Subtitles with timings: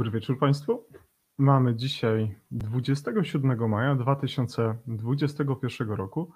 [0.00, 0.84] Dobry wieczór Państwu.
[1.38, 6.32] Mamy dzisiaj 27 maja 2021 roku.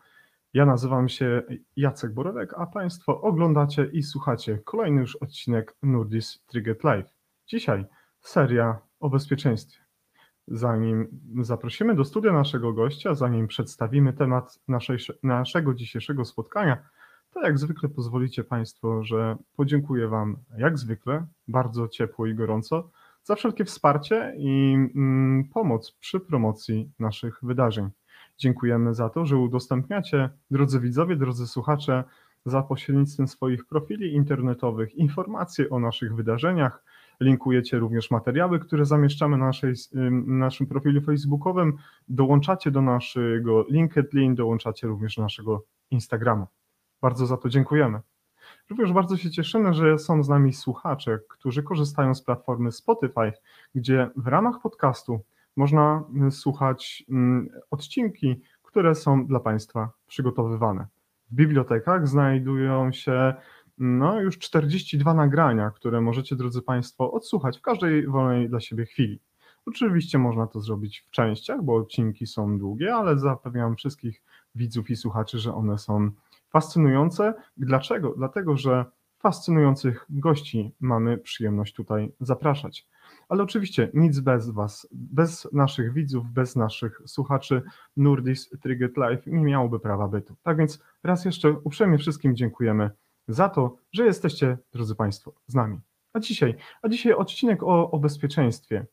[0.54, 1.42] Ja nazywam się
[1.76, 7.14] Jacek Borowek, a Państwo oglądacie i słuchacie kolejny już odcinek Nurdis Trigger Live.
[7.46, 7.84] Dzisiaj
[8.20, 9.78] seria o bezpieczeństwie.
[10.48, 16.88] Zanim zaprosimy do studia naszego gościa, zanim przedstawimy temat naszej, naszego dzisiejszego spotkania,
[17.30, 22.90] to jak zwykle pozwolicie Państwo, że podziękuję Wam jak zwykle bardzo ciepło i gorąco
[23.24, 27.90] za wszelkie wsparcie i mm, pomoc przy promocji naszych wydarzeń.
[28.38, 32.04] Dziękujemy za to, że udostępniacie, drodzy widzowie, drodzy słuchacze,
[32.46, 36.84] za pośrednictwem swoich profili internetowych informacje o naszych wydarzeniach.
[37.20, 39.74] Linkujecie również materiały, które zamieszczamy na naszej,
[40.26, 41.76] naszym profilu facebookowym.
[42.08, 46.46] Dołączacie do naszego LinkedIn, dołączacie również do naszego Instagrama.
[47.02, 48.00] Bardzo za to dziękujemy.
[48.70, 53.32] Również bardzo się cieszymy, że są z nami słuchacze, którzy korzystają z platformy Spotify,
[53.74, 55.20] gdzie w ramach podcastu
[55.56, 60.86] można y, słuchać mm, odcinki, które są dla Państwa przygotowywane.
[61.30, 63.34] W bibliotekach znajdują się
[63.78, 69.20] no, już 42 nagrania, które możecie, drodzy Państwo, odsłuchać w każdej wolnej dla siebie chwili.
[69.66, 74.22] Oczywiście można to zrobić w częściach, bo odcinki są długie, ale zapewniam wszystkich
[74.54, 76.10] widzów i słuchaczy, że one są
[76.54, 77.34] fascynujące.
[77.56, 78.14] Dlaczego?
[78.16, 78.84] Dlatego, że
[79.18, 82.88] fascynujących gości mamy przyjemność tutaj zapraszać.
[83.28, 87.62] Ale oczywiście nic bez Was, bez naszych widzów, bez naszych słuchaczy
[87.96, 90.36] Nurdis Trigger Live nie miałoby prawa bytu.
[90.42, 92.90] Tak więc raz jeszcze uprzejmie wszystkim dziękujemy
[93.28, 95.80] za to, że jesteście, drodzy Państwo, z nami.
[96.14, 98.86] A dzisiaj, a dzisiaj odcinek o, o bezpieczeństwie.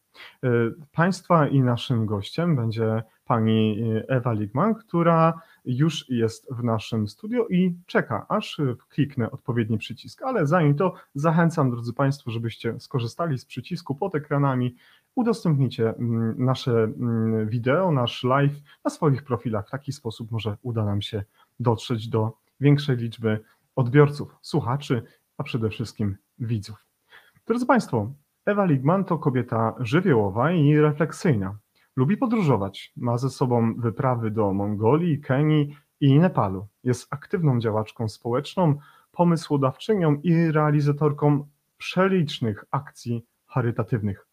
[0.44, 0.50] E,
[0.92, 7.76] państwa i naszym gościem będzie pani Ewa Ligman, która już jest w naszym studio i
[7.86, 10.22] czeka, aż kliknę odpowiedni przycisk.
[10.22, 14.76] Ale zanim to, zachęcam, drodzy Państwo, żebyście skorzystali z przycisku pod ekranami,
[15.16, 19.68] udostępnijcie mm, nasze mm, wideo, nasz live na swoich profilach.
[19.68, 21.24] W taki sposób może uda nam się
[21.60, 23.40] dotrzeć do większej liczby
[23.76, 25.04] odbiorców, słuchaczy,
[25.38, 26.91] a przede wszystkim widzów.
[27.52, 28.12] Drodzy Państwo,
[28.46, 31.58] Ewa Ligman to kobieta żywiołowa i refleksyjna.
[31.96, 36.68] Lubi podróżować, ma ze sobą wyprawy do Mongolii, Kenii i Nepalu.
[36.84, 38.76] Jest aktywną działaczką społeczną,
[39.12, 41.48] pomysłodawczynią i realizatorką
[41.78, 44.28] przelicznych akcji charytatywnych.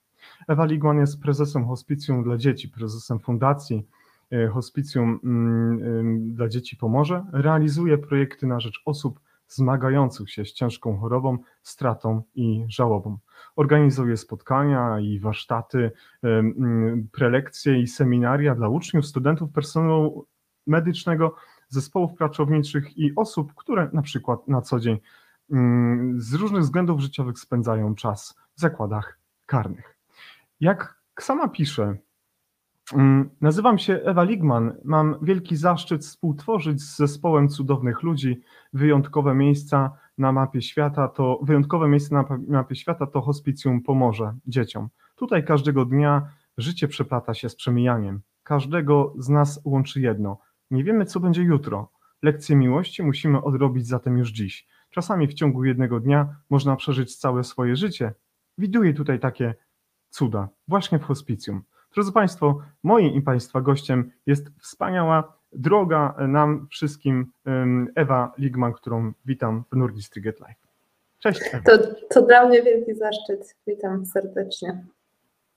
[0.49, 3.87] Ewa Ligman jest prezesem Hospicjum dla Dzieci, prezesem Fundacji
[4.31, 7.25] e, Hospicjum mm, dla Dzieci Pomorze.
[7.33, 13.19] Realizuje projekty na rzecz osób zmagających się z ciężką chorobą, stratą i żałobą.
[13.57, 15.91] Organizuje spotkania i warsztaty,
[17.13, 20.27] prelekcje i seminaria dla uczniów, studentów personelu
[20.67, 21.35] medycznego,
[21.69, 24.99] zespołów pracowniczych i osób, które na przykład na co dzień
[26.17, 29.99] z różnych względów życiowych spędzają czas w zakładach karnych.
[30.61, 32.08] Jak sama pisze, Mm,
[33.41, 34.75] nazywam się Ewa Ligman.
[34.85, 38.41] Mam wielki zaszczyt współtworzyć z zespołem cudownych ludzi
[38.73, 41.09] wyjątkowe miejsca na mapie świata.
[41.09, 44.89] To wyjątkowe miejsce na mapie świata to hospicjum pomoże dzieciom.
[45.17, 46.29] Tutaj każdego dnia
[46.59, 48.21] życie przeplata się z przemijaniem.
[48.43, 50.39] Każdego z nas łączy jedno.
[50.71, 51.91] Nie wiemy, co będzie jutro.
[52.23, 54.67] Lekcje miłości musimy odrobić zatem już dziś.
[54.91, 58.15] Czasami w ciągu jednego dnia można przeżyć całe swoje życie.
[58.59, 59.55] Widuję tutaj takie
[60.11, 61.63] cuda, właśnie w hospicjum.
[61.95, 67.33] Drodzy Państwo, moim i Państwa gościem jest wspaniała, droga nam wszystkim
[67.95, 70.69] Ewa Ligman, którą witam w Nordis Triget Live.
[71.19, 71.41] Cześć.
[71.53, 71.63] Ewa.
[71.65, 71.79] To,
[72.11, 73.57] to dla mnie wielki zaszczyt.
[73.67, 74.85] Witam serdecznie.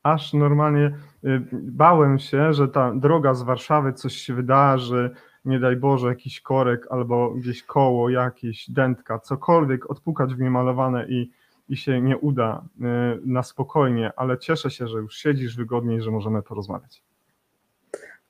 [0.03, 5.11] Aż normalnie y, bałem się, że ta droga z Warszawy coś się wydarzy,
[5.45, 11.31] nie daj Boże, jakiś korek albo gdzieś koło, jakieś dętka, cokolwiek odpukać w niemalowane i
[11.69, 12.81] i się nie uda y,
[13.25, 17.03] na spokojnie, ale cieszę się, że już siedzisz wygodniej, i że możemy porozmawiać.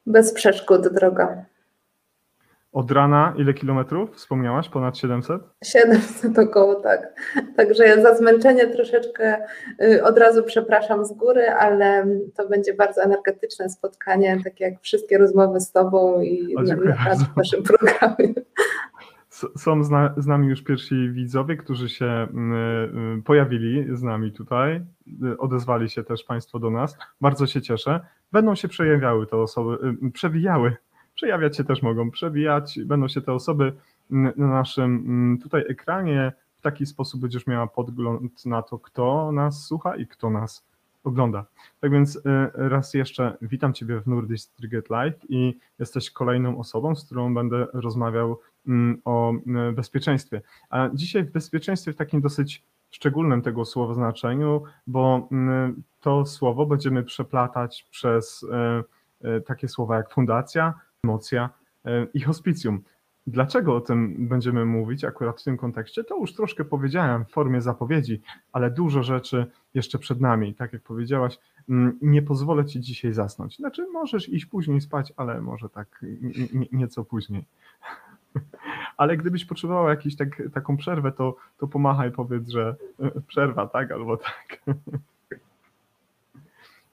[0.06, 1.46] Bez przeszkód droga.
[2.72, 4.70] Od rana ile kilometrów wspomniałaś?
[4.70, 5.42] Ponad 700?
[5.64, 7.14] 700 około, tak.
[7.58, 9.38] Także ja za zmęczenie troszeczkę
[9.84, 12.06] y, od razu przepraszam z góry, ale
[12.36, 17.64] to będzie bardzo energetyczne spotkanie, tak jak wszystkie rozmowy z Tobą i na, na Waszym
[17.64, 18.34] programie.
[19.58, 19.84] Są
[20.18, 24.82] z nami już pierwsi widzowie, którzy się mm, y, pojawili z nami tutaj.
[25.24, 26.98] Y, odezwali się też Państwo do nas.
[27.22, 28.00] Bardzo się cieszę.
[28.32, 30.76] Będą się przejawiały te osoby, y, przewijały.
[31.16, 32.80] Przejawiać się też mogą, przewijać.
[32.86, 33.74] Będą się te osoby
[34.12, 36.32] mm, na naszym mm, tutaj ekranie.
[36.58, 40.66] W taki sposób będziesz miała podgląd na to, kto nas słucha i kto nas
[41.04, 41.46] ogląda.
[41.80, 42.22] Tak więc
[42.54, 47.68] raz jeszcze witam Ciebie w Nurdis Triget Live i jesteś kolejną osobą, z którą będę
[47.74, 48.40] rozmawiał
[49.06, 50.42] o mm, bezpieczeństwie.
[50.70, 56.66] A dzisiaj w bezpieczeństwie w takim dosyć szczególnym tego słowa znaczeniu, bo mm, to słowo
[56.66, 58.46] będziemy przeplatać przez
[59.46, 60.74] takie słowa jak fundacja,
[61.04, 61.50] emocja
[62.14, 62.82] i hospicjum.
[63.28, 66.04] Dlaczego o tym będziemy mówić akurat w tym kontekście?
[66.04, 68.22] To już troszkę powiedziałem w formie zapowiedzi,
[68.52, 70.56] ale dużo rzeczy jeszcze przed nami.
[70.56, 73.58] Tak jak powiedziałaś, mm, nie pozwolę ci dzisiaj zasnąć.
[73.58, 76.06] Znaczy, możesz iść później spać, ale może tak
[76.72, 77.46] nieco później.
[78.98, 83.92] Ale gdybyś potrzebowała jakąś tak, taką przerwę, to, to pomachaj, powiedz, że e, przerwa, tak,
[83.92, 84.62] albo tak.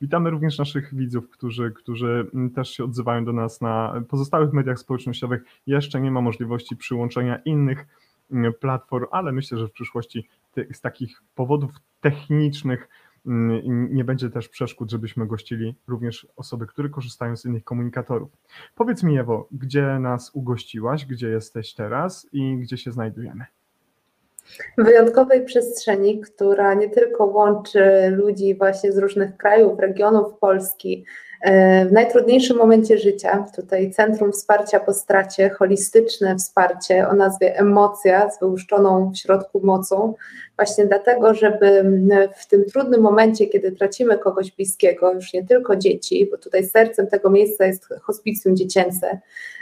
[0.00, 5.42] Witamy również naszych widzów, którzy, którzy też się odzywają do nas na pozostałych mediach społecznościowych.
[5.66, 7.86] Jeszcze nie ma możliwości przyłączenia innych
[8.60, 10.28] platform, ale myślę, że w przyszłości
[10.72, 11.70] z takich powodów
[12.00, 12.88] technicznych
[13.68, 18.30] nie będzie też przeszkód, żebyśmy gościli również osoby, które korzystają z innych komunikatorów.
[18.74, 23.44] Powiedz mi, Ewo, gdzie nas ugościłaś, gdzie jesteś teraz i gdzie się znajdujemy?
[24.78, 31.04] wyjątkowej przestrzeni, która nie tylko łączy ludzi właśnie z różnych krajów, regionów Polski,
[31.88, 38.40] w najtrudniejszym momencie życia, tutaj Centrum Wsparcia po Stracie, holistyczne wsparcie o nazwie Emocja z
[38.40, 40.14] wyłuszczoną w środku mocą,
[40.56, 41.84] właśnie dlatego, żeby
[42.36, 47.06] w tym trudnym momencie, kiedy tracimy kogoś bliskiego, już nie tylko dzieci, bo tutaj sercem
[47.06, 49.20] tego miejsca jest hospicjum dziecięce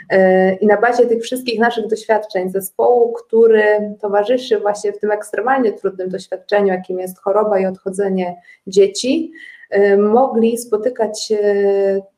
[0.09, 5.73] e, i na bazie tych wszystkich naszych doświadczeń, zespołu, który towarzyszy właśnie w tym ekstremalnie
[5.73, 8.35] trudnym doświadczeniu, jakim jest choroba i odchodzenie
[8.67, 9.56] dzieci, e,
[9.97, 11.39] mogli spotykać się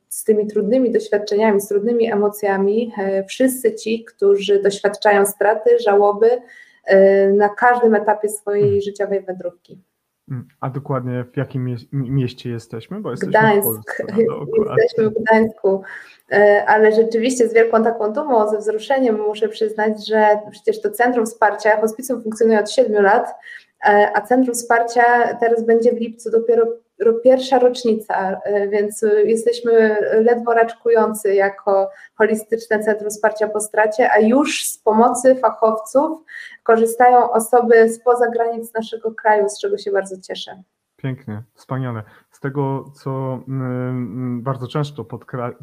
[0.08, 6.30] z tymi trudnymi doświadczeniami, z trudnymi emocjami e, wszyscy ci, którzy doświadczają straty, żałoby,
[6.84, 8.80] E, na każdym etapie swojej hmm.
[8.80, 9.78] życiowej wędrówki.
[10.28, 10.48] Hmm.
[10.60, 13.00] A dokładnie w jakim mie mieście jesteśmy?
[13.00, 13.60] Bo jesteśmy Gdańsk.
[13.60, 14.04] w Polsce.
[14.28, 15.82] No, jesteśmy w Gdańsku,
[16.66, 21.80] ale rzeczywiście z wielką taką dumą, ze wzruszeniem muszę przyznać, że przecież to Centrum Wsparcia,
[21.80, 23.34] hospicjum funkcjonuje od 7 lat,
[24.14, 26.66] a Centrum Wsparcia teraz będzie w lipcu dopiero
[27.24, 34.64] pierwsza rocznica, e, więc jesteśmy ledwo raczkujący jako holistyczne Centrum Wsparcia po Stracie, a już
[34.64, 36.24] z pomocy fachowców
[36.62, 40.62] korzystają osoby spoza granic naszego kraju, z czego się bardzo cieszę.
[40.96, 42.02] Pięknie, wspaniale.
[42.30, 45.04] Z tego, co mm, bardzo często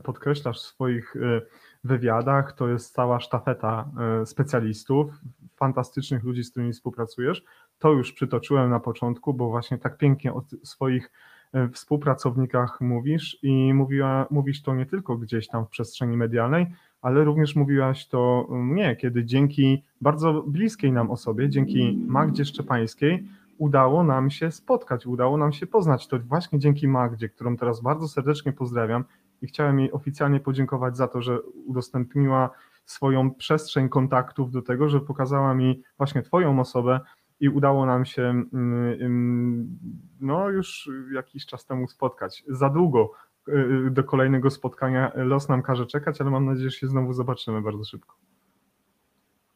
[0.04, 1.42] podkreślasz w swoich y,
[1.84, 3.89] wywiadach, to jest cała sztafeta
[4.25, 5.07] specjalistów,
[5.56, 7.44] fantastycznych ludzi, z którymi współpracujesz.
[7.79, 11.12] To już przytoczyłem na początku, bo właśnie tak pięknie o swoich
[11.56, 16.68] y, współpracownikach mówisz i mówiła, mówisz to nie tylko gdzieś tam w przestrzeni medialnej,
[17.01, 23.27] ale również mówiłaś to mnie, kiedy dzięki bardzo bliskiej nam osobie, dzięki Magdzie Szczepańskiej,
[23.57, 26.07] udało nam się spotkać, udało nam się poznać.
[26.07, 29.03] To właśnie dzięki Magdzie, którą teraz bardzo serdecznie pozdrawiam
[29.41, 32.50] i chciałem jej oficjalnie podziękować za to, że udostępniła
[32.85, 37.00] swoją przestrzeń kontaktów do tego, że pokazała mi właśnie Twoją osobę
[37.39, 38.54] i udało nam się mm,
[39.01, 39.77] mm,
[40.22, 42.44] no już jakiś czas temu spotkać.
[42.48, 43.12] Za długo
[43.48, 47.62] y, do kolejnego spotkania los nam każe czekać, ale mam nadzieję, że się znowu zobaczymy
[47.62, 48.15] bardzo szybko.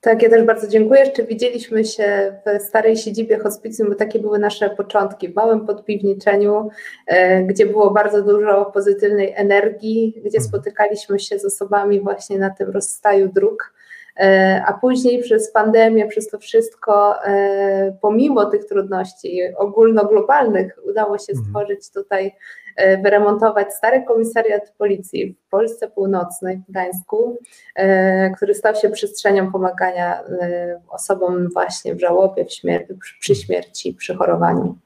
[0.02, 1.00] Tak, ja też bardzo dziękuję.
[1.00, 6.70] Jeszcze widzieliśmy się w starej siedzibie hospicjum, bo takie były nasze początki, w małym podpiwniczeniu,
[7.08, 10.44] e, gdzie było bardzo dużo pozytywnej energii, gdzie mhm.
[10.44, 13.74] spotykaliśmy się z osobami właśnie na tym rozstaju dróg.
[14.22, 21.34] E, a później przez pandemię, przez to wszystko, e, pomimo tych trudności ogólnoglobalnych, udało się
[21.34, 21.46] mhm.
[21.46, 22.32] stworzyć tutaj
[22.76, 27.40] E, wyremontować stary komisariat policji w Polsce Północnej, w Gdańsku,
[28.36, 30.24] który stał się przestrzenią pomagania
[30.90, 34.78] osobom właśnie w żałobie, w śmier- przy śmierci, przy chorowaniu.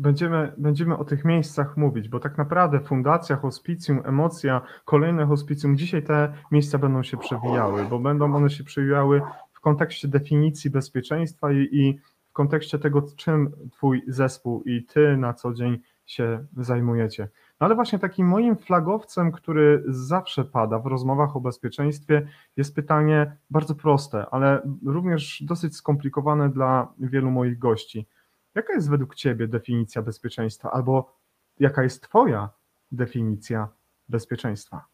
[0.00, 6.02] Będziemy, będziemy o tych miejscach mówić, bo tak naprawdę fundacja, hospicjum, emocja, kolejne hospicjum, dzisiaj
[6.02, 11.68] te miejsca będą się przewijały, bo będą one się przewijały w kontekście definicji bezpieczeństwa i,
[11.72, 17.28] i w kontekście tego, czym Twój zespół i Ty na co dzień się zajmujecie.
[17.60, 23.36] No ale właśnie takim moim flagowcem, który zawsze pada w rozmowach o bezpieczeństwie, jest pytanie
[23.50, 28.06] bardzo proste, ale również dosyć skomplikowane dla wielu moich gości.
[28.54, 31.20] Jaka jest według Ciebie definicja bezpieczeństwa, albo
[31.58, 32.50] jaka jest Twoja
[32.92, 33.68] definicja
[34.08, 34.89] bezpieczeństwa?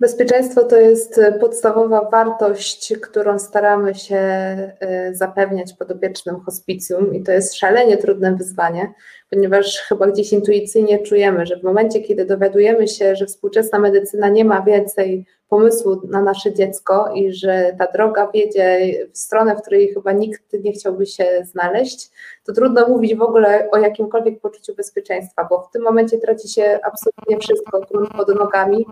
[0.00, 7.32] Bezpieczeństwo to jest e, podstawowa wartość, którą staramy się e, zapewniać podopiecznym hospicjum i to
[7.32, 8.92] jest szalenie trudne wyzwanie,
[9.30, 14.44] ponieważ chyba gdzieś intuicyjnie czujemy, że w momencie, kiedy dowiadujemy się, że współczesna medycyna nie
[14.44, 18.78] ma więcej pomysłu na nasze dziecko i że ta droga wiedzie
[19.12, 22.10] w stronę, w której chyba nikt nie chciałby się znaleźć,
[22.44, 26.78] to trudno mówić w ogóle o jakimkolwiek poczuciu bezpieczeństwa, bo w tym momencie traci się
[26.82, 28.86] absolutnie wszystko, grunt pod nogami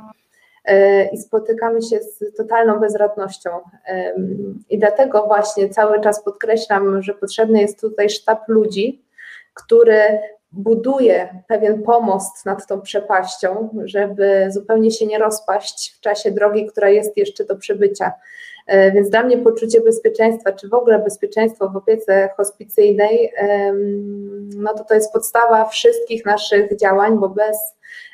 [1.13, 3.51] i spotykamy się z totalną bezradnością.
[4.71, 9.05] I dlatego właśnie cały czas podkreślam, że potrzebny jest tutaj sztab ludzi,
[9.55, 10.01] który
[10.53, 16.89] buduje pewien pomost nad tą przepaścią, żeby zupełnie się nie rozpaść w czasie drogi, która
[16.89, 18.13] jest jeszcze do przebycia.
[18.69, 23.33] E, więc dla mnie poczucie bezpieczeństwa, czy w ogóle bezpieczeństwo w opiece hospicyjnej,
[24.57, 27.57] no to to jest podstawa wszystkich naszych działań, bo bez,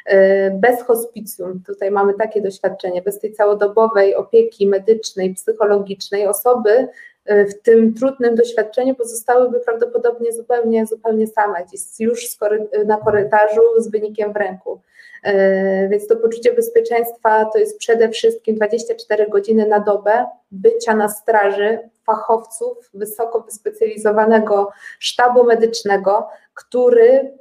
[0.06, 6.88] e, bez hospicjum, tutaj mamy takie doświadczenie, bez tej całodobowej opieki medycznej, psychologicznej, osoby
[7.24, 12.38] e, w tym trudnym doświadczeniu pozostałyby prawdopodobnie zupełnie, zupełnie same, gdzieś już
[12.86, 14.80] na korytarzu z wynikiem w ręku.
[15.24, 21.08] E, więc to poczucie bezpieczeństwa to jest przede wszystkim 24 godziny na dobę bycia na
[21.08, 27.34] straży fachowców wysoko wyspecjalizowanego sztabu medycznego, który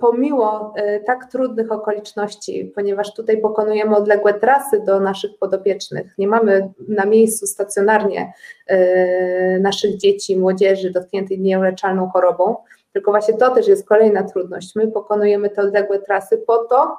[0.00, 6.72] pomimo e, tak trudnych okoliczności, ponieważ tutaj pokonujemy odległe trasy do naszych podopiecznych, nie mamy
[6.88, 8.32] na miejscu stacjonarnie
[8.66, 12.56] e, naszych dzieci, młodzieży dotkniętych nieuleczalną chorobą,
[12.92, 14.74] tylko właśnie to też jest kolejna trudność.
[14.74, 16.96] My pokonujemy te odległe trasy po to,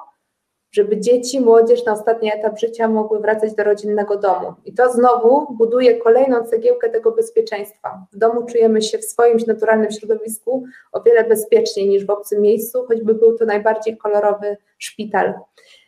[0.74, 4.54] żeby dzieci, młodzież na ostatni etap życia mogły wracać do rodzinnego domu.
[4.64, 8.06] I to znowu buduje kolejną cegiełkę tego bezpieczeństwa.
[8.12, 12.84] W domu czujemy się w swoim naturalnym środowisku o wiele bezpieczniej niż w obcym miejscu,
[12.88, 15.34] choćby był to najbardziej kolorowy szpital.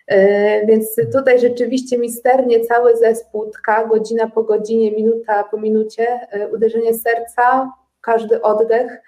[0.07, 6.49] E, więc tutaj rzeczywiście misternie cały zespół tka, godzina po godzinie, minuta po minucie, e,
[6.49, 9.03] uderzenie serca, każdy oddech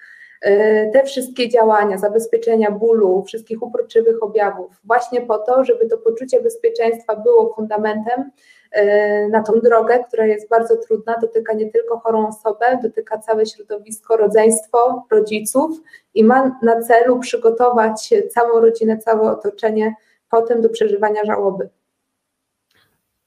[0.92, 7.16] te wszystkie działania, zabezpieczenia bólu, wszystkich uporczywych objawów, właśnie po to, żeby to poczucie bezpieczeństwa
[7.16, 8.30] było fundamentem
[8.71, 13.47] e, na tą drogę, która jest bardzo trudna, dotyka nie tylko chorą osobę, dotyka całe
[13.47, 15.80] środowisko, rodzeństwo, rodziców
[16.14, 19.95] i ma na celu przygotować całą rodzinę, całe otoczenie
[20.30, 21.68] potem do przeżywania żałoby.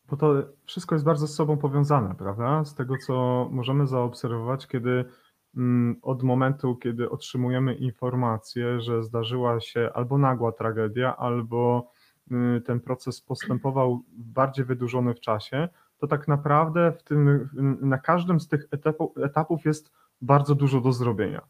[0.10, 0.34] Bo to
[0.66, 2.66] wszystko jest bardzo z sobą powiązane, prawda?
[2.66, 5.06] Z tego, co możemy zaobserwować, kiedy
[6.02, 11.92] od momentu, kiedy otrzymujemy informację, że zdarzyła się albo nagła tragedia, albo
[12.58, 17.50] y, ten proces postępował bardziej wydłużony w czasie, to tak naprawdę w tym,
[17.82, 18.68] na każdym z tych
[19.24, 19.92] etapów jest
[20.22, 21.42] bardzo dużo do zrobienia.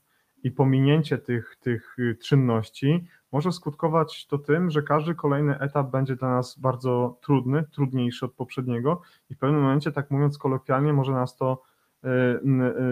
[0.43, 6.15] I pominięcie tych, tych y, czynności może skutkować to tym, że każdy kolejny etap będzie
[6.15, 11.11] dla nas bardzo trudny, trudniejszy od poprzedniego i w pewnym momencie, tak mówiąc kolokwialnie, może
[11.11, 11.61] nas to
[12.05, 12.07] Y,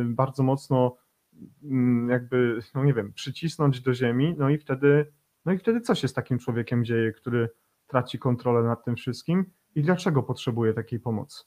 [0.02, 0.99] y, bardzo mocno mm,
[2.10, 5.06] jakby, no nie wiem, przycisnąć do ziemi, no i wtedy,
[5.46, 7.50] no i wtedy co się z takim człowiekiem dzieje, który
[7.88, 11.44] traci kontrolę nad tym wszystkim i dlaczego potrzebuje takiej pomocy?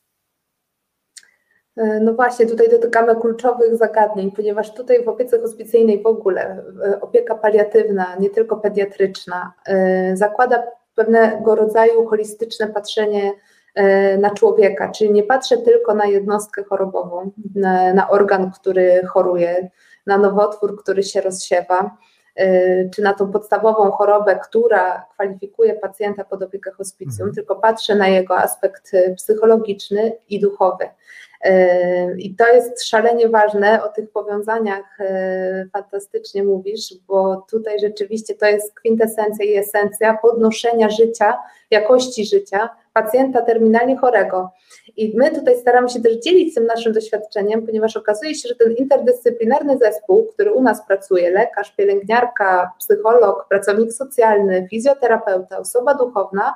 [1.77, 7.01] E, no właśnie, tutaj dotykamy kluczowych zagadnień, ponieważ tutaj w opiece hospicyjnej w ogóle e,
[7.01, 10.63] opieka paliatywna, nie tylko pediatryczna, e, zakłada
[10.95, 13.33] pewnego rodzaju holistyczne patrzenie
[14.19, 19.69] na człowieka, czyli nie patrzę tylko na jednostkę chorobową, na, na organ, który choruje,
[20.07, 21.97] na nowotwór, który się rozsiewa,
[22.37, 27.35] e, czy na tą podstawową chorobę, która kwalifikuje pacjenta pod opiekę hospicjum, mhm.
[27.35, 30.89] tylko patrzę na jego aspekt psychologiczny i duchowy.
[32.19, 38.47] I to jest szalenie ważne, o tych powiązaniach e, fantastycznie mówisz, bo tutaj rzeczywiście to
[38.47, 41.39] jest kwintesencja i esencja podnoszenia życia,
[41.71, 44.51] jakości życia pacjenta terminalnie chorego.
[44.97, 48.73] I my tutaj staramy się też dzielić tym naszym doświadczeniem, ponieważ okazuje się, że ten
[48.73, 56.55] interdyscyplinarny zespół, który u nas pracuje, lekarz, pielęgniarka, psycholog, pracownik socjalny, fizjoterapeuta, osoba duchowna,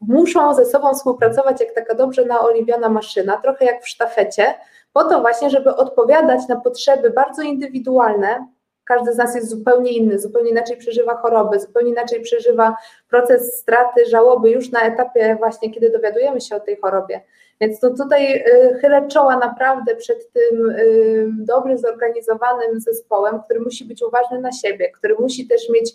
[0.00, 4.54] muszą ze sobą współpracować jak taka dobrze naoliwiona maszyna, trochę jak w sztafecie,
[4.92, 8.46] po to właśnie, żeby odpowiadać na potrzeby bardzo indywidualne.
[8.90, 12.76] Każdy z nas jest zupełnie inny, zupełnie inaczej przeżywa choroby, zupełnie inaczej przeżywa
[13.08, 17.20] proces straty, żałoby już na etapie właśnie, kiedy dowiadujemy się o tej chorobie.
[17.60, 23.84] Więc to tutaj y, chylę czoła naprawdę przed tym y, dobrze zorganizowanym zespołem, który musi
[23.84, 25.94] być uważny na siebie, który musi też mieć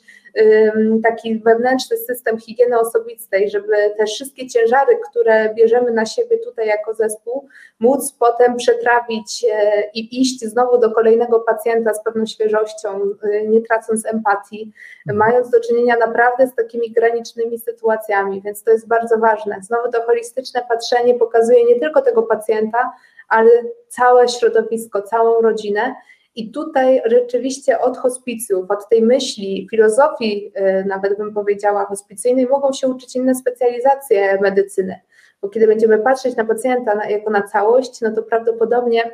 [1.03, 6.93] taki wewnętrzny system higieny osobistej, żeby te wszystkie ciężary, które bierzemy na siebie tutaj jako
[6.93, 7.47] zespół,
[7.79, 13.61] móc potem przetrawić e, i iść znowu do kolejnego pacjenta z pewną świeżością, y, nie
[13.61, 14.71] tracąc empatii,
[15.07, 15.29] mhm.
[15.29, 19.57] mając do czynienia naprawdę z takimi granicznymi sytuacjami, więc to jest bardzo ważne.
[19.61, 22.91] Znowu to holistyczne patrzenie pokazuje nie tylko tego pacjenta,
[23.29, 23.49] ale
[23.87, 25.95] całe środowisko, całą rodzinę.
[26.35, 32.73] I tutaj rzeczywiście od hospicjów, od tej myśli, filozofii, y, nawet bym powiedziała, hospicyjnej, mogą
[32.73, 34.99] się uczyć inne specjalizacje medycyny.
[35.41, 39.11] Bo kiedy będziemy patrzeć na pacjenta jako na całość, no to prawdopodobnie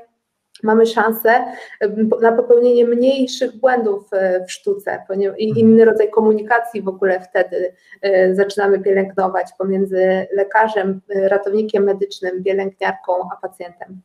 [0.63, 1.45] mamy szansę
[2.21, 4.09] na popełnienie mniejszych błędów
[4.47, 5.67] w sztuce i Mhm.
[5.67, 7.73] inny rodzaj komunikacji w ogóle wtedy
[8.33, 14.01] zaczynamy pielęgnować pomiędzy lekarzem, ratownikiem medycznym, pielęgniarką a pacjentem.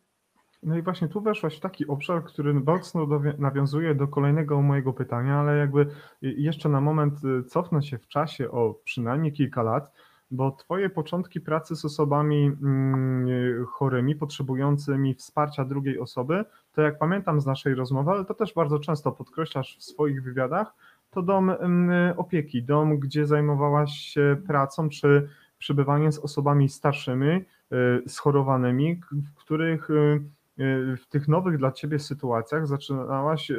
[0.63, 3.07] No i właśnie tu weszłaś w taki obszar, który mocno
[3.39, 5.87] nawiązuje do kolejnego mojego pytania, ale jakby
[6.23, 7.15] jeszcze na moment
[7.49, 9.93] cofnę się w czasie o przynajmniej kilka lat,
[10.31, 17.41] bo Twoje początki pracy z osobami mm, chorymi, potrzebującymi wsparcia drugiej osoby, to jak pamiętam
[17.41, 20.75] z naszej rozmowy, ale to też bardzo często podkreślasz w swoich wywiadach,
[21.11, 25.29] to dom mm, opieki, dom, gdzie zajmowałaś się pracą czy
[25.59, 30.23] przebywaniem z osobami starszymi, y, schorowanymi, w których y,
[30.61, 33.53] y, w tych nowych dla ciebie sytuacjach zaczynałaś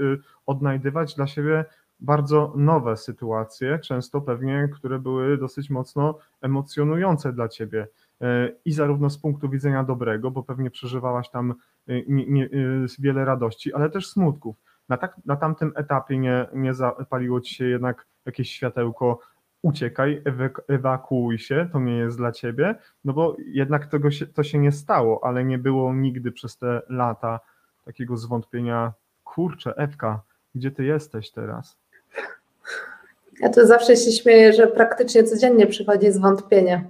[0.45, 1.65] odnajdywać dla siebie
[1.99, 7.87] bardzo nowe sytuacje, często pewnie, które były dosyć mocno emocjonujące dla ciebie.
[8.21, 8.25] Y,
[8.65, 11.53] I zarówno z punktu widzenia dobrego, bo pewnie przeżywałaś tam
[11.89, 14.55] y, nie, nie, y, wiele radości, ale też smutków.
[14.89, 19.19] Na, tak, na tamtym etapie nie, nie zapaliło ci się jednak jakieś światełko,
[19.61, 22.75] uciekaj, ewak- ewakuuj się, to nie jest dla ciebie,
[23.05, 26.81] no bo jednak tego się, to się nie stało, ale nie było nigdy przez te
[26.89, 27.39] lata
[27.85, 30.21] takiego zwątpienia, kurczę, Ewka,
[30.55, 31.79] gdzie ty jesteś teraz?
[33.39, 36.83] Ja tu zawsze się śmieję, że praktycznie codziennie przychodzi zwątpienie.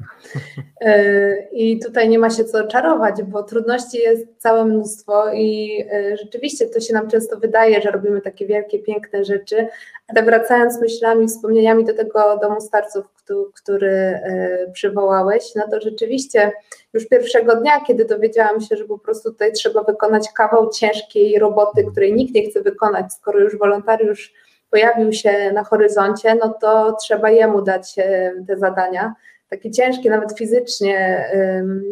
[0.82, 6.18] Yy, I tutaj nie ma się co czarować, bo trudności jest całe mnóstwo i yy,
[6.18, 9.68] rzeczywiście to się nam często wydaje, że robimy takie wielkie, piękne rzeczy,
[10.08, 14.20] ale wracając myślami, wspomnieniami do tego domu starców, któ- który
[14.66, 16.52] yy, przywołałeś, no to rzeczywiście
[16.94, 21.86] już pierwszego dnia, kiedy dowiedziałam się, że po prostu tutaj trzeba wykonać kawał ciężkiej roboty,
[21.92, 24.34] której nikt nie chce wykonać, skoro już wolontariusz
[24.70, 29.14] pojawił się na horyzoncie, no to trzeba jemu dać e, te zadania.
[29.50, 31.26] Takie ciężkie, nawet fizycznie,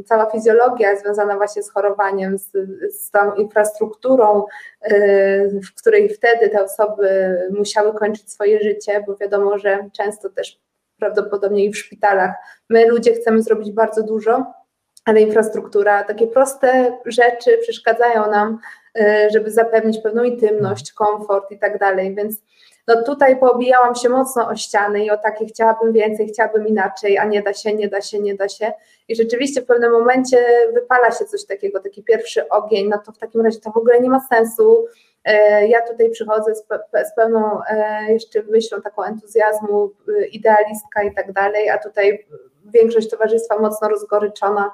[0.05, 2.51] cała fizjologia związana właśnie z chorowaniem, z,
[2.91, 4.45] z tą infrastrukturą,
[4.91, 10.59] y, w której wtedy te osoby musiały kończyć swoje życie, bo wiadomo, że często też
[10.99, 12.31] prawdopodobnie i w szpitalach
[12.69, 14.45] my ludzie chcemy zrobić bardzo dużo,
[15.05, 18.59] ale infrastruktura, takie proste rzeczy przeszkadzają nam,
[18.99, 22.41] y, żeby zapewnić pewną intymność, komfort i tak dalej, więc
[22.87, 27.25] no tutaj poobijałam się mocno o ściany i o takie chciałabym więcej, chciałabym inaczej, a
[27.25, 28.73] nie da się, nie da się, nie da się.
[29.07, 33.17] I rzeczywiście w pewnym momencie wypala się coś takiego, taki pierwszy ogień, no to w
[33.17, 34.85] takim razie to w ogóle nie ma sensu.
[35.25, 41.03] E, Ja tutaj przychodzę z, pe- z pełną e, jeszcze myślą taką entuzjazmu, y, idealistka
[41.03, 42.25] i tak dalej, a tutaj
[42.65, 44.71] większość towarzystwa mocno rozgoryczona.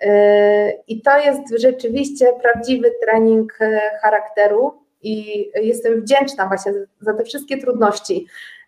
[0.00, 7.24] E, I to jest rzeczywiście prawdziwy trening e, charakteru i jestem wdzięczna właśnie za- te
[7.24, 8.26] wszystkie trudności,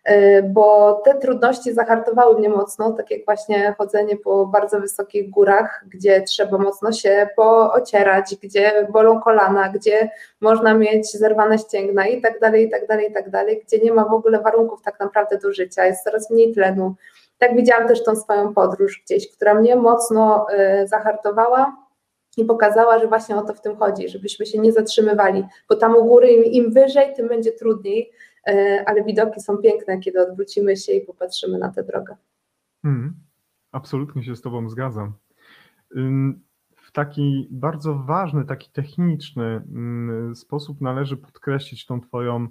[0.09, 5.85] y, bo te trudności zahartowały mnie mocno, tak jak właśnie chodzenie po bardzo wysokich górach,
[5.93, 10.09] gdzie trzeba mocno się poocierać, gdzie bolą kolana, gdzie
[10.41, 13.93] można mieć zerwane ścięgna i tak dalej, i tak dalej, i tak dalej, gdzie nie
[13.93, 16.95] ma w ogóle warunków tak naprawdę do życia, jest coraz mniej tlenu.
[17.39, 20.47] Tak widziałam też tą swoją podróż gdzieś, która mnie mocno
[20.83, 21.75] y, zahartowała
[22.37, 25.95] i pokazała, że właśnie o to w tym chodzi, żebyśmy się nie zatrzymywali, bo tam
[25.95, 28.11] u góry im, im wyżej, tym będzie trudniej,
[28.47, 32.15] e, ale widoki są piękne, kiedy odwrócimy się i popatrzymy na tę drogę.
[32.83, 33.13] Mhm.
[33.71, 35.13] Absolutnie się z Tobą zgadzam.
[36.75, 42.47] W taki bardzo ważny, taki techniczny ym, sposób należy podkreślić tą Twoją,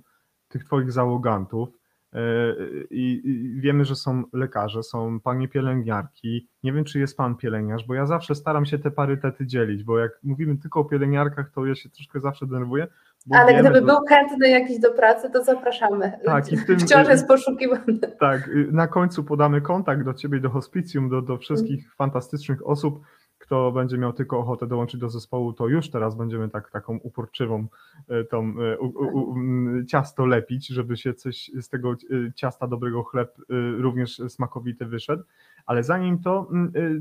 [0.48, 1.68] tych Twoich załogantów.
[2.14, 3.22] Yy, I
[3.60, 6.48] wiemy, że są lekarze, są panie pielęgniarki.
[6.62, 9.98] Nie wiem, czy jest pan pielęgniarz, bo ja zawsze staram się te parytety dzielić, bo
[9.98, 12.86] jak mówimy tylko o pielęgniarkach, to ja się troszkę zawsze denerwuję.
[13.30, 16.12] Ale wiemy, gdyby był chętny jakiś do pracy, to zapraszamy.
[16.24, 17.98] Tak, i w tym- Wciąż jest poszukiwany.
[18.20, 23.00] Tak, y, na końcu podamy kontakt do Ciebie, do hospicjum, do, do wszystkich fantastycznych osób.
[23.40, 27.66] Kto będzie miał tylko ochotę dołączyć do zespołu, to już teraz będziemy tak, taką uporczywą
[28.10, 29.34] y, tą, y, u, u,
[29.84, 33.36] ciasto lepić, żeby się coś z tego y, ciasta dobrego chleb
[33.78, 35.22] również smakowity wyszedł.
[35.66, 36.50] Ale zanim to,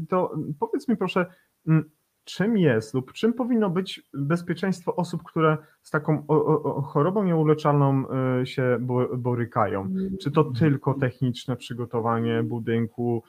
[0.10, 1.26] to powiedz mi proszę,
[2.24, 8.04] czym jest lub czym powinno być bezpieczeństwo osób, które z taką o, o, chorobą nieuleczalną
[8.44, 9.90] się bo- borykają?
[10.22, 13.24] Czy to tylko techniczne przygotowanie budynku,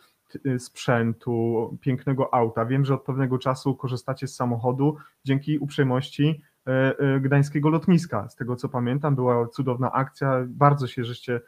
[0.58, 2.66] sprzętu, pięknego auta?
[2.66, 8.28] Wiem, że od pewnego czasu korzystacie z samochodu dzięki uprzejmości e, e, gdańskiego lotniska.
[8.28, 11.40] Z tego co pamiętam, była cudowna akcja, bardzo się żeście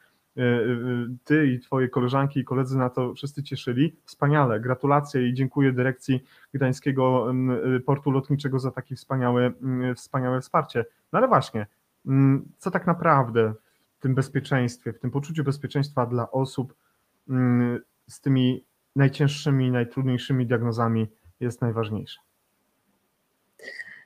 [1.24, 3.96] ty i twoje koleżanki i koledzy na to wszyscy cieszyli.
[4.04, 10.40] Wspaniale, gratulacje i dziękuję dyrekcji Gdańskiego m, e, Portu Lotniczego za takie wspaniałe, m, wspaniałe
[10.40, 10.84] wsparcie.
[11.12, 11.66] No ale właśnie,
[12.06, 13.54] m, co tak naprawdę
[13.98, 16.74] w tym bezpieczeństwie, w tym poczuciu bezpieczeństwa dla osób
[17.28, 18.64] mm, z tymi
[18.96, 21.06] najcięższymi, najtrudniejszymi diagnozami
[21.40, 22.20] jest najważniejsze.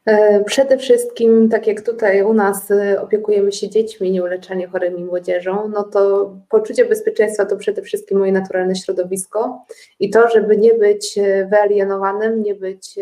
[0.06, 5.68] E, przede wszystkim, tak jak tutaj u nas e, opiekujemy się dziećmi nieuleczalnie chorymi młodzieżą,
[5.68, 9.64] no to poczucie bezpieczeństwa to przede wszystkim moje naturalne środowisko
[10.00, 12.98] i to, żeby nie być e, wyalienowanym, nie być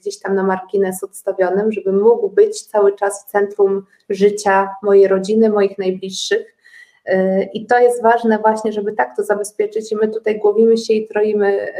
[0.00, 5.50] gdzieś tam na margines odstawionym, żeby mógł być cały czas w centrum życia mojej rodziny,
[5.50, 6.56] moich najbliższych.
[7.52, 9.92] I to jest ważne właśnie, żeby tak to zabezpieczyć.
[9.92, 11.72] I my tutaj głowimy się i troimy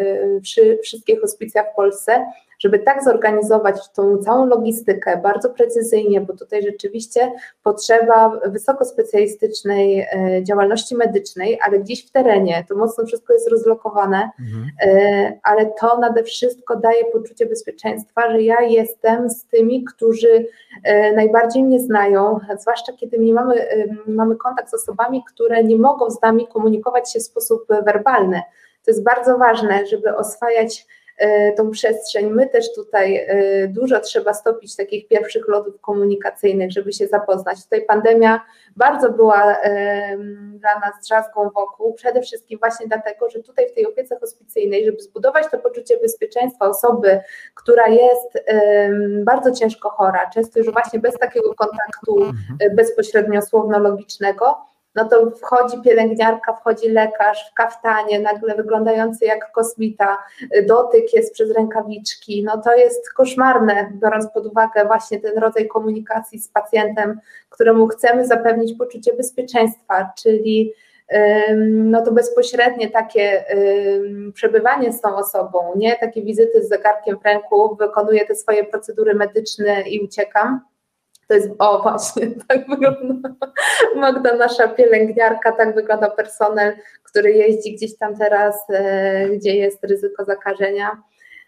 [0.42, 2.26] przy wszystkich hospicjach w Polsce,
[2.62, 10.96] żeby tak zorganizować tą całą logistykę bardzo precyzyjnie, bo tutaj rzeczywiście potrzeba wysokospecjalistycznej e, działalności
[10.96, 14.70] medycznej, ale gdzieś w terenie, to mocno wszystko jest rozlokowane, mhm.
[14.86, 20.46] E, ale to nade wszystko daje poczucie bezpieczeństwa, że ja jestem z tymi, którzy
[20.84, 23.66] e, najbardziej mnie znają, zwłaszcza kiedy nie mamy,
[24.06, 28.42] mamy kontakt z osobami, które nie mogą z nami komunikować się w sposób werbalny.
[28.84, 30.86] To jest bardzo ważne, żeby oswajać
[31.56, 32.30] tą przestrzeń.
[32.30, 37.64] My też tutaj e, dużo trzeba stopić takich pierwszych lotów komunikacyjnych, żeby się zapoznać.
[37.64, 38.40] Tutaj pandemia
[38.76, 39.56] bardzo była
[40.52, 45.02] dla nas drzazgą wokół, przede wszystkim właśnie dlatego, że tutaj w tej opiece hospicyjnej, żeby
[45.02, 47.20] zbudować to poczucie bezpieczeństwa osoby,
[47.54, 48.44] która jest
[49.24, 52.58] bardzo ciężko chora, często już właśnie bez takiego kontaktu mhm.
[52.60, 60.18] e, bezpośrednio słowno-logicznego, no to wchodzi pielęgniarka, wchodzi lekarz w kaftanie, nagle wyglądający jak kosmita,
[60.66, 66.38] dotyk jest przez rękawiczki, no to jest koszmarne, biorąc pod uwagę właśnie ten rodzaj komunikacji
[66.38, 70.72] z pacjentem, któremu chcemy zapewnić poczucie bezpieczeństwa, czyli
[71.68, 73.44] no to bezpośrednie takie
[74.34, 75.96] przebywanie z tą osobą, nie?
[75.96, 80.60] Takie wizyty z zegarkiem w ręku, wykonuję te swoje procedury medyczne i uciekam,
[81.32, 83.28] to jest, o właśnie, tak wygląda
[83.96, 90.24] Magda, nasza pielęgniarka, tak wygląda personel, który jeździ gdzieś tam teraz, e, gdzie jest ryzyko
[90.24, 91.02] zakażenia.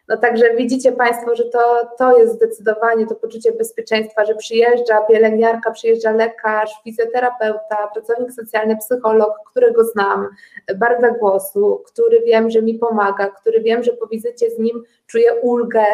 [0.09, 5.71] No także widzicie Państwo, że to, to jest zdecydowanie to poczucie bezpieczeństwa, że przyjeżdża pielęgniarka,
[5.71, 10.29] przyjeżdża lekarz, fizjoterapeuta, pracownik socjalny, psycholog, którego znam,
[10.77, 15.35] barwę głosu, który wiem, że mi pomaga, który wiem, że po wizycie z nim czuję
[15.35, 15.85] ulgę,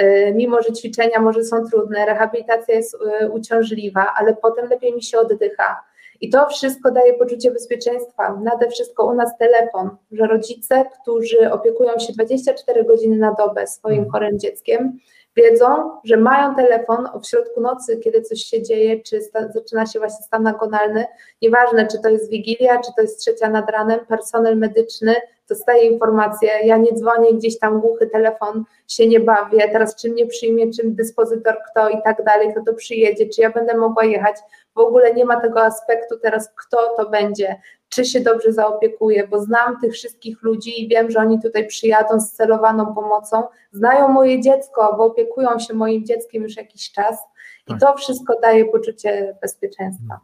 [0.00, 5.02] y, mimo że ćwiczenia może są trudne, rehabilitacja jest y, uciążliwa, ale potem lepiej mi
[5.02, 5.93] się oddycha
[6.24, 8.40] i to wszystko daje poczucie bezpieczeństwa.
[8.44, 13.98] Nade wszystko u nas telefon, że rodzice, którzy opiekują się 24 godziny na dobę swoim
[13.98, 14.12] mhm.
[14.12, 14.98] chorym dzieckiem,
[15.36, 19.98] wiedzą, że mają telefon w środku nocy, kiedy coś się dzieje, czy sta, zaczyna się
[19.98, 21.06] właśnie stan nagonalny,
[21.42, 25.14] nieważne czy to jest wigilia, czy to jest trzecia nad ranem, personel medyczny
[25.48, 30.26] dostaje informację, ja nie dzwonię gdzieś tam głuchy telefon, się nie bawię, teraz czym nie
[30.26, 34.36] przyjmie, czym dyspozytor kto i tak dalej, kto to przyjedzie, czy ja będę mogła jechać,
[34.74, 37.60] w ogóle nie ma tego aspektu teraz, kto to będzie,
[37.94, 42.20] czy się dobrze zaopiekuje, bo znam tych wszystkich ludzi i wiem, że oni tutaj przyjadą
[42.20, 47.18] z celowaną pomocą, znają moje dziecko, bo opiekują się moim dzieckiem już jakiś czas
[47.66, 47.80] i tak.
[47.80, 50.20] to wszystko daje poczucie bezpieczeństwa.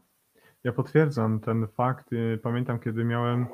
[0.64, 2.12] Ja potwierdzam ten fakt.
[2.12, 3.46] Y, pamiętam, kiedy miałem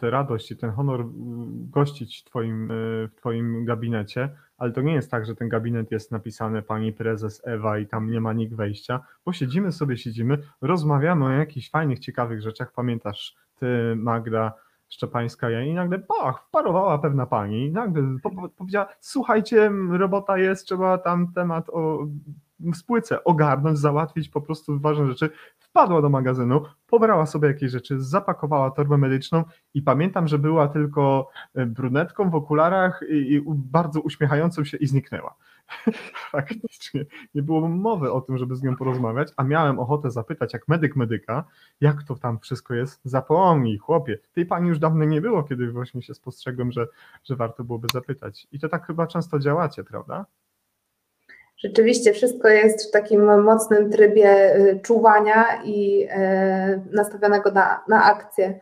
[0.00, 1.04] tę radość i ten honor
[1.70, 4.28] gościć w twoim, y, w twoim gabinecie,
[4.62, 8.10] ale to nie jest tak, że ten gabinet jest napisany pani prezes Ewa i tam
[8.10, 12.72] nie ma nikt wejścia, bo siedzimy sobie, siedzimy, rozmawiamy o jakichś fajnych, ciekawych rzeczach.
[12.72, 14.52] Pamiętasz, ty, Magda
[14.88, 18.02] Szczepańska, ja i nagle pach, wparowała pewna pani i nagle
[18.56, 22.06] powiedziała, słuchajcie, robota jest, trzeba tam temat o
[22.74, 25.30] spłycę ogarnąć, załatwić po prostu ważne rzeczy.
[25.72, 31.28] Wpadła do magazynu, pobrała sobie jakieś rzeczy, zapakowała torbę medyczną i pamiętam, że była tylko
[31.54, 35.34] e, brunetką w okularach i, i bardzo uśmiechającą się i zniknęła.
[36.32, 40.68] Faktycznie nie było mowy o tym, żeby z nią porozmawiać, a miałem ochotę zapytać, jak
[40.68, 41.44] medyk medyka,
[41.80, 43.00] jak to tam wszystko jest.
[43.04, 46.86] Zapomnij, chłopie, tej pani już dawno nie było, kiedy właśnie się spostrzegłem, że,
[47.24, 48.46] że warto byłoby zapytać.
[48.52, 50.26] I to tak chyba często działacie, prawda?
[51.64, 58.60] Rzeczywiście wszystko jest w takim mocnym trybie y, czuwania i y, nastawionego na, na akcję.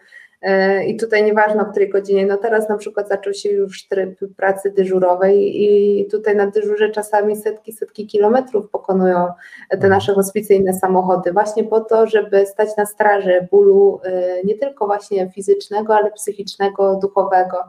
[0.48, 4.18] Y, I tutaj nieważne o której godzinie, no teraz na przykład zaczął się już tryb
[4.36, 9.26] pracy dyżurowej i tutaj na dyżurze czasami setki, setki kilometrów pokonują
[9.70, 9.92] te mhm.
[9.92, 14.00] nasze hospicyjne samochody właśnie po to, żeby stać na straży bólu
[14.44, 17.64] nie tylko właśnie fizycznego, ale psychicznego, duchowego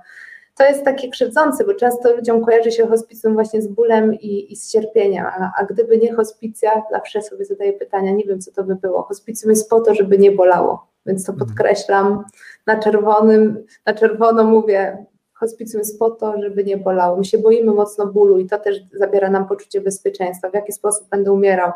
[0.62, 4.56] to jest takie krzywdzące, bo często ludziom kojarzy się hospicjum właśnie z bólem i, i
[4.56, 8.64] z cierpieniem, a, a, gdyby nie hospicja, zawsze sobie zadaję pytania, nie wiem co to
[8.64, 9.02] by było.
[9.02, 11.50] Hospicjum jest po to, żeby nie bolało, więc to mhm.
[11.50, 12.24] podkreślam
[12.68, 17.18] na czerwonym, na czerwono mówię, hospicjum jest po to, żeby nie bolało.
[17.18, 21.10] My się boimy mocno bólu i to też zabiera nam poczucie bezpieczeństwa, w jaki sposób
[21.10, 21.72] będę umierał,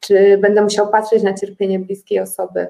[0.00, 2.68] czy będę musiał patrzeć na cierpienie bliskiej osoby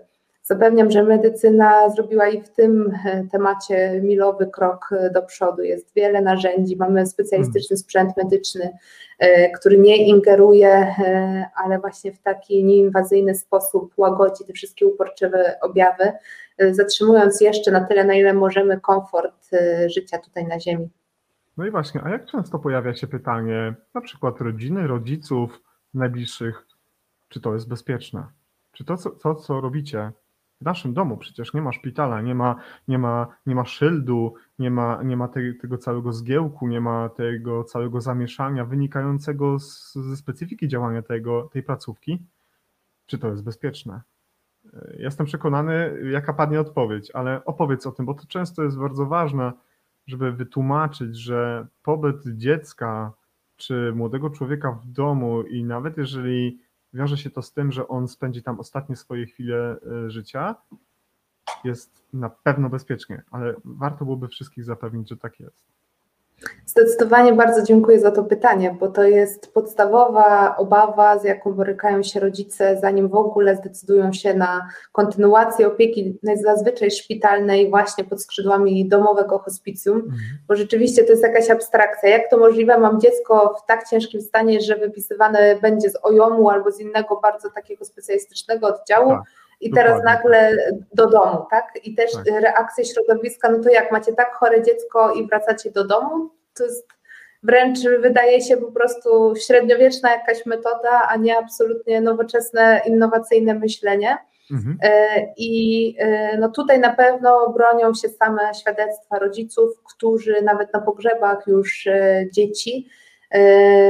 [0.51, 2.93] Zapewniam, że medycyna zrobiła i w tym
[3.33, 5.63] temacie milowy krok do przodu.
[5.63, 8.71] Jest wiele narzędzi, mamy specjalistyczny sprzęt medyczny,
[9.59, 10.95] który nie ingeruje,
[11.55, 16.13] ale właśnie w taki nieinwazyjny sposób łagodzi te wszystkie uporczywe objawy,
[16.71, 19.51] zatrzymując jeszcze na tyle, na ile możemy komfort
[19.87, 20.89] życia tutaj na Ziemi.
[21.57, 25.63] No i właśnie, a jak często pojawia się pytanie, na przykład rodziny, rodziców,
[25.95, 26.67] najbliższych,
[27.29, 28.27] czy to jest bezpieczne?
[28.73, 30.13] Czy to, co, to, co robicie
[30.61, 32.57] w naszym domu, przecież nie ma szpitala, nie ma,
[32.89, 37.09] nie ma, nie ma szyldu, nie ma, nie ma tej, tego całego zgiełku, nie ma
[37.09, 42.23] tego całego zamieszania wynikającego z, ze specyfiki działania tego, tej placówki.
[43.07, 44.01] Czy to jest bezpieczne?
[44.99, 49.53] Jestem przekonany, jaka padnie odpowiedź, ale opowiedz o tym, bo to często jest bardzo ważne,
[50.07, 53.13] żeby wytłumaczyć, że pobyt dziecka
[53.57, 56.61] czy młodego człowieka w domu i nawet jeżeli
[56.93, 59.77] wiąże się to z tym, że on spędzi tam ostatnie swoje chwile
[60.07, 60.55] e, życia,
[61.65, 65.80] jest na pewno bezpiecznie, ale warto byłoby wszystkich zapewnić, że tak jest.
[66.67, 72.21] Zdecydowanie bardzo dziękuję za to pytanie, bo to jest podstawowa obawa, z jaką borykają się
[72.21, 79.39] rodzice, zanim w ogóle zdecydują się na kontynuację opieki zazwyczaj szpitalnej właśnie pod skrzydłami domowego
[79.39, 80.21] hospicjum, mhm.
[80.49, 82.09] bo rzeczywiście to jest jakaś abstrakcja.
[82.09, 82.79] Jak to możliwe?
[82.79, 87.51] Mam dziecko w tak ciężkim stanie, że wypisywane będzie z OJOM-u albo z innego bardzo
[87.51, 89.11] takiego specjalistycznego oddziału.
[89.11, 90.15] Tak i teraz Dokładnie.
[90.15, 90.57] nagle
[90.93, 91.73] do domu, tak?
[91.85, 92.25] I też tak.
[92.27, 96.87] reakcje środowiska, no to jak macie tak chore dziecko i wracacie do domu, to jest
[97.43, 104.19] wręcz wydaje się po prostu średniowieczna jakaś metoda, a nie absolutnie nowoczesne, innowacyjne myślenie.
[104.51, 104.79] Mhm.
[104.83, 110.81] E, I e, no tutaj na pewno bronią się same świadectwa rodziców, którzy nawet na
[110.81, 112.89] pogrzebach już e, dzieci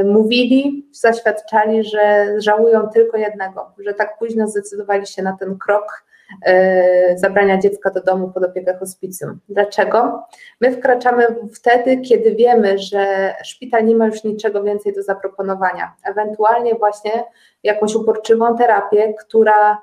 [0.05, 6.05] mówili, zaświadczali, że żałują tylko jednego, że tak późno zdecydowali się na ten krok
[6.47, 9.41] E, zabrania dziecka do domu pod opiekę hospicjum.
[9.49, 10.25] Dlaczego?
[10.61, 15.95] My wkraczamy wtedy, kiedy wiemy, że szpital nie ma już niczego więcej do zaproponowania.
[16.05, 17.25] Ewentualnie właśnie
[17.63, 19.79] jakąś uporczywą terapię, która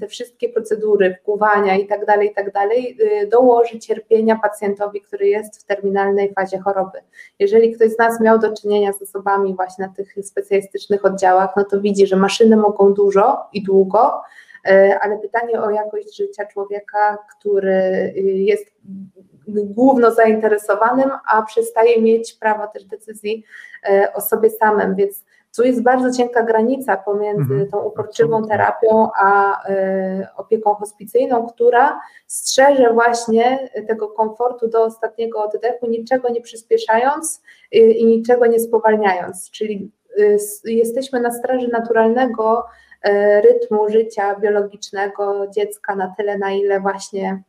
[0.00, 5.28] te wszystkie procedury wpływania i tak dalej, i tak dalej, y, dołoży cierpienia pacjentowi, który
[5.28, 6.98] jest w terminalnej fazie choroby.
[7.38, 11.64] Jeżeli ktoś z nas miał do czynienia z osobami właśnie na tych specjalistycznych oddziałach, no
[11.64, 14.22] to widzi, że maszyny mogą dużo i długo,
[14.66, 17.72] E, ale pytanie o jakość życia człowieka, który
[18.16, 18.72] y, jest
[19.48, 23.44] główno zainteresowanym, a przestaje mieć prawo też decyzji
[24.14, 25.24] o sobie samym, więc
[25.56, 32.00] tu jest bardzo cienka granica pomiędzy mhm, tą uporczywą terapią a e, opieką hospicyjną, która
[32.26, 39.50] strzeże właśnie tego komfortu do ostatniego oddechu, niczego nie przyspieszając i niczego nie spowalniając.
[39.50, 42.64] Czyli y, jesteśmy na straży naturalnego
[43.02, 47.42] E, rytmu życia biologicznego dziecka na tyle, na ile właśnie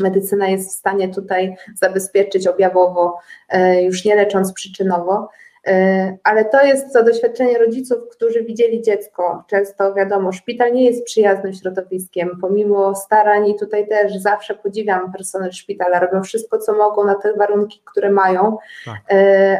[0.00, 5.28] medycyna jest w stanie tutaj zabezpieczyć objawowo, e, już nie lecząc przyczynowo.
[5.66, 9.44] E, ale to jest to doświadczenie rodziców, którzy widzieli dziecko.
[9.46, 15.52] Często wiadomo, szpital nie jest przyjaznym środowiskiem, pomimo starań i tutaj też zawsze podziwiam personel
[15.52, 18.98] szpitala, robią wszystko, co mogą na te warunki, które mają, tak.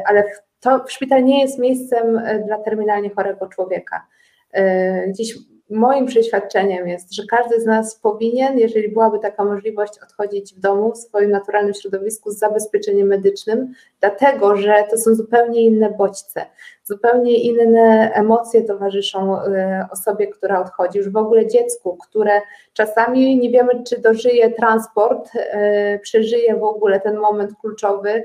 [0.06, 0.24] ale
[0.60, 4.06] to szpital nie jest miejscem dla terminalnie chorego człowieka.
[4.52, 5.34] E, gdzieś
[5.70, 10.92] moim przeświadczeniem jest, że każdy z nas powinien, jeżeli byłaby taka możliwość, odchodzić w domu,
[10.92, 16.46] w swoim naturalnym środowisku z zabezpieczeniem medycznym, dlatego że to są zupełnie inne bodźce,
[16.84, 22.40] zupełnie inne emocje towarzyszą e, osobie, która odchodzi, już w ogóle dziecku, które
[22.72, 28.24] czasami nie wiemy, czy dożyje transport, e, przeżyje w ogóle ten moment kluczowy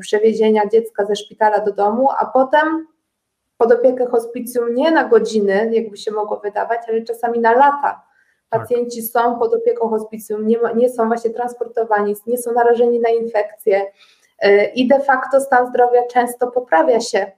[0.00, 2.86] przewiezienia dziecka ze szpitala do domu, a potem
[3.58, 8.02] pod opiekę hospicjum nie na godziny, jakby się mogło wydawać, ale czasami na lata.
[8.50, 8.60] Tak.
[8.60, 9.22] Pacjenci tak.
[9.22, 13.82] są pod opieką hospicjum, nie, ma, nie są właśnie transportowani, nie są narażeni na infekcje
[14.44, 17.32] y, i de facto stan zdrowia często poprawia się.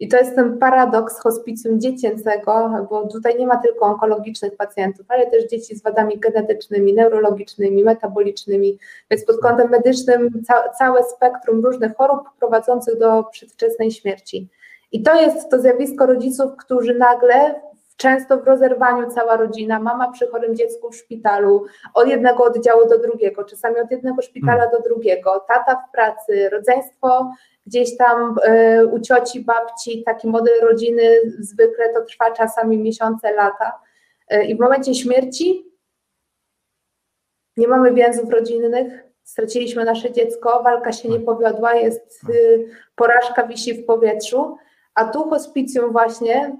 [0.00, 5.30] I to jest ten paradoks hospicjum dziecięcego, bo tutaj nie ma tylko onkologicznych pacjentów, ale
[5.30, 8.78] też dzieci z wadami genetycznymi, neurologicznymi, metabolicznymi,
[9.10, 14.48] więc pod kątem medycznym ca całe spektrum różnych chorób prowadzących do przedwczesnej śmierci.
[14.92, 17.60] I to jest to zjawisko rodziców, którzy nagle
[17.96, 22.98] często w rozerwaniu cała rodzina, mama przy chorym dziecku w szpitalu, od jednego oddziału do
[22.98, 24.70] drugiego, czasami od jednego szpitala hmm.
[24.70, 27.30] do drugiego, tata w pracy, rodzeństwo
[27.66, 31.02] gdzieś tam y, u cioci, babci, taki model rodziny
[31.38, 33.80] zwykle to trwa czasami miesiące, lata.
[34.32, 35.72] Y, I w momencie śmierci
[37.56, 43.74] nie mamy więzów rodzinnych, straciliśmy nasze dziecko, walka się nie powiodła, jest y, porażka wisi
[43.74, 44.56] w powietrzu
[44.96, 46.56] a tu hospicjum właśnie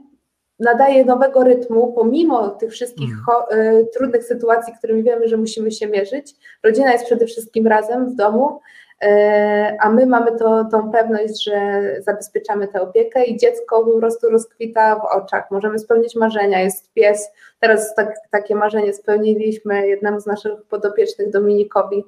[0.61, 3.11] nadaje nowego rytmu, pomimo tych wszystkich
[3.53, 3.87] mm.
[3.97, 6.35] trudnych sytuacji, którymi wiemy, że musimy się mierzyć.
[6.63, 8.61] Rodzina jest przede wszystkim razem w domu,
[9.03, 14.31] e, a my mamy to, tą pewność, że zabezpieczamy tę opiekę i dziecko po prostu
[14.31, 15.51] rozkwita w oczach.
[15.51, 17.31] Możemy spełnić marzenia, jest pies.
[17.61, 22.05] Teraz tak, takie marzenie spełniliśmy jednemu z naszych podopiecznych, Dominikowi.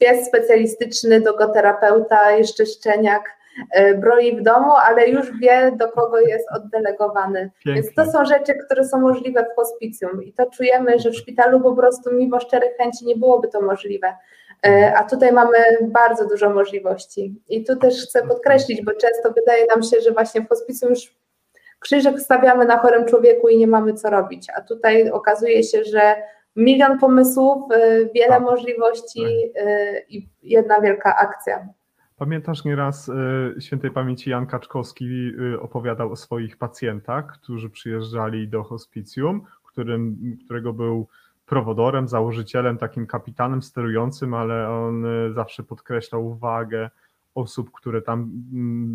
[0.00, 3.37] Pies specjalistyczny, dogoterapeuta, jeszcze szczeniak
[3.96, 7.50] broi w domu, ale już wie, do kogo jest oddelegowany.
[7.64, 7.82] Pięknie.
[7.82, 11.60] Więc to są rzeczy, które są możliwe w hospicjum i to czujemy, że w szpitalu
[11.60, 14.14] po prostu mimo szczerych chęci nie byłoby to możliwe.
[14.66, 17.34] E, a tutaj mamy bardzo dużo możliwości.
[17.48, 21.16] I tu też chcę podkreślić, bo często wydaje nam się, że właśnie w hospicjum już
[21.78, 24.46] krzyżyk stawiamy na chorym człowieku i nie mamy co robić.
[24.56, 26.16] A tutaj okazuje się, że
[26.56, 28.42] milion pomysłów, e, wiele tak.
[28.42, 29.52] możliwości
[30.08, 31.68] i jedna wielka akcja.
[32.18, 38.62] Pamiętasz nieraz y, świętej pamięci Jan Kaczkowski y, opowiadał o swoich pacjentach, którzy przyjeżdżali do
[38.64, 41.08] hospicjum, którym, którego był
[41.46, 46.90] prowodorem, założycielem, takim kapitanem sterującym, ale on y, zawsze podkreślał wagę
[47.34, 48.30] osób, które tam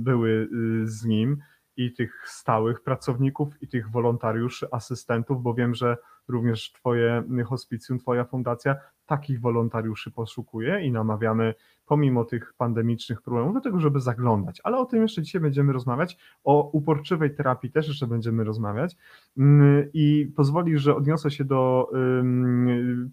[0.04, 0.50] były
[0.84, 1.38] z nim
[1.78, 8.24] i tych stałych pracowników i tych wolontariuszy, asystentów, bo wiem, że również Twoje hospicjum, Twoja
[8.24, 11.54] fundacja takich wolontariuszy poszukuje i namawiamy
[11.86, 14.62] pomimo tych pandemicznych problemów do tego, żeby zaglądać.
[14.64, 16.18] Ale o tym jeszcze dzisiaj będziemy rozmawiać.
[16.44, 18.96] O uporczywej terapii też jeszcze będziemy rozmawiać.
[19.38, 21.92] Mm, I pozwolisz, że odniosę się do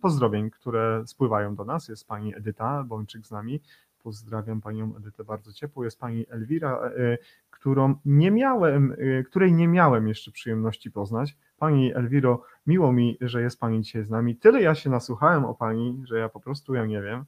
[0.01, 1.89] pozdrowień, które spływają do nas.
[1.89, 3.61] Jest pani Edyta Bończyk z nami.
[4.03, 5.85] Pozdrawiam panią Edytę bardzo ciepło.
[5.85, 7.19] Jest pani Elwira, e,
[7.61, 11.37] którą nie miałem, e, której nie miałem jeszcze przyjemności poznać.
[11.59, 14.37] Pani Elwiro, miło mi, że jest Pani dzisiaj z nami.
[14.37, 17.25] Tyle ja się nasłuchałem o Pani, że ja po prostu ja nie wiem,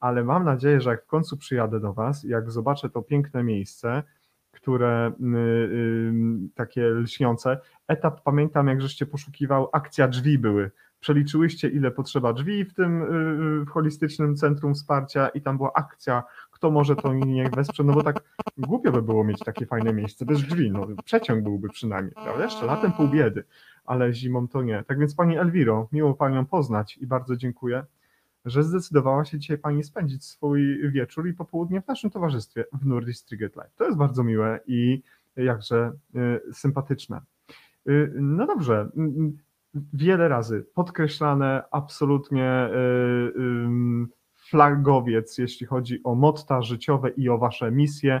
[0.00, 4.02] ale mam nadzieję, że jak w końcu przyjadę do Was, jak zobaczę to piękne miejsce,
[4.50, 6.12] które y, y,
[6.54, 7.58] takie lśniące.
[7.88, 10.70] Etap pamiętam, jak żeście poszukiwał, akcja drzwi były.
[11.00, 16.22] Przeliczyłyście, ile potrzeba drzwi w tym y, w holistycznym centrum wsparcia i tam była akcja,
[16.56, 18.20] kto może to niech wesprze, no bo tak
[18.58, 22.44] głupio by było mieć takie fajne miejsce bez drzwi, no przeciąg byłby przynajmniej, prawda?
[22.44, 23.44] Jeszcze latem pół biedy
[23.86, 24.84] ale zimą to nie.
[24.86, 27.84] Tak więc Pani Elwiro, miło Panią poznać i bardzo dziękuję,
[28.44, 33.24] że zdecydowała się dzisiaj Pani spędzić swój wieczór i popołudnie w naszym towarzystwie w Nordic
[33.24, 33.74] Triget Live.
[33.76, 35.02] To jest bardzo miłe i
[35.36, 35.92] jakże
[36.48, 37.20] y, sympatyczne.
[37.88, 42.68] Y, no dobrze, y, wiele razy podkreślane absolutnie
[44.50, 48.20] flagowiec, jeśli chodzi o motta życiowe i o Wasze misje.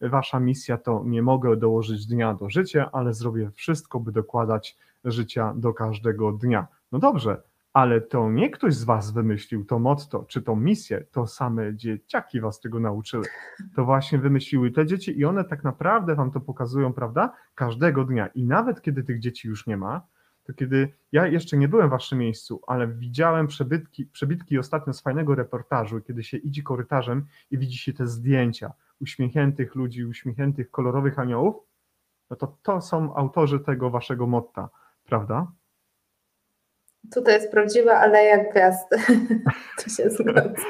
[0.00, 5.54] Wasza misja to nie mogę dołożyć dnia do życia, ale zrobię wszystko, by dokładać życia
[5.56, 6.66] do każdego dnia.
[6.92, 11.26] No dobrze, ale to nie ktoś z Was wymyślił to motto, czy tą misję, to
[11.26, 13.24] same dzieciaki Was tego nauczyły.
[13.74, 17.32] To właśnie wymyśliły te dzieci i one tak naprawdę Wam to pokazują, prawda?
[17.54, 18.26] Każdego dnia.
[18.26, 20.06] I nawet kiedy tych dzieci już nie ma,
[20.46, 25.00] to kiedy ja jeszcze nie byłem w Waszym miejscu, ale widziałem przebytki, przebitki ostatnio z
[25.00, 31.18] fajnego reportażu, kiedy się idzie korytarzem i widzi się te zdjęcia uśmiechniętych ludzi, uśmiechniętych, kolorowych
[31.18, 31.56] aniołów,
[32.30, 34.68] no to to są autorzy tego Waszego motta
[35.06, 35.46] prawda?
[37.14, 38.88] Tutaj jest prawdziwa aleja gwiazd.
[39.84, 40.62] to się zgadza.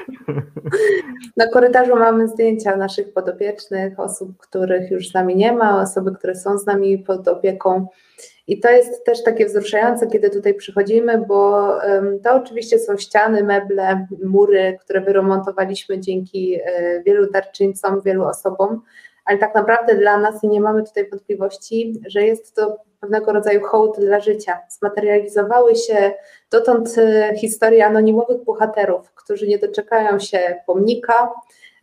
[1.36, 6.34] Na korytarzu mamy zdjęcia naszych podopiecznych, osób, których już z nami nie ma, osoby, które
[6.34, 7.88] są z nami pod opieką.
[8.46, 11.68] I to jest też takie wzruszające, kiedy tutaj przychodzimy, bo
[12.24, 18.82] to oczywiście są ściany, meble, mury, które wyremontowaliśmy dzięki e, wielu darczyńcom, wielu osobom,
[19.24, 23.60] ale tak naprawdę dla nas i nie mamy tutaj wątpliwości, że jest to pewnego rodzaju
[23.60, 24.58] hołd dla życia.
[24.68, 26.12] Zmaterializowały się
[26.50, 31.32] dotąd e, historie anonimowych bohaterów, którzy nie doczekają się pomnika,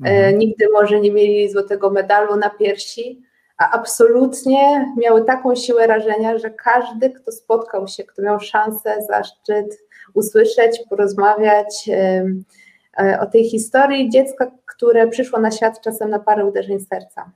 [0.05, 0.37] e, mhm.
[0.37, 3.21] nigdy może nie mieli złotego medalu na piersi,
[3.57, 9.83] a absolutnie miały taką siłę rażenia, że każdy, kto spotkał się, kto miał szansę, zaszczyt
[10.13, 11.89] usłyszeć, porozmawiać
[12.97, 17.31] e, o tej historii dziecka, które przyszło na świat czasem na parę uderzeń serca.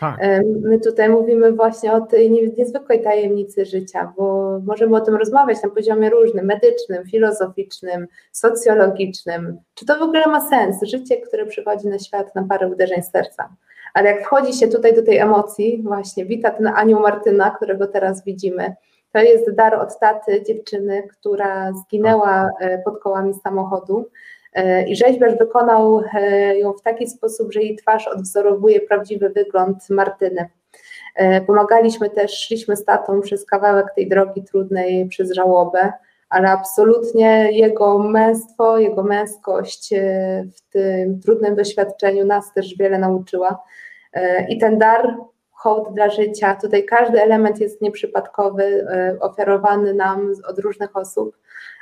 [0.00, 0.20] Tak.
[0.62, 5.70] My tutaj mówimy właśnie o tej niezwykłej tajemnicy życia, bo możemy o tym rozmawiać na
[5.70, 9.58] poziomie różnym, medycznym, filozoficznym, socjologicznym.
[9.74, 10.76] Czy to w ogóle ma sens?
[10.82, 13.48] Życie, które przychodzi na świat na parę uderzeń serca.
[13.94, 18.24] Ale jak wchodzi się tutaj do tej emocji, właśnie wita ten anioł Martyna, którego teraz
[18.24, 18.74] widzimy.
[19.12, 24.10] To jest dar od taty dziewczyny, która zginęła e, pod kołami samochodu
[24.54, 29.90] E, I rzeźbiarz wykonał e, ją w taki sposób, że jej twarz odwzorowuje prawdziwy wygląd
[29.90, 30.48] Martyny.
[31.46, 35.92] Pomagaliśmy też, szliśmy z tatą przez kawałek tej drogi trudnej, przez żałobę,
[36.34, 39.90] ale absolutnie jego męstwo, jego męskość
[40.56, 43.62] w tym trudnym doświadczeniu nas też wiele nauczyła.
[44.48, 45.16] I ten dar
[45.64, 46.56] hołd dla życia.
[46.62, 51.36] Tutaj każdy element jest nieprzypadkowy, y, oferowany nam od różnych osób,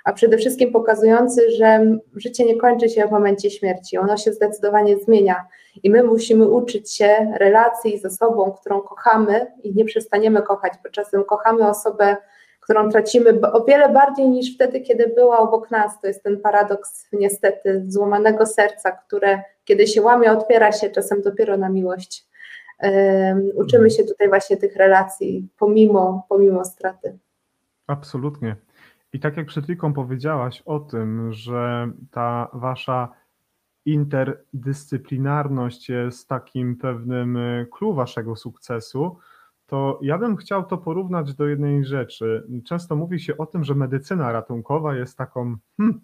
[0.05, 1.87] a przede wszystkim pokazujący, że
[2.17, 5.47] życie nie kończy się w momencie śmierci, ono się zdecydowanie zmienia
[5.83, 10.91] i my musimy uczyć się relacji ze sobą, którą kochamy i nie przestaniemy kochać, bo
[10.91, 12.17] czasem kochamy osobę,
[12.63, 16.01] którą tracimy o wiele bardziej niż wtedy, kiedy była obok nas.
[16.01, 21.57] To jest ten paradoks niestety złamanego serca, które kiedy się łamie, otwiera się czasem dopiero
[21.57, 22.27] na miłość.
[22.83, 27.19] Um, uczymy się tutaj właśnie tych relacji pomimo, pomimo straty.
[27.87, 28.57] Absolutnie.
[29.13, 33.09] I tak jak przed chwilą powiedziałaś o tym, że ta wasza
[33.85, 37.39] interdyscyplinarność jest takim pewnym
[37.71, 39.17] clue waszego sukcesu,
[39.73, 42.47] to ja bym chciał to porównać do jednej rzeczy.
[42.65, 46.01] Często mówi się o tym, że medycyna ratunkowa jest taką, hmm,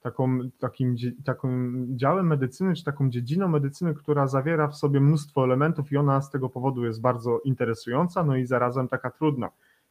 [0.00, 5.92] taką, takim, takim działem medycyny, czy taką dziedziną medycyny, która zawiera w sobie mnóstwo elementów
[5.92, 9.50] i ona z tego powodu jest bardzo interesująca, no i zarazem taka trudna.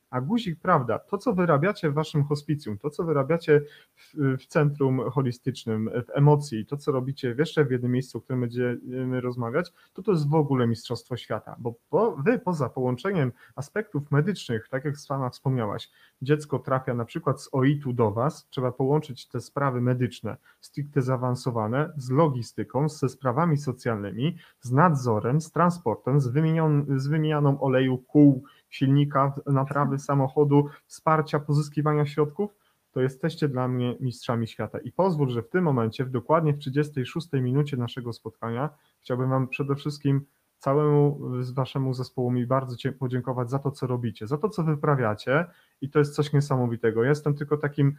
[0.09, 3.61] A guzik, prawda, to co wyrabiacie w waszym hospicjum, to co wyrabiacie
[3.95, 8.41] w, w, centrum holistycznym, w emocji, to co robicie jeszcze w jednym miejscu, o którym
[8.41, 14.11] będziemy rozmawiać, to to jest w ogóle mistrzostwo świata, bo po, wy poza połączeniem aspektów
[14.11, 15.89] medycznych, tak jak sama wspomniałaś,
[16.21, 21.93] dziecko trafia na przykład z OIT-u do was, trzeba połączyć te sprawy medyczne, stricte zaawansowane,
[21.97, 28.43] z logistyką, ze sprawami socjalnymi, z nadzorem, z transportem, z, wymienion, z wymianą oleju kół,
[28.69, 32.55] silnika, naprawy samochodu, wsparcia, pozyskiwania środków,
[32.91, 34.79] to jesteście dla mnie mistrzami świata.
[34.79, 38.69] I pozwól, że w tym momencie, w dokładnie w 36 minucie naszego spotkania,
[39.01, 40.25] chciałbym Wam przede wszystkim
[40.59, 41.19] całemu
[41.53, 45.45] Waszemu zespołowi bardzo podziękować za to, co robicie, za to, co wyprawiacie
[45.81, 47.03] i to jest coś niesamowitego.
[47.03, 47.95] Jestem tylko takim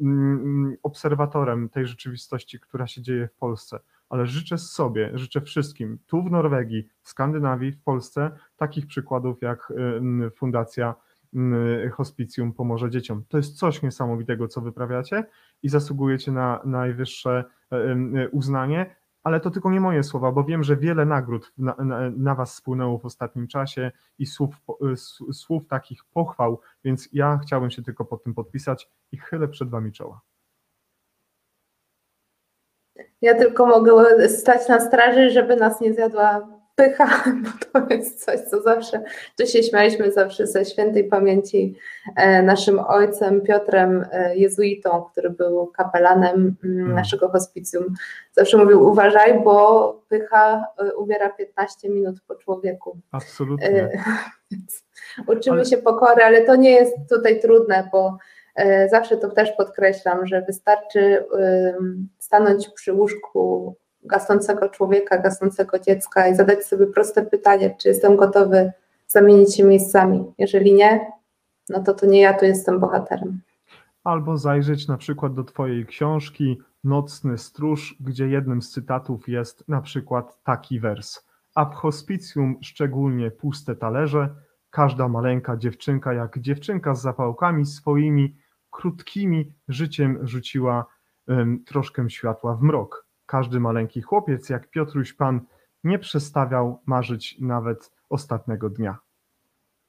[0.00, 3.80] mm, obserwatorem tej rzeczywistości, która się dzieje w Polsce
[4.12, 9.72] ale życzę sobie, życzę wszystkim tu w Norwegii, w Skandynawii, w Polsce takich przykładów jak
[10.26, 10.94] y, Fundacja
[11.86, 13.24] y, Hospicjum Pomoże Dzieciom.
[13.28, 15.24] To jest coś niesamowitego, co wyprawiacie
[15.62, 20.76] i zasługujecie na najwyższe y, uznanie, ale to tylko nie moje słowa, bo wiem, że
[20.76, 24.54] wiele nagród na, na, na, Was spłynęło w ostatnim czasie i słów,
[25.32, 29.92] słów takich pochwał, więc ja chciałbym się tylko pod tym podpisać i chylę przed Wami
[29.92, 30.20] czoła.
[33.22, 38.40] Ja tylko mogę stać na straży, żeby nas nie zjadła pycha, bo to jest coś,
[38.40, 39.02] co zawsze,
[39.38, 41.76] tu się śmialiśmy zawsze ze świętej pamięci
[42.16, 46.94] e, naszym ojcem Piotrem e, jezuitą, który był kapelanem mm, hmm.
[46.94, 47.94] naszego hospicjum.
[48.32, 52.98] Zawsze mówił uważaj, bo pycha e, umiera 15 minut po człowieku.
[53.12, 53.88] Absolutnie.
[55.26, 55.64] Uczymy ale...
[55.64, 58.18] się pokory, ale to nie jest tutaj trudne, bo
[58.90, 61.24] zawsze to też podkreślam, że wystarczy
[62.32, 68.72] stanąć przy łóżku gasnącego człowieka, gasnącego dziecka i zadać sobie proste pytanie, czy jestem gotowy
[69.06, 70.24] zamienić się miejscami.
[70.38, 71.12] Jeżeli nie,
[71.68, 73.40] no to to nie ja tu jestem bohaterem.
[74.04, 79.80] Albo zajrzeć na przykład do Twojej książki Nocny Stróż, gdzie jednym z cytatów jest na
[79.80, 81.26] przykład taki wers.
[81.54, 84.28] A w hospicjum szczególnie puste talerze,
[84.70, 88.36] każda maleńka dziewczynka jak dziewczynka z zapałkami swoimi
[88.70, 90.86] krótkimi życiem rzuciła
[91.66, 93.06] troszkę światła w mrok.
[93.26, 95.40] Każdy maleńki chłopiec, jak Piotruś Pan,
[95.84, 98.98] nie przestawiał marzyć nawet ostatniego dnia.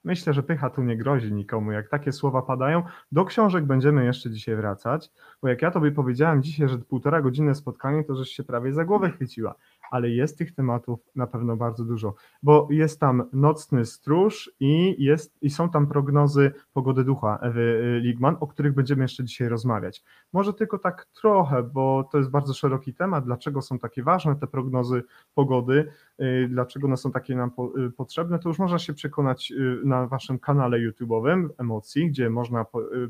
[0.03, 2.83] Myślę, że pycha tu nie grozi nikomu, jak takie słowa padają.
[3.11, 5.11] Do książek będziemy jeszcze dzisiaj wracać,
[5.41, 8.85] bo jak ja tobie powiedziałem dzisiaj, że półtora godzinne spotkanie, to żeś się prawie za
[8.85, 9.55] głowę chwyciła
[9.93, 15.37] ale jest tych tematów na pewno bardzo dużo, bo jest tam nocny stróż i, jest,
[15.41, 20.03] i są tam prognozy pogody ducha Ewy Ligman, o których będziemy jeszcze dzisiaj rozmawiać.
[20.33, 24.47] Może tylko tak trochę, bo to jest bardzo szeroki temat, dlaczego są takie ważne te
[24.47, 25.91] prognozy pogody,
[26.21, 27.51] y, dlaczego one są takie nam
[27.87, 32.65] y, potrzebne, to już można się przekonać y, na waszym kanale YouTube'owym Emocji, gdzie można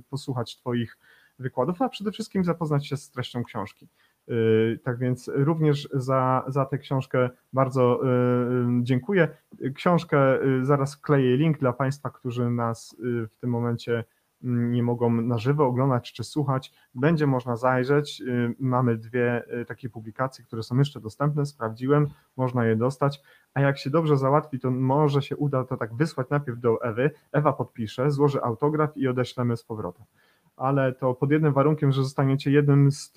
[0.10, 0.98] posłuchać Twoich
[1.40, 3.88] wykładów, a przede wszystkim zapoznać się z treścią książki.
[4.30, 9.28] Y, tak więc również za, za tę książkę bardzo y, y, dziękuję.
[9.76, 12.96] Książkę zaraz wkleję link dla Państwa, którzy nas
[13.30, 14.04] w tym momencie
[14.44, 16.72] mm, nie mogą na żywo oglądać czy słuchać.
[16.96, 18.24] Będzie można zajrzeć.
[18.60, 22.08] Mamy dwie takie publikacje, które są jeszcze dostępne, sprawdziłem,
[22.38, 23.22] można je dostać.
[23.54, 27.12] A jak się dobrze załatwi, to może się uda to tak wysłać najpierw do Ewy.
[27.32, 30.06] Ewa podpisze, złoży autograf i odeślemy z powrotem
[30.58, 33.12] ale to pod jednym warunkiem, że zostaniecie jednym z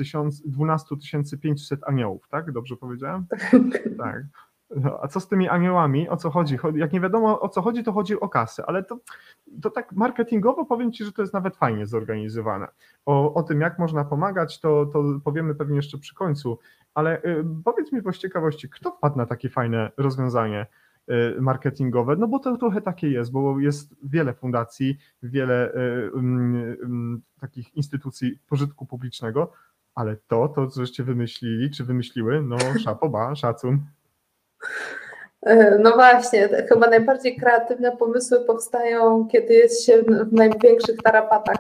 [0.47, 0.97] 12
[1.43, 2.53] 500 aniołów, tak?
[2.53, 3.27] Dobrze powiedziałem?
[3.99, 4.23] tak.
[4.71, 6.09] No, a co z tymi aniołami?
[6.09, 6.59] O co chodzi?
[6.75, 8.99] Jak nie wiadomo o co chodzi, to chodzi o kasę, ale to,
[9.63, 12.69] to tak marketingowo powiem Ci, że to jest nawet fajnie zorganizowane.
[13.07, 16.59] O, o tym, jak można pomagać, to, to powiemy pewnie jeszcze przy końcu,
[16.95, 20.67] ale y, powiedz mi po ciekawości, kto wpadł na takie fajne rozwiązanie?
[21.11, 26.77] Y, marketingowe, no bo to trochę takie jest, bo jest wiele fundacji, wiele y, mm,
[26.83, 29.53] mm, takich instytucji pożytku publicznego,
[29.95, 33.79] ale to, to żeście wymyślili, czy wymyśliły, no szapoba, szacun.
[35.43, 41.59] E, No właśnie, chyba najbardziej kreatywne pomysły powstają, kiedy jest się w największych tarapatach.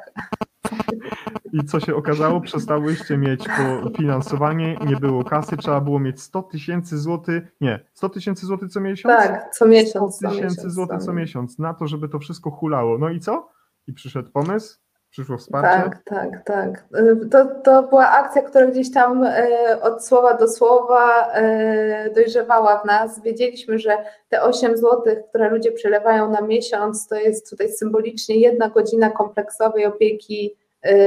[1.52, 2.40] I co się okazało?
[2.40, 8.08] Przestałyście mieć po finansowanie, nie było kasy, trzeba było mieć 100 tysięcy złotych, nie, 100
[8.08, 9.16] tysięcy złotych co miesiąc?
[9.16, 10.16] Tak, co miesiąc.
[10.16, 12.98] 100 tysięcy złotych co miesiąc na to, żeby to wszystko hulało.
[12.98, 13.48] No i co?
[13.86, 14.78] I przyszedł pomysł,
[15.10, 15.90] przyszło wsparcie.
[15.90, 16.84] Tak, tak, tak.
[17.00, 19.46] Y, To, to była akcja, która gdzieś tam e,
[19.82, 23.22] od słowa do słowa e, dojrzewała w nas.
[23.22, 23.96] Wiedzieliśmy, że
[24.28, 29.86] te 8 zł, które ludzie przelewają na miesiąc, to jest tutaj symbolicznie jedna godzina kompleksowej
[29.86, 30.56] opieki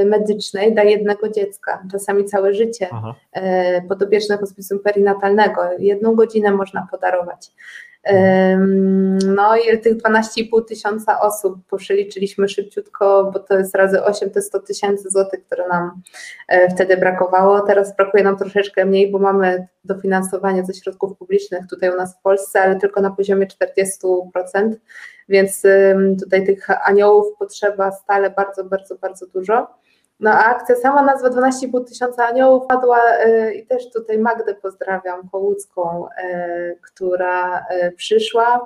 [0.06, 2.88] medycznej dla jednego dziecka, czasami całe życie.
[2.92, 3.16] Aha.
[3.32, 5.62] e, podopieczne hospicjum perinatalnego.
[5.80, 7.52] Jedną godzinę można podarować.
[9.26, 14.47] No i tych 12,5 tysiąca osób przeliczyliśmy szybciutko, bo to jest razy 8, to jest
[14.47, 16.02] 100 tysięcy złotych, które nam
[16.47, 17.62] e, wtedy brakowało.
[17.62, 22.22] Teraz brakuje nam troszeczkę mniej, bo mamy dofinansowanie ze środków publicznych tutaj u nas w
[22.22, 24.74] Polsce, ale tylko na poziomie 40%,
[25.30, 25.64] więc
[26.24, 29.68] tutaj tych aniołów potrzeba stale bardzo, bardzo, bardzo dużo.
[30.20, 35.30] No a akcja, sama nazwa 12,5 tysiąca aniołów padła e, i też tutaj Magdę pozdrawiam,
[35.30, 38.66] Połucką, e, która e, przyszła.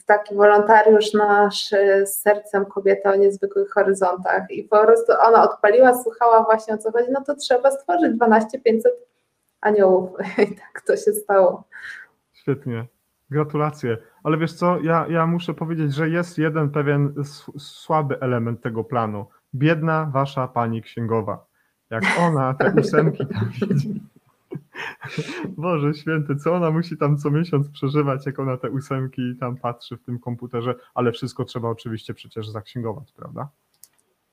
[0.00, 1.70] W taki wolontariusz nasz
[2.04, 6.92] z sercem kobieta o niezwykłych horyzontach i po prostu ona odpaliła, słuchała właśnie o co
[6.92, 8.92] chodzi, no to trzeba stworzyć 12 500
[9.60, 11.64] aniołów i tak to się stało.
[12.32, 12.86] Świetnie.
[13.30, 13.96] Gratulacje.
[14.22, 17.14] Ale wiesz co, ja, ja muszę powiedzieć, że jest jeden pewien
[17.58, 19.26] słaby element tego planu.
[19.54, 21.46] Biedna wasza pani księgowa.
[21.90, 24.00] Jak ona te ósemki tam widzi.
[25.48, 29.96] Boże święty, co ona musi tam co miesiąc przeżywać, jak ona te ósemki tam patrzy
[29.96, 33.48] w tym komputerze, ale wszystko trzeba oczywiście przecież zaksięgować, prawda?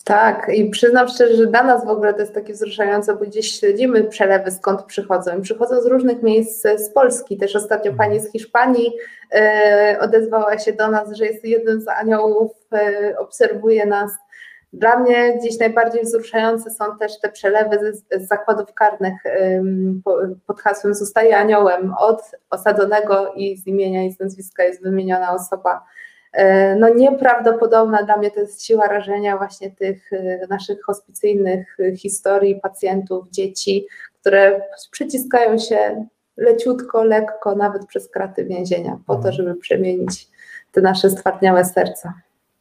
[0.03, 3.59] Tak, i przyznam szczerze, że dla nas w ogóle to jest takie wzruszające, bo gdzieś
[3.59, 5.37] śledzimy przelewy, skąd przychodzą.
[5.37, 7.37] I przychodzą z różnych miejsc z Polski.
[7.37, 8.93] Też ostatnio pani z Hiszpanii
[9.31, 14.11] e, odezwała się do nas, że jest jeden z aniołów, e, obserwuje nas.
[14.73, 19.13] Dla mnie gdzieś najbardziej wzruszające są też te przelewy z, z zakładów karnych
[20.47, 21.93] pod hasłem Zostaje aniołem.
[21.99, 25.85] Od osadzonego i z imienia i z nazwiska jest wymieniona osoba.
[26.33, 31.95] E, No nieprawdopodobna dla mnie to jest siła rażenia właśnie tych e, naszych hospicyjnych e,
[31.95, 33.87] historii pacjentów, dzieci,
[34.21, 34.61] które
[34.91, 36.05] przyciskają się
[36.37, 39.33] leciutko, lekko, nawet przez kraty więzienia, po to, Mhm.
[39.33, 40.27] żeby przemienić
[40.71, 42.13] te nasze stwardniałe serca.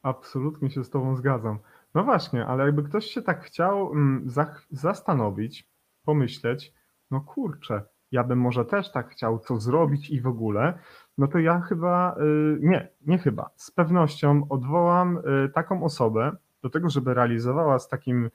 [0.02, 1.58] Absolutnie się z Tobą zgadzam.
[1.94, 5.68] No właśnie, ale jakby ktoś się tak chciał mm, zach- zastanowić,
[6.04, 6.72] pomyśleć,
[7.10, 7.82] no kurczę,
[8.12, 10.78] ja bym może też tak chciał co zrobić i w ogóle,
[11.18, 16.70] no to ja chyba, y, nie, nie chyba, z pewnością odwołam y, taką osobę do
[16.70, 18.30] tego, żeby realizowała z takim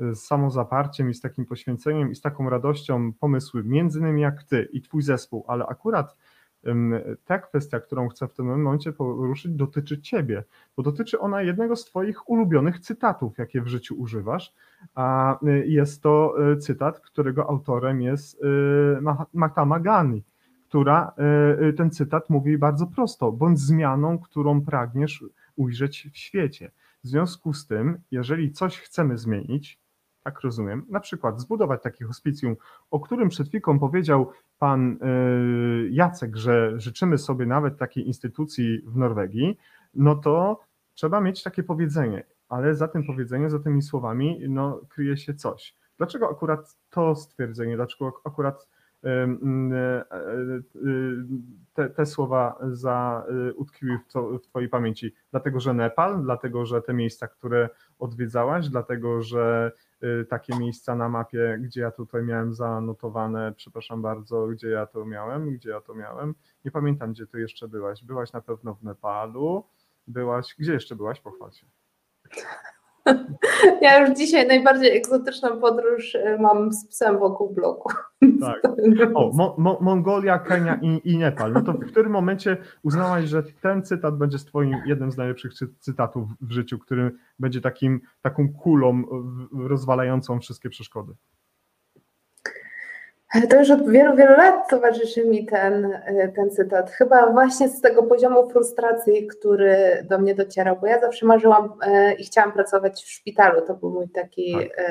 [0.00, 4.68] y, samozaparciem i z takim poświęceniem i z taką radością pomysły, między innymi jak Ty
[4.72, 6.16] i Twój zespół, ale akurat
[7.24, 10.44] ta kwestia, którą chcę w tym momencie poruszyć, dotyczy Ciebie,
[10.76, 14.54] bo dotyczy ona jednego z Twoich ulubionych cytatów, jakie w życiu używasz,
[14.94, 20.24] a y, jest to y, cytat, którego autorem jest y, Maha- Mahatma Gandhi,
[20.68, 21.14] która
[21.76, 25.24] ten cytat mówi bardzo prosto, bądź zmianą, którą pragniesz
[25.56, 26.70] ujrzeć w świecie.
[27.04, 29.79] W związku z tym, jeżeli coś chcemy zmienić,
[30.22, 32.56] tak rozumiem, na przykład zbudować takie hospicjum,
[32.90, 38.96] o którym przed chwilką powiedział pan y, Jacek, że życzymy sobie nawet takiej instytucji w
[38.96, 39.58] Norwegii,
[39.94, 40.60] no to
[40.94, 45.74] trzeba mieć takie powiedzenie, ale za tym powiedzeniem, za tymi słowami, no, kryje się coś.
[45.98, 48.68] Dlaczego akurat to stwierdzenie, dlaczego ak- akurat
[49.04, 49.08] y,
[50.76, 51.24] y,
[51.74, 55.14] te, te słowa za, utkwiły w, to, w Twojej pamięci?
[55.30, 57.68] Dlatego, że Nepal, dlatego, że te miejsca, które
[57.98, 59.72] odwiedzałaś, dlatego, że
[60.28, 65.50] takie miejsca na mapie, gdzie ja tutaj miałem zanotowane, przepraszam bardzo, gdzie ja to miałem,
[65.50, 66.34] gdzie ja to miałem.
[66.64, 68.04] Nie pamiętam, gdzie ty jeszcze byłaś.
[68.04, 69.64] Byłaś na pewno w Nepalu,
[70.06, 71.20] byłaś, gdzie jeszcze byłaś?
[71.20, 71.66] Pochwal się.
[73.82, 77.92] Ja już dzisiaj najbardziej egzotyczną podróż e, mam z psem wokół bloku.
[78.40, 78.60] Tak.
[79.14, 81.52] O, Mo, Mo, Mongolia, Kenia i, i Nepal.
[81.52, 85.54] No to w którym momencie uznałaś, że ten cytat będzie z twoim jednym z najlepszych
[85.54, 89.02] cy- cytatów w życiu, który będzie takim, taką kulą
[89.52, 91.12] rozwalającą wszystkie przeszkody?
[93.50, 96.90] To już od wielu, wielu lat towarzyszy mi ten, e, ten cytat.
[96.90, 99.76] Chyba właśnie z tego poziomu frustracji, który
[100.08, 103.62] do mnie docierał, bo ja zawsze marzyłam e, i chciałam pracować w szpitalu.
[103.66, 104.86] To był mój taki Tak.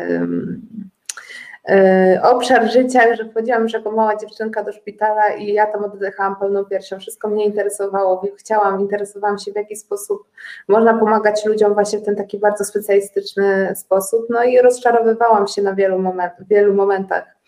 [1.66, 6.36] e, obszar życia, że wchodziłam już jako mała dziewczynka do szpitala i ja tam oddychałam
[6.36, 7.00] pełną piersią.
[7.00, 10.30] Wszystko mnie interesowało, chciałam, interesowałam się w jaki sposób
[10.68, 14.26] można pomagać ludziom właśnie w ten taki bardzo specjalistyczny sposób.
[14.30, 17.39] No i rozczarowywałam się na wielu, moment, wielu momentach.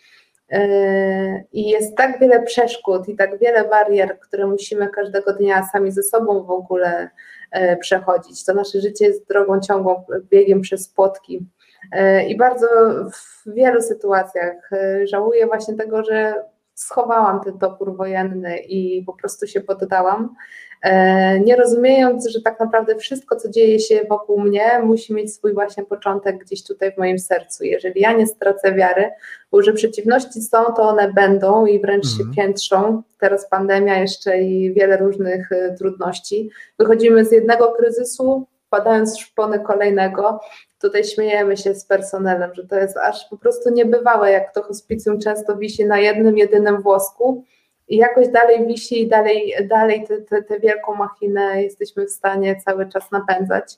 [0.52, 5.92] E, I jest tak wiele przeszkód i tak wiele barier, które musimy każdego dnia sami
[5.92, 7.10] ze sobą w ogóle
[7.52, 8.46] e, przechodzić.
[8.46, 11.46] To nasze życie jest drogą ciągłą, biegiem przez płotki.
[11.92, 12.68] E, I bardzo
[13.14, 14.70] w wielu sytuacjach
[15.04, 16.34] żałuję właśnie tego, że
[16.74, 20.36] schowałam ten topór wojenny i po prostu się poddałam.
[20.82, 25.54] E, nie rozumiejąc, że tak naprawdę wszystko, co dzieje się wokół mnie, musi mieć swój
[25.54, 27.64] właśnie początek gdzieś tutaj w moim sercu.
[27.64, 29.10] Jeżeli ja nie stracę wiary,
[29.52, 32.18] bo że przeciwności są, to one będą i wręcz mhm.
[32.18, 33.04] się piętrzą.
[33.20, 36.50] Teraz pandemia jeszcze i wiele różnych e, trudności.
[36.80, 40.40] Wychodzimy z jednego kryzysu, wpadając w szpony kolejnego.
[40.82, 45.20] Tutaj śmiejemy się z personelem, że to jest aż po prostu niebywałe, jak to hospicjum
[45.20, 47.44] często wisi na jednym, jedynym włosku
[47.92, 50.08] i jakoś dalej wisi i dalej, dalej
[50.48, 53.78] tę wielką machinę jesteśmy w stanie cały czas napędzać.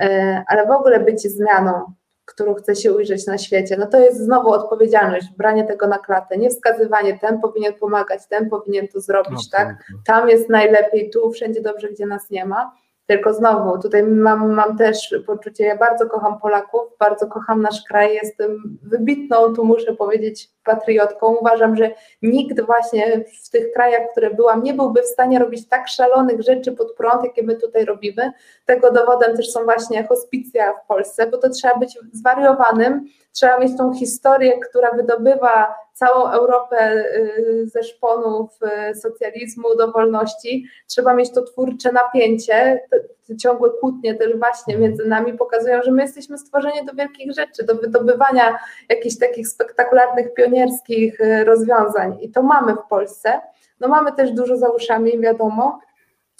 [0.00, 1.92] E, ale w ogóle być zmianą,
[2.24, 6.36] którą chce się ujrzeć na świecie, no to jest znowu odpowiedzialność, branie tego na klatę,
[6.36, 9.84] nie wskazywanie, ten powinien pomagać, ten powinien to zrobić, no, tak?
[10.06, 12.72] Tam jest najlepiej, tu wszędzie dobrze, gdzie nas nie ma.
[13.06, 18.14] Tylko znowu, tutaj mam, mam też poczucie, ja bardzo kocham Polaków, bardzo kocham nasz kraj,
[18.14, 21.34] jestem wybitną, tu muszę powiedzieć, patriotką.
[21.34, 21.90] Uważam, że
[22.22, 26.72] nikt właśnie w tych krajach, które byłam, nie byłby w stanie robić tak szalonych rzeczy
[26.72, 28.32] pod prąd, jakie my tutaj robimy.
[28.66, 33.76] Tego dowodem też są właśnie hospicja w Polsce, bo to trzeba być zwariowanym, trzeba mieć
[33.78, 38.50] tą historię, która wydobywa całą Europę y, ze szponów
[38.90, 40.66] y, socjalizmu do wolności.
[40.86, 42.80] Trzeba mieć to twórcze napięcie,
[43.26, 47.64] te ciągłe kłótnie też właśnie między nami pokazują, że my jesteśmy stworzeni do wielkich rzeczy,
[47.64, 52.18] do wydobywania jakichś takich spektakularnych, pionierskich y, rozwiązań.
[52.20, 53.40] I to mamy w Polsce.
[53.80, 55.80] No mamy też dużo za uszami, wiadomo,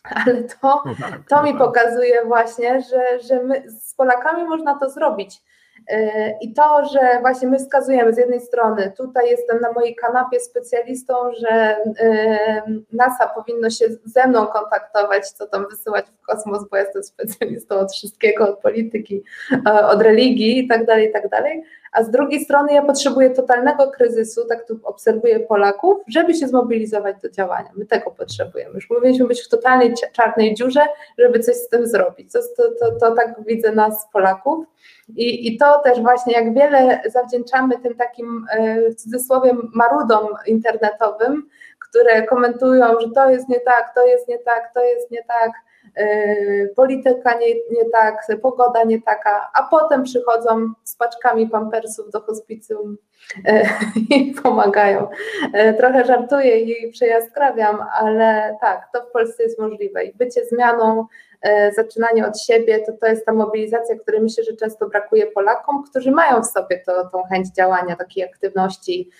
[0.04, 1.58] ale to, no tak, to mi tak.
[1.58, 5.42] pokazuje właśnie, że, że my z Polakami można to zrobić.
[5.88, 10.40] E, I to, że właśnie my wskazujemy z jednej strony, tutaj jestem na mojej kanapie
[10.40, 12.62] specjalistą, że e,
[12.92, 17.92] NASA powinno się ze mną kontaktować, co tam wysyłać w kosmos, bo jestem specjalistą od
[17.92, 19.22] wszystkiego, od polityki,
[19.66, 20.86] e, od religii i tak
[21.94, 27.16] A z drugiej strony ja potrzebuję totalnego kryzysu, tak tu obserwuję Polaków, żeby się zmobilizować
[27.22, 27.70] do działania.
[27.76, 28.74] My tego potrzebujemy.
[28.74, 30.80] Już powinniśmy być w totalnej czarnej dziurze,
[31.18, 32.32] żeby coś z tym zrobić.
[32.32, 34.66] To, to, to, to tak widzę nas, Polaków.
[35.16, 41.48] I, I to też właśnie, jak wiele zawdzięczamy tym takim e, w cudzysłowie marudom internetowym,
[41.88, 45.50] które komentują, że to jest nie tak, to jest nie tak, to jest nie tak,
[46.76, 52.96] polityka nie, nie tak, pogoda nie taka, a potem przychodzą z paczkami pampersów do hospicjum
[53.44, 53.66] e,
[54.16, 55.08] i pomagają.
[55.78, 61.06] Trochę żartuję i przejaskrawiam, ale tak, to w Polsce jest możliwe i bycie zmianą
[61.76, 66.10] zaczynanie od siebie, to to jest ta mobilizacja, której myślę, że często brakuje Polakom, którzy
[66.10, 69.10] mają w sobie to, tą chęć działania, takiej aktywności,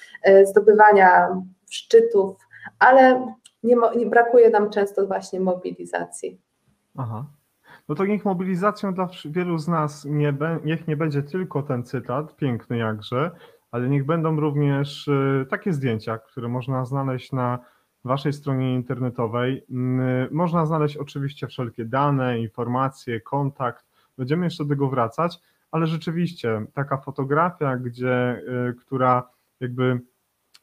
[0.45, 1.29] zdobywania
[1.71, 2.37] szczytów,
[2.79, 6.41] ale nie, nie brakuje nam często właśnie mobilizacji.
[6.97, 7.27] Aha.
[7.89, 10.35] No to niech mobilizacją dla wielu z nas nie,
[10.65, 13.31] niech nie będzie tylko ten cytat, piękny jakże,
[13.71, 17.59] ale niech będą również e, takie zdjęcia, które można znaleźć na
[18.05, 19.65] waszej stronie internetowej.
[19.71, 23.87] Mm, można znaleźć oczywiście wszelkie dane, informacje, kontakt.
[24.19, 25.41] Będziemy jeszcze do tego wracać,
[25.71, 29.31] ale rzeczywiście taka fotografia, gdzie, y, która
[29.61, 30.01] jakby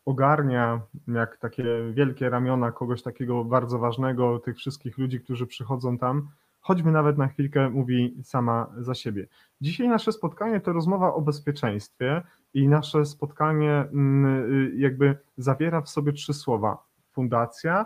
[0.05, 6.27] ogarnia jak takie wielkie ramiona kogoś takiego bardzo ważnego, tych wszystkich ludzi, którzy przychodzą tam,
[6.61, 9.27] choćby nawet na chwilkę mówi sama za siebie.
[9.61, 12.21] Dzisiaj nasze spotkanie to rozmowa o bezpieczeństwie
[12.53, 17.85] i nasze spotkanie mm, y, jakby zawiera w sobie trzy słowa: fundacja,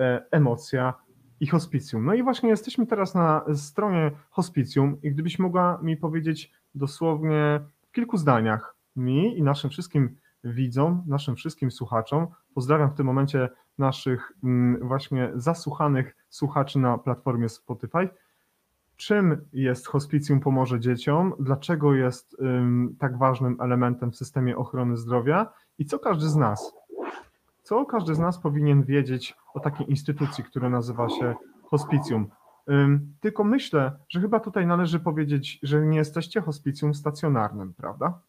[0.00, 0.94] e, emocja
[1.40, 2.04] i hospicjum.
[2.04, 7.92] No i właśnie jesteśmy teraz na stronie hospicjum i gdybyś mogła mi powiedzieć dosłownie w
[7.92, 10.16] kilku zdaniach mi i naszym wszystkim
[10.52, 17.48] widzom, naszym wszystkim słuchaczom, pozdrawiam w tym momencie naszych mm, właśnie zasłuchanych słuchaczy na platformie
[17.48, 18.08] Spotify,
[18.96, 22.36] czym jest hospicjum pomoże dzieciom, dlaczego jest
[22.98, 26.72] tak ważnym elementem w systemie ochrony zdrowia i co każdy z nas
[27.66, 32.28] co każdy z nas powinien wiedzieć o takiej instytucji, która nazywa się hospicjum?
[33.20, 38.20] Tylko myślę, że chyba tutaj należy powiedzieć, że nie jesteście hospicjum stacjonarnym, prawda?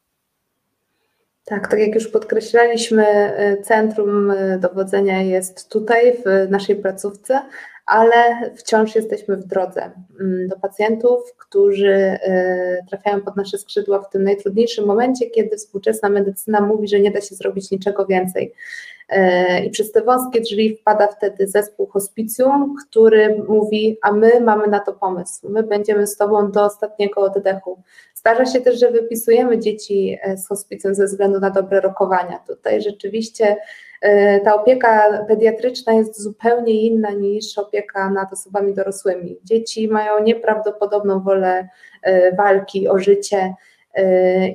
[1.50, 3.06] Tak, tak jak już podkreślaliśmy,
[3.54, 7.41] y, centrum y, dowodzenia jest tutaj w naszej placówce,
[7.86, 14.10] ale wciąż jesteśmy w drodze mm, do pacjentów, którzy e, trafiają pod nasze skrzydła w
[14.10, 18.54] tym najtrudniejszym momencie, kiedy współczesna medycyna mówi, że nie da się zrobić niczego więcej.
[19.10, 24.68] E, I przez te wąskie drzwi wpada wtedy zespół hospicjum, który mówi: A my mamy
[24.68, 27.82] na to pomysł, my będziemy z Tobą do ostatniego oddechu.
[28.14, 32.39] Zdarza się też, że wypisujemy dzieci e, z hospicjum ze względu na dobre rokowania.
[32.47, 33.58] Tutaj rzeczywiście
[34.01, 39.38] e, ta opieka pediatryczna jest zupełnie inna niż opieka nad osobami dorosłymi.
[39.43, 41.68] Dzieci mają nieprawdopodobną wolę
[42.38, 43.53] walki o życie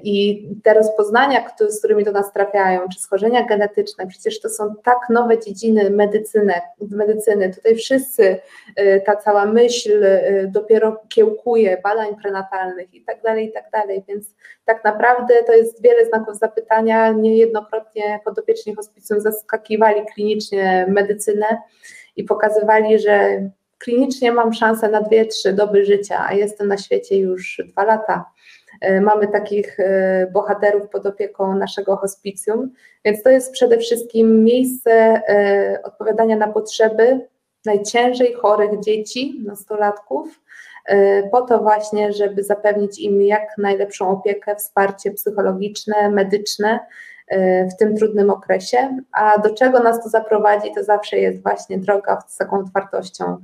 [0.05, 4.99] I te rozpoznania, z którymi do nas trafiają, czy schorzenia genetyczne, przecież to są tak
[5.11, 6.55] nowe dziedziny medycyny.
[6.91, 7.55] medycyny.
[7.55, 8.37] Tutaj wszyscy,
[8.77, 14.05] yy, ta cała myśl yy, dopiero kiełkuje, badań prenatalnych i tak dalej, i tak dalej.
[14.09, 14.35] Więc
[14.65, 17.13] tak naprawdę to jest wiele znaków zapytania.
[17.13, 21.47] Niejednokrotnie podopieczni hospicjum zaskakiwali klinicznie medycynę
[22.17, 23.43] i pokazywali, że
[23.79, 28.32] klinicznie mam szansę na dwie, trzy doby życia, a jestem na świecie już dwa lata
[29.01, 32.71] mamy takich e, bohaterów pod opieką naszego hospicjum,
[33.05, 37.29] więc to jest przede wszystkim miejsce e, odpowiadania na potrzeby
[37.65, 40.41] najciężej chorych dzieci, nastolatków,
[41.31, 46.81] po to właśnie, żeby zapewnić im jak najlepszą opiekę, wsparcie psychologiczne, medyczne
[47.73, 48.97] w tym trudnym okresie.
[49.13, 53.37] A do czego nas to zaprowadzi, to zawsze jest właśnie droga z taką otwartością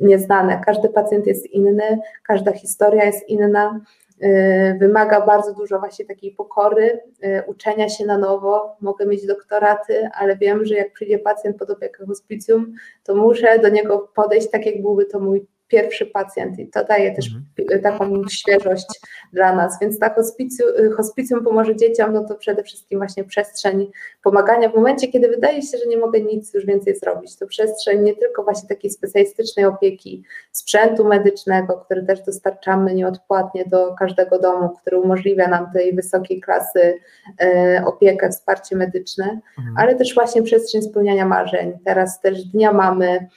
[0.00, 0.60] nieznane.
[0.66, 3.80] Każdy pacjent jest inny, każda historia jest inna.
[4.22, 8.76] Y, wymaga bardzo dużo właśnie takiej pokory, y, uczenia się na nowo.
[8.80, 12.72] Mogę mieć doktoraty, ale wiem, że jak przyjdzie pacjent pod opiekę hospicjum,
[13.04, 17.14] to muszę do niego podejść tak, jak byłby to mój pierwszy pacjent i to daje
[17.14, 17.26] też
[17.58, 17.82] mhm.
[17.82, 18.86] taką świeżość
[19.32, 23.90] dla nas, więc ta hospicjum, hospicjum pomoże dzieciom, no to przede wszystkim właśnie przestrzeń
[24.22, 28.02] pomagania w momencie, kiedy wydaje się, że nie mogę nic już więcej zrobić, to przestrzeń
[28.02, 34.68] nie tylko właśnie takiej specjalistycznej opieki, sprzętu medycznego, który też dostarczamy nieodpłatnie do każdego domu,
[34.80, 36.98] który umożliwia nam tej wysokiej klasy
[37.40, 39.76] e, opiekę, wsparcie medyczne, mhm.
[39.78, 41.78] ale też właśnie przestrzeń spełniania marzeń.
[41.84, 43.28] Teraz też Dnia Mamy,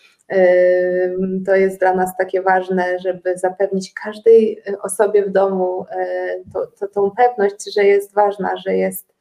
[1.45, 6.87] to jest dla nas takie ważne, żeby zapewnić każdej osobie w domu e, to, to,
[6.87, 9.15] tą pewność, że jest ważna, że jest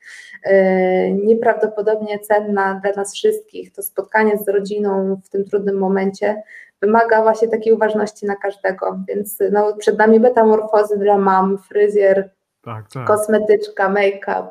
[0.44, 3.72] e, nieprawdopodobnie cenna dla nas wszystkich.
[3.72, 6.42] To spotkanie z rodziną w tym trudnym momencie
[6.80, 8.98] wymaga właśnie takiej uważności na każdego.
[9.08, 12.30] Więc no, przed nami metamorfozy dla mam, fryzjer,
[12.68, 13.06] tak, tak.
[13.06, 14.48] kosmetyczka, make-up,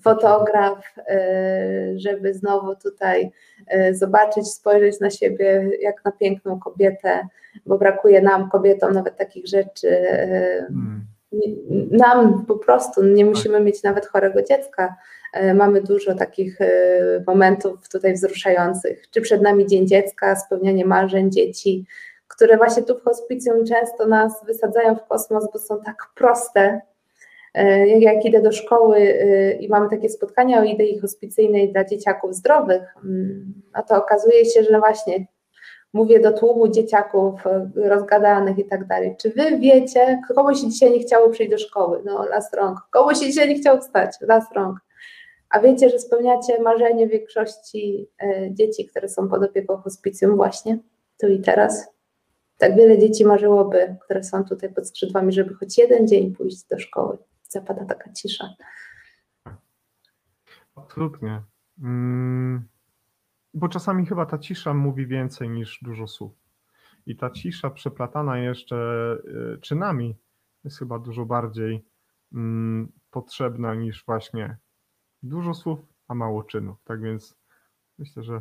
[0.00, 3.30] fotograf, e, żeby znowu tutaj
[3.66, 7.28] e, zobaczyć, spojrzeć na siebie jak na piękną kobietę,
[7.66, 9.88] bo brakuje nam, kobietom, nawet takich rzeczy.
[9.88, 11.06] E, hmm.
[11.90, 14.96] Nam po prostu nie musimy mieć nawet chorego dziecka.
[15.54, 16.58] Mamy dużo takich
[17.26, 19.10] momentów tutaj wzruszających.
[19.10, 21.86] Czy przed nami Dzień Dziecka, spełnianie marzeń dzieci,
[22.28, 26.80] które właśnie tu w hospicjum często nas wysadzają w kosmos, bo są tak proste,
[27.98, 32.94] jak idę do szkoły e, i mamy takie spotkania o idei hospicyjnej dla dzieciaków zdrowych,
[33.04, 35.26] mm, no to okazuje się, że właśnie
[35.92, 39.16] mówię do tłumu dzieciaków e, rozgadanych i tak dalej.
[39.18, 42.02] Czy wy wiecie, komu się dzisiaj nie chciało przyjść do szkoły?
[42.04, 42.78] No, las rąk.
[42.90, 44.10] Komu się dzisiaj nie chciało wstać?
[44.20, 44.78] Las rąk.
[45.50, 48.08] A wiecie, że spełniacie marzenie większości
[48.50, 50.78] dzieci, które są pod opieką hospicjum właśnie
[51.20, 51.88] tu i teraz?
[52.58, 56.78] Tak wiele dzieci marzyłoby, które są tutaj pod skrzydłami, żeby choć jeden dzień pójść do
[56.78, 57.18] szkoły
[57.60, 58.54] zapada taka cisza.
[60.76, 61.42] Absolutnie.
[61.82, 62.68] Mm,
[63.54, 66.32] bo czasami chyba ta cisza mówi więcej niż dużo słów.
[67.06, 68.76] I ta cisza przeplatana jeszcze
[69.54, 70.16] y, czynami
[70.64, 71.84] jest chyba dużo bardziej
[72.32, 74.56] mm, potrzebna niż właśnie
[75.22, 75.78] dużo słów,
[76.08, 76.82] a mało czynów.
[76.84, 77.36] Tak więc
[77.98, 78.40] myślę, że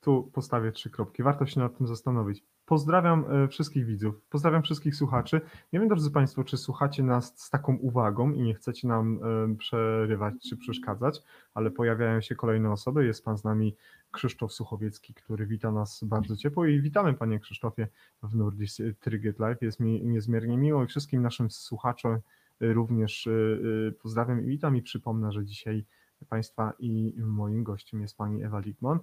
[0.00, 1.22] tu postawię trzy kropki.
[1.22, 2.44] Warto się nad tym zastanowić.
[2.66, 5.40] Pozdrawiam e, wszystkich widzów, pozdrawiam wszystkich słuchaczy.
[5.72, 9.20] Nie wiem, drodzy Państwo, czy słuchacie nas z taką uwagą i nie chcecie nam
[9.52, 11.22] e, przerywać czy przeszkadzać,
[11.54, 13.06] ale pojawiają się kolejne osoby.
[13.06, 13.76] Jest Pan z nami
[14.10, 17.88] Krzysztof Suchowiecki, który wita nas bardzo ciepło i witamy Panie Krzysztofie
[18.22, 19.62] w Nordic Triget Live.
[19.62, 22.18] Jest mi niezmiernie miło i wszystkim naszym słuchaczom
[22.60, 25.84] również e, pozdrawiam i witam i przypomnę, że dzisiaj
[26.28, 28.98] Państwa i moim gościem jest Pani Ewa Ligman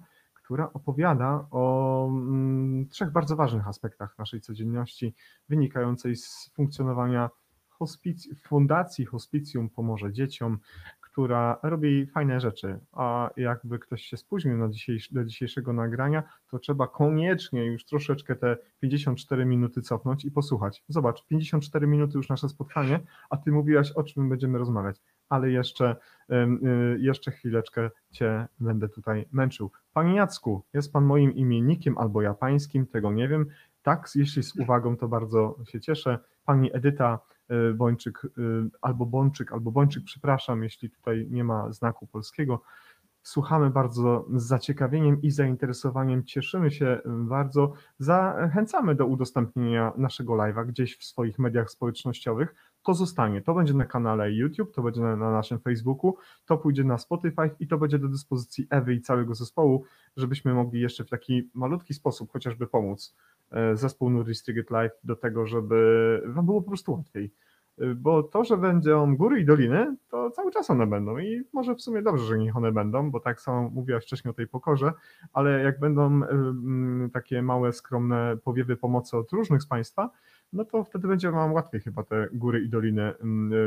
[0.50, 5.14] która opowiada o mm, trzech bardzo ważnych aspektach naszej codzienności,
[5.48, 7.30] wynikającej z funkcjonowania
[7.80, 10.58] hospic- Fundacji Hospicjum Pomoże Dzieciom,
[11.00, 12.78] która robi fajne rzeczy.
[12.92, 18.36] A jakby ktoś się spóźnił na dzisiejsz- do dzisiejszego nagrania, to trzeba koniecznie już troszeczkę
[18.36, 20.84] te 54 minuty cofnąć i posłuchać.
[20.88, 25.96] Zobacz, 54 minuty już nasze spotkanie, a ty mówiłaś, o czym będziemy rozmawiać ale jeszcze,
[26.98, 29.70] jeszcze chwileczkę Cię będę tutaj męczył.
[29.92, 33.46] Panie Jacku, jest Pan moim imiennikiem albo ja pańskim, tego nie wiem.
[33.82, 36.18] Tak, jeśli z uwagą, to bardzo się cieszę.
[36.44, 37.18] Pani Edyta
[37.74, 38.26] Bończyk,
[38.82, 42.62] albo Bączyk, albo Bończyk, przepraszam, jeśli tutaj nie ma znaku polskiego.
[43.22, 50.98] Słuchamy bardzo z zaciekawieniem i zainteresowaniem, cieszymy się bardzo, zachęcamy do udostępnienia naszego live'a gdzieś
[50.98, 52.54] w swoich mediach społecznościowych.
[52.82, 56.16] To zostanie, to będzie na kanale YouTube, to będzie na, na naszym Facebooku,
[56.46, 59.84] to pójdzie na Spotify i to będzie do dyspozycji Ewy i całego zespołu,
[60.16, 63.16] żebyśmy mogli jeszcze w taki malutki sposób chociażby pomóc
[63.50, 67.32] e, zespół Nurdistriget Live do tego, żeby wam było po prostu łatwiej.
[67.96, 71.82] Bo to, że będą góry i doliny, to cały czas one będą i może w
[71.82, 74.92] sumie dobrze, że niech one będą, bo tak samo mówiłaś wcześniej o tej pokorze,
[75.32, 76.20] ale jak będą
[77.12, 80.10] takie małe, skromne powiewy pomocy od różnych z Państwa,
[80.52, 83.12] no to wtedy będzie Wam łatwiej chyba te góry i doliny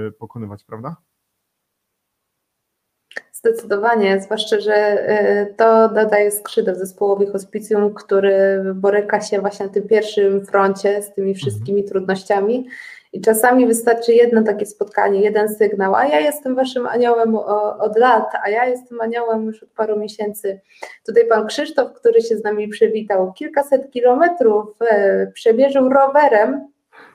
[0.07, 0.95] y, pokonywać, prawda?
[3.31, 5.09] Zdecydowanie, zwłaszcza, że
[5.49, 11.13] y, to dodaje skrzydeł zespołowi hospicjum, który boryka się właśnie na tym pierwszym froncie z
[11.13, 11.87] tymi wszystkimi mhm.
[11.89, 12.67] trudnościami
[13.13, 17.35] i czasami wystarczy jedno takie spotkanie, jeden sygnał, a ja jestem waszym aniołem
[17.79, 20.59] od lat, a ja jestem aniołem już od paru miesięcy.
[21.05, 26.72] Tutaj pan Krzysztof, który się z nami przywitał, kilkaset kilometrów e, przebierzył rowerem,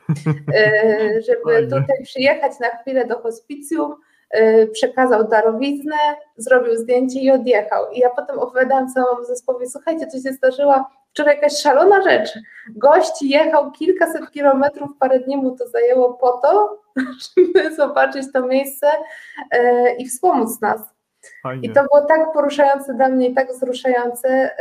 [1.27, 3.95] żeby tutaj przyjechać na chwilę do hospicjum,
[4.31, 5.97] e, przekazał darowiznę,
[6.37, 7.91] zrobił zdjęcie i odjechał.
[7.93, 12.39] I ja potem opowiadałam całemu zespołowi, słuchajcie, to się zdarzyła wczoraj jakaś szalona rzecz.
[12.77, 16.83] Gość jechał kilkaset kilometrów, parę dni mu to zajęło po to,
[17.37, 18.87] żeby zobaczyć to miejsce
[19.51, 20.81] e, i wspomóc nas.
[21.43, 21.69] Fajnie.
[21.69, 24.55] I to było tak poruszające dla mnie i tak wzruszające, e,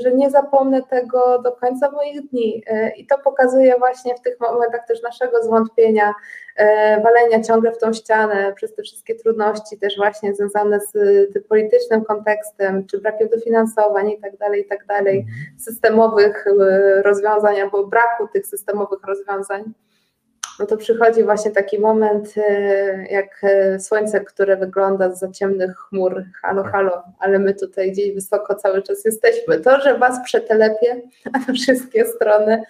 [0.00, 2.62] że nie zapomnę tego do końca moich dni.
[2.66, 6.14] E, I to pokazuje właśnie w tych momentach też naszego zwątpienia,
[6.56, 10.92] e, walenia ciągle w tą ścianę przez te wszystkie trudności też właśnie związane z
[11.32, 15.58] tym politycznym kontekstem, czy brakiem dofinansowań i tak dalej, i tak dalej, mhm.
[15.58, 16.44] systemowych
[17.02, 19.72] rozwiązań albo braku tych systemowych rozwiązań
[20.58, 25.76] no to przychodzi właśnie taki moment, e, jak e, słońce, które wygląda z za ciemnych
[25.76, 26.24] chmur.
[26.42, 26.72] Halo, tak.
[26.72, 29.60] halo, ale my tutaj gdzieś wysoko cały czas jesteśmy.
[29.60, 31.02] To, że was przetelepie
[31.48, 32.62] na wszystkie strony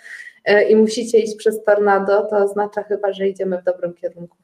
[0.45, 4.37] e, i musicie iść przez tornado, to oznacza chyba, że idziemy w dobrym kierunku.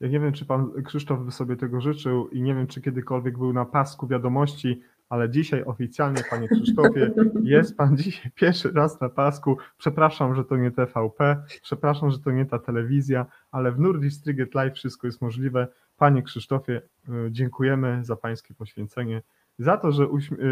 [0.00, 3.38] Ja nie wiem, czy pan Krzysztof by sobie tego życzył i nie wiem, czy kiedykolwiek
[3.38, 7.10] był na pasku wiadomości ale dzisiaj oficjalnie, panie Krzysztofie,
[7.42, 9.56] jest pan dzisiaj pierwszy raz na pasku.
[9.78, 14.54] Przepraszam, że to nie TVP, przepraszam, że to nie ta telewizja, ale w Nordic Triget
[14.54, 15.68] Live wszystko jest możliwe.
[15.96, 19.22] Panie Krzysztofie, y, dziękujemy za pańskie poświęcenie,
[19.58, 20.08] za to, że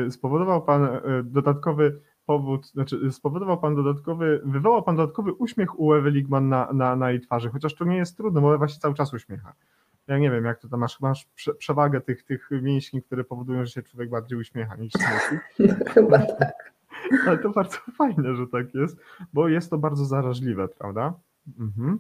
[0.07, 5.95] y, spowodował pan y, dodatkowy powód, znaczy spowodował pan dodatkowy, wywołał pan dodatkowy uśmiech u
[5.95, 8.79] Ewy Ligman na, na, na jej twarzy, chociaż to nie jest trudne, bo Ewa się
[8.79, 9.53] cały czas uśmiecha
[10.09, 11.29] ja nie wiem, jak to tam masz, masz
[11.59, 15.45] przewagę tych, tych mięśni, które powodują, że się człowiek bardziej uśmiecha niż śmiechi.
[15.87, 16.73] No, chyba tak.
[17.27, 18.99] Ale to bardzo fajne, że tak jest,
[19.33, 21.15] bo jest to bardzo zaraźliwe, prawda?
[21.59, 21.99] Mhm.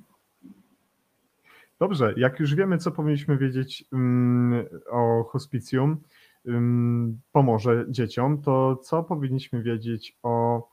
[1.78, 4.54] Dobrze, jak już wiemy, co powinniśmy wiedzieć um,
[4.90, 5.96] o hospicjum,
[6.44, 10.68] um, pomoże dzieciom, to co powinniśmy wiedzieć o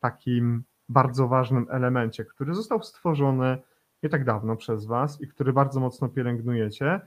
[0.00, 3.58] takim bardzo ważnym elemencie, który został stworzony
[4.06, 7.00] nie tak dawno przez Was i który bardzo mocno pielęgnujecie.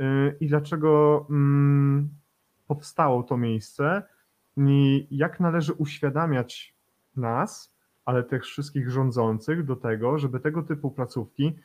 [0.00, 2.08] Y, I dlaczego mm,
[2.66, 4.02] powstało to miejsce
[4.56, 6.74] i jak należy uświadamiać
[7.16, 7.74] nas,
[8.04, 11.58] ale też wszystkich rządzących do tego, żeby tego typu placówki,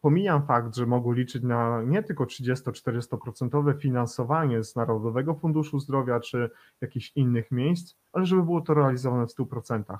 [0.00, 6.50] pomijam fakt, że mogą liczyć na nie tylko 30-40% finansowanie z Narodowego Funduszu Zdrowia czy
[6.80, 9.98] jakichś innych miejsc, ale żeby było to realizowane w 100%.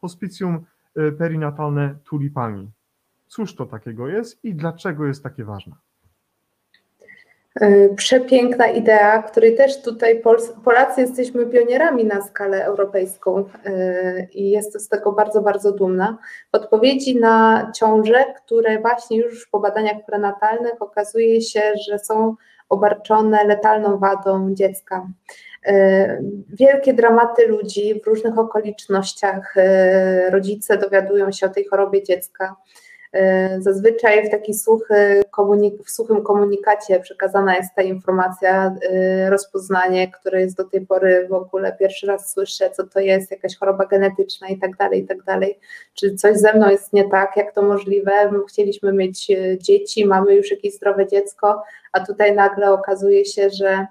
[0.00, 0.64] Hospicjum
[0.98, 2.70] y, perinatalne tulipani
[3.32, 5.72] Cóż to takiego jest i dlaczego jest takie ważne?
[7.60, 10.22] E, przepiękna idea, której też tutaj
[10.64, 16.18] Polacy jesteśmy pionierami na skalę europejską e, i jestem z tego bardzo, bardzo dumna.
[16.52, 22.36] Odpowiedzi na ciąże, które właśnie już po badaniach prenatalnych okazuje się, że są
[22.68, 25.06] obarczone letalną wadą dziecka.
[25.66, 29.54] E, wielkie dramaty ludzi w różnych okolicznościach,
[30.30, 32.56] rodzice dowiadują się o tej chorobie dziecka
[33.58, 40.40] zazwyczaj w taki suchy komunik w suchym komunikacie przekazana jest ta informacja, e, rozpoznanie, które
[40.40, 44.48] jest do tej pory w ogóle pierwszy raz słyszę, co to jest, jakaś choroba genetyczna
[44.48, 45.58] i tak dalej, i tak dalej.
[45.94, 48.30] Czy coś ze mną jest nie tak, jak to możliwe?
[48.48, 53.86] Chcieliśmy mieć e, dzieci, mamy już jakieś zdrowe dziecko, a tutaj nagle okazuje się, że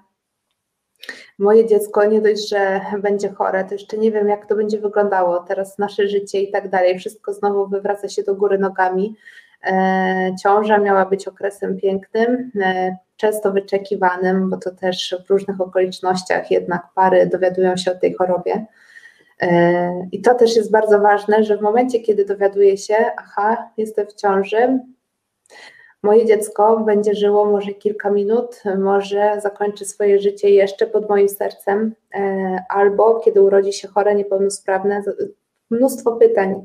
[1.38, 5.38] moje dziecko nie dość, że będzie chore, to jeszcze nie wiem, jak to będzie wyglądało
[5.38, 6.98] teraz nasze życie i tak dalej.
[6.98, 9.16] Wszystko znowu wywraca się do góry nogami.
[9.66, 12.50] E, ciąża miała być okresem pięknym.
[12.62, 18.14] E, często wyczekiwanym, bo to też w różnych okolicznościach jednak pary dowiadują się o tej
[18.14, 18.66] chorobie.
[20.12, 24.14] I to też jest bardzo ważne, że w momencie, kiedy dowiaduje się, aha, jestem w
[24.14, 24.78] ciąży,
[26.02, 31.94] moje dziecko będzie żyło może kilka minut, może zakończy swoje życie jeszcze pod moim sercem,
[32.14, 35.02] e, albo kiedy urodzi się chore, niepełnosprawne,
[35.70, 36.62] mnóstwo pytań.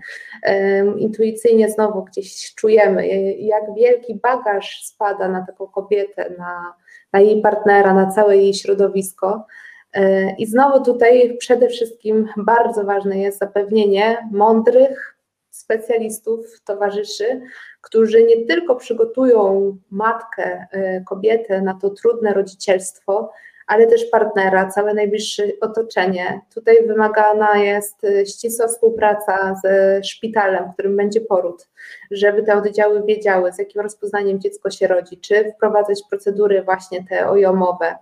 [0.98, 3.08] Intuicyjnie znowu gdzieś czujemy,
[3.38, 6.74] jak wielki bagaż spada na taką kobietę, na,
[7.14, 9.46] na jej partnera, na całe jej środowisko.
[9.94, 15.17] E, I znowu tutaj przede wszystkim bardzo ważne jest zapewnienie mądrych
[15.58, 17.42] specjalistów, towarzyszy,
[17.82, 23.32] którzy nie tylko przygotują matkę, e, kobietę na to trudne rodzicielstwo,
[23.68, 26.42] ale też partnera, całe najbliższe otoczenie.
[26.54, 31.68] Tutaj wymagana jest e, ścisła współpraca ze szpitalem, w którym będzie poród,
[32.12, 37.30] żeby te oddziały wiedziały, z jakim rozpoznaniem dziecko się rodzi, czy wprowadzać procedury właśnie te
[37.30, 37.96] ojomowe,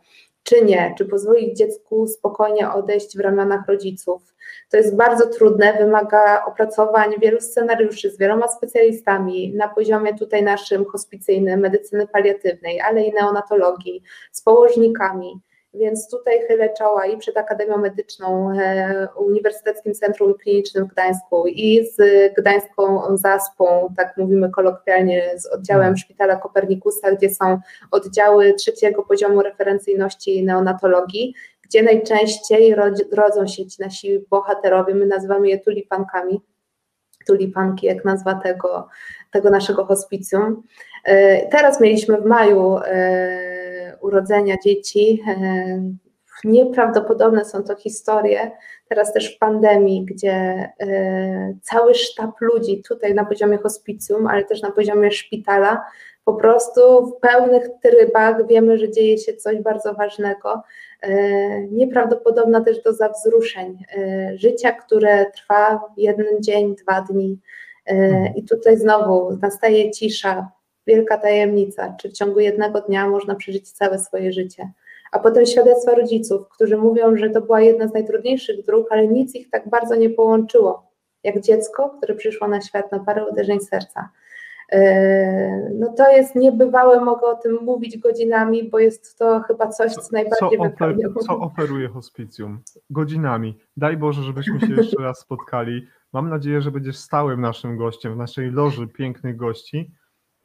[0.46, 4.36] czy nie, czy pozwolić dziecku spokojnie odejść w ramionach rodziców.
[4.70, 10.86] To jest bardzo trudne, wymaga opracowań wielu scenariuszy z wieloma specjalistami na poziomie tutaj naszym
[10.86, 15.42] hospicyjnym, medycyny paliatywnej, ale i neonatologii, z położnikami.
[15.80, 21.86] Więc tutaj chylę czoła i przed Akademią Medyczną e, Uniwersyteckim Centrum Klinicznym w Gdańsku i
[21.86, 21.98] z
[22.38, 25.98] Gdańską Zaspą, tak mówimy kolokwialnie, z oddziałem mhm.
[25.98, 27.60] Szpitala Kopernikusa, gdzie są
[27.92, 32.76] oddziały trzeciego poziomu referencyjności neonatologii, gdzie najczęściej
[33.12, 36.42] rodzą się ci nasi bohaterowie, my nazywamy je tulipankami,
[37.28, 38.88] tulipanki jak nazwa tego,
[39.32, 40.64] tego naszego hospicjum.
[41.04, 43.55] E, teraz mieliśmy w maju e,
[44.06, 45.24] urodzenia dzieci.
[45.28, 45.92] E,
[46.44, 48.52] nieprawdopodobne są to historie,
[48.90, 54.62] teraz też w pandemii, gdzie e, cały sztab ludzi tutaj na poziomie hospicjum, ale też
[54.62, 55.86] na poziomie szpitala,
[56.26, 60.64] po prostu w pełnych trybach wiemy, że dzieje się coś bardzo ważnego.
[61.02, 61.12] E,
[61.62, 63.84] nieprawdopodobna też doza wzruszeń,
[64.36, 67.40] życia, które trwa jeden dzień, dwa dni.
[68.36, 70.52] I tutaj znowu nastaje cisza,
[70.88, 74.72] wielka tajemnica, czy w ciągu jednego dnia można przeżyć całe swoje życie.
[75.12, 79.36] A potem świadectwa rodziców, którzy mówią, że to była jedna z najtrudniejszych dróg, ale nic
[79.36, 80.92] ich tak bardzo nie połączyło,
[81.24, 84.10] jak dziecko, które przyszło na świat na parę uderzeń serca.
[84.72, 89.94] E, no to jest niebywałe, mogę o tym mówić godzinami, bo jest to chyba coś,
[89.94, 90.96] co najbardziej co, ofer,
[91.28, 92.60] co oferuje hospicjum?
[92.90, 93.60] Godzinami.
[93.78, 95.88] Daj Boże, żebyśmy się jeszcze raz spotkali.
[96.14, 99.92] Mam nadzieję, że będziesz stałym naszym gościem w naszej loży pięknych gości.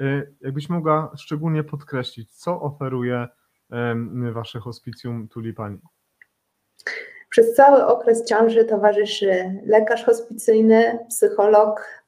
[0.00, 3.28] Y, jakbyś mogła szczególnie podkreślić, co oferuje
[4.32, 5.78] Wasze hospicjum Tulipani?
[7.28, 11.99] Przez cały okres ciąży towarzyszy lekarz hospicyjny, psycholog,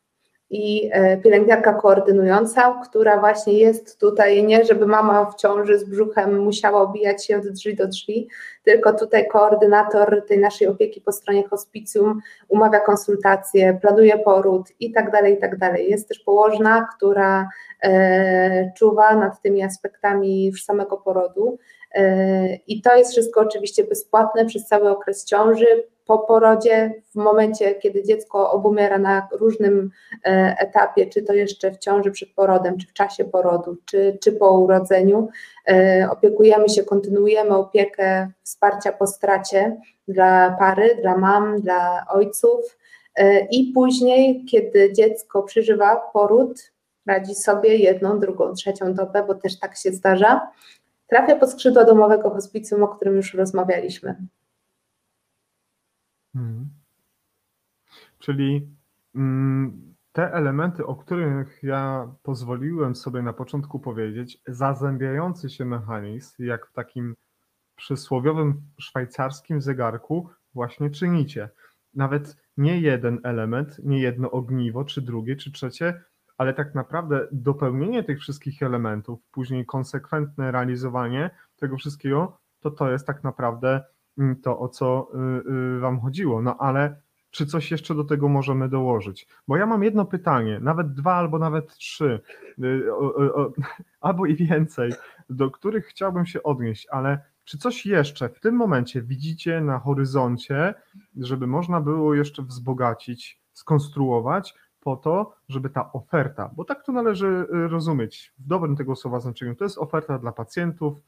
[0.53, 6.39] i e, pielęgniarka koordynująca, która właśnie jest tutaj nie, żeby mama w ciąży z brzuchem
[6.39, 8.29] musiała obijać się od drzwi do drzwi,
[8.65, 15.11] tylko tutaj koordynator tej naszej opieki po stronie hospicjum umawia konsultacje, planuje poród i tak
[15.11, 15.91] dalej, i tak dalej.
[15.91, 17.49] Jest też położna, która
[17.83, 21.59] e, czuwa nad tymi aspektami już samego porodu.
[21.95, 25.67] E, I to jest wszystko oczywiście bezpłatne przez cały okres ciąży
[26.07, 29.91] po porodzie, w momencie, kiedy dziecko obumiera na różnym
[30.25, 34.33] e, etapie, czy to jeszcze w ciąży przed porodem, czy w czasie porodu, czy, czy
[34.33, 35.29] po urodzeniu,
[35.69, 39.77] e, opiekujemy się, kontynuujemy opiekę wsparcia po stracie
[40.09, 42.79] dla pary, dla mam, dla ojców.
[43.51, 46.73] I później, kiedy dziecko przeżywa poród,
[47.07, 50.51] radzi sobie jedną, drugą, trzecią dobę, bo też tak się zdarza,
[51.07, 54.17] trafia pod skrzydła domowego hospicjum, o którym już rozmawialiśmy.
[56.33, 56.69] Hmm.
[58.19, 58.69] Czyli
[59.15, 66.67] mm, te elementy, o których ja pozwoliłem sobie na początku powiedzieć, zazębiający się mechanizm, jak
[66.67, 67.17] w takim
[67.77, 71.49] przysłowiowym szwajcarskim zegarku, właśnie czynicie.
[71.95, 76.03] Nawet nie jeden element, nie jedno ogniwo, czy drugie, czy trzecie,
[76.43, 83.07] ale tak naprawdę dopełnienie tych wszystkich elementów, później konsekwentne realizowanie tego wszystkiego, to to jest
[83.07, 83.81] tak naprawdę
[84.19, 86.43] Mm, to, o co y, y, Wam chodziło.
[86.43, 89.27] No ale czy coś jeszcze do tego możemy dołożyć?
[89.49, 92.21] Bo ja mam jedno pytanie, nawet dwa albo nawet trzy,
[92.65, 92.85] y,
[94.01, 94.93] albo i więcej,
[95.31, 100.75] do których chciałbym się odnieść, ale czy coś jeszcze w tym momencie widzicie na horyzoncie,
[101.17, 107.47] żeby można było jeszcze wzbogacić, skonstruować po to, żeby ta oferta, bo tak to należy
[107.51, 110.99] rozumieć w dobrym tego słowa znaczeniu, to jest oferta dla pacjentów,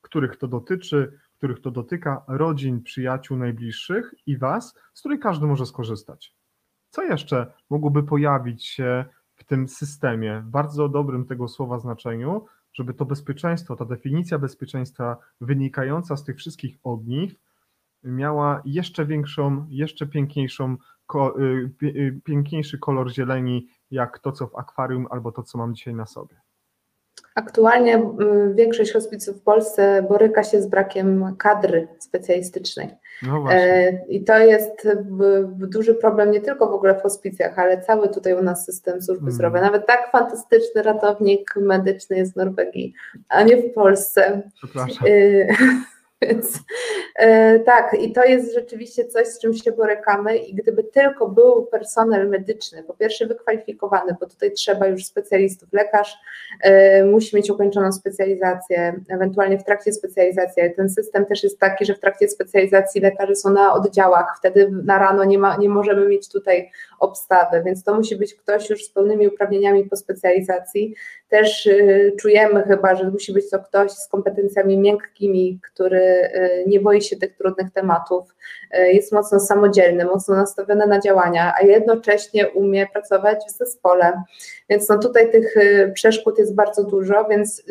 [0.00, 5.66] których to dotyczy, których to dotyka, rodzin, przyjaciół najbliższych i Was, z której każdy może
[5.66, 6.34] skorzystać.
[6.90, 9.04] Co jeszcze mogłoby pojawić się
[9.34, 15.16] w tym systemie, w bardzo dobrym tego słowa znaczeniu, żeby to bezpieczeństwo, ta definicja bezpieczeństwa
[15.40, 17.34] wynikająca z tych wszystkich ogniw
[18.04, 20.76] miała jeszcze większą, jeszcze piękniejszą,
[21.06, 25.74] ko, y, y, piękniejszy kolor zieleni, jak to, co w akwarium, albo to, co mam
[25.74, 26.36] dzisiaj na sobie.
[27.34, 28.02] Aktualnie
[28.54, 32.88] większość hospicjów w Polsce boryka się z brakiem kadry specjalistycznej.
[33.22, 33.44] No.
[33.50, 34.88] E, I to jest
[35.58, 39.22] duży problem nie tylko w ogóle w hospicjach, ale cały tutaj u nas system służby
[39.22, 39.32] Mm.
[39.32, 39.60] zdrowia.
[39.60, 42.94] Nawet tak fantastyczny ratownik medyczny jest w Norwegii,
[43.28, 44.42] a nie w Polsce.
[44.54, 45.06] Przepraszam.
[46.28, 46.58] Więc
[47.16, 51.66] e, tak, i to jest rzeczywiście coś, z czym się borykamy i gdyby tylko był
[51.66, 56.18] personel medyczny, po pierwsze wykwalifikowany, bo tutaj trzeba już specjalistów, lekarz
[56.60, 61.84] e, musi mieć ukończoną specjalizację, ewentualnie w trakcie specjalizacji, ale ten system też jest taki,
[61.84, 66.08] że w trakcie specjalizacji lekarze są na oddziałach, wtedy na rano nie, ma, nie możemy
[66.08, 66.70] mieć tutaj
[67.00, 70.94] obstawy, więc to musi być ktoś już z pełnymi uprawnieniami po specjalizacji.
[71.34, 76.80] Też y, czujemy chyba, że musi być to ktoś z kompetencjami miękkimi, który y, nie
[76.80, 78.34] boi się tych trudnych tematów,
[78.78, 84.22] y, jest mocno samodzielny, mocno nastawiony na działania, a jednocześnie umie pracować w zespole.
[84.68, 85.54] Więc no tutaj tych
[85.94, 87.62] przeszkód jest bardzo dużo, więc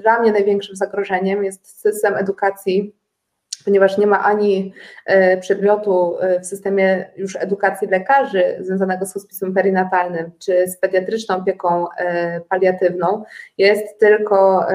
[0.00, 2.94] dla mnie największym zagrożeniem jest system edukacji
[3.64, 4.74] ponieważ nie ma ani
[5.06, 11.36] e, przedmiotu e, w systemie już edukacji lekarzy związanego z hospicjum perinatalnym czy z pediatryczną
[11.36, 13.24] opieką e, paliatywną,
[13.58, 14.66] jest tylko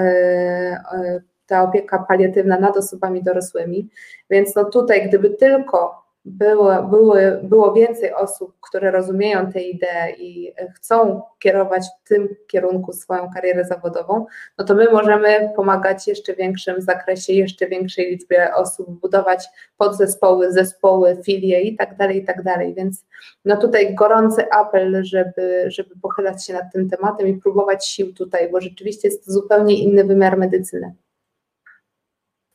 [1.48, 3.90] ta opieka paliatywna nad osobami dorosłymi.
[4.30, 10.54] Więc no tutaj, gdyby tylko było, były, było więcej osób, które rozumieją tę ideę i
[10.76, 14.26] chcą kierować w tym kierunku swoją karierę zawodową,
[14.58, 19.48] no to my możemy pomagać jeszcze większym zakresie, jeszcze większej liczbie osób, budować
[19.78, 22.74] podzespoły, zespoły, filie i tak dalej, i tak dalej.
[22.74, 23.06] Więc
[23.46, 28.52] no tutaj gorący apel, żeby, żeby pochylać się nad tym tematem i próbować sił tutaj,
[28.52, 30.96] bo rzeczywiście jest to zupełnie inny wymiar medycyny.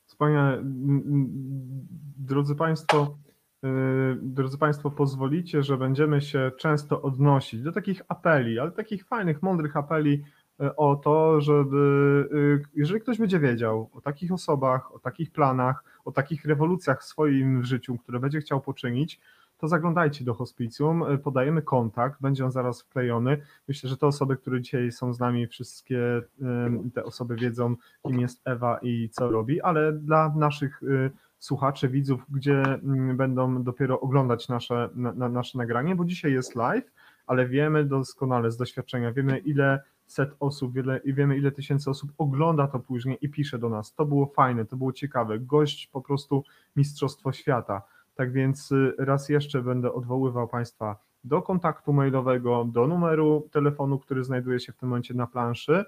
[0.07, 0.63] Wspaniale.
[2.19, 3.22] Drodzy Państwo,
[4.23, 9.77] drodzy Państwo, pozwolicie, że będziemy się często odnosić do takich apeli, ale takich fajnych, mądrych
[9.77, 10.25] apeli
[10.59, 15.85] yy, o to, żeby yy, jeżeli ktoś będzie wiedział o takich osobach, o takich planach,
[16.05, 19.21] o takich rewolucjach w swoim życiu, które będzie chciał poczynić,
[19.59, 23.43] to zaglądajcie do hospicjum, podajemy kontakt, będzie on zaraz wklejony.
[23.69, 26.23] Myślę, że te osoby, które dzisiaj są z nami, wszystkie
[26.95, 30.83] te osoby wiedzą, kim jest Ewa i co robi, ale dla naszych
[31.43, 36.93] słuchaczy, widzów, gdzie mm, będą dopiero oglądać nasze, na, nasze nagranie, bo dzisiaj jest live,
[37.27, 42.13] ale wiemy doskonale z doświadczenia, wiemy ile set osób, wiele, i wiemy ile tysięcy osób
[42.19, 43.95] ogląda to później i pisze do nas.
[43.95, 45.39] To było fajne, to było ciekawe.
[45.39, 46.45] Gość po prostu
[46.77, 47.83] Mistrzostwo Świata.
[48.15, 54.25] Tak więc y, raz jeszcze będę odwoływał Państwa do kontaktu mailowego, do numeru telefonu, który
[54.25, 55.85] znajduje się w tym momencie na planszy,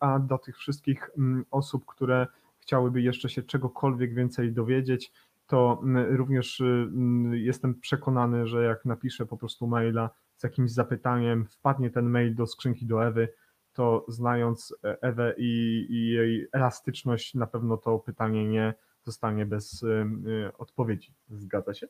[0.00, 2.26] a do tych wszystkich mm, osób, które
[2.68, 5.12] chciałyby jeszcze się czegokolwiek więcej dowiedzieć,
[5.46, 10.70] to mm, również y, mm, jestem przekonany, że jak napiszę po prostu maila z jakimś
[10.70, 13.28] zapytaniem, wpadnie ten mail do skrzynki do Ewy,
[13.72, 19.82] to znając e, Ewę i, i jej elastyczność, na pewno to pytanie nie zostanie bez
[19.82, 21.14] y, y, odpowiedzi.
[21.30, 21.88] Zgadza się?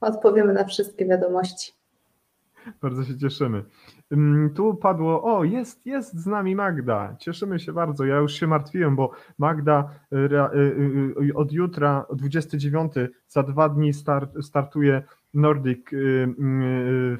[0.00, 1.72] Odpowiemy na wszystkie wiadomości.
[2.82, 3.64] Bardzo się cieszymy.
[4.54, 8.04] Tu padło, o jest, jest z nami Magda, cieszymy się bardzo.
[8.04, 12.92] Ja już się martwiłem, bo Magda y, y, y, od jutra, 29,
[13.28, 15.02] za dwa dni start, startuje
[15.34, 15.90] Nordic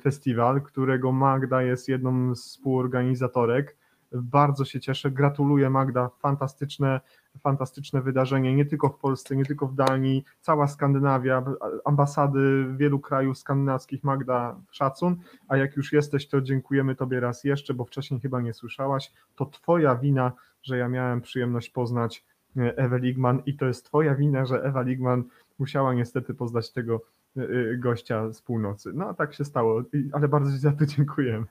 [0.03, 3.77] Festival, którego Magda jest jedną z współorganizatorek.
[4.15, 7.01] Bardzo się cieszę, gratuluję Magda, fantastyczne
[7.41, 11.45] fantastyczne wydarzenie, nie tylko w Polsce, nie tylko w Danii, cała Skandynawia,
[11.85, 15.17] ambasady wielu krajów skandynawskich, Magda, szacun,
[15.49, 19.47] a jak już jesteś, to dziękujemy Tobie raz jeszcze, bo wcześniej chyba nie słyszałaś, to
[19.47, 20.33] Twoja wina,
[20.63, 22.25] że ja miałem przyjemność poznać
[22.57, 23.43] e, Ewę Ligman.
[23.47, 25.25] I to jest Twoja wina, że Ewa Ligman
[25.59, 27.01] musiała niestety poznać tego
[27.37, 28.93] e, e, gościa z północy.
[28.95, 29.83] No tak się stało,
[30.13, 31.47] ale bardzo Ci za to dziękujemy.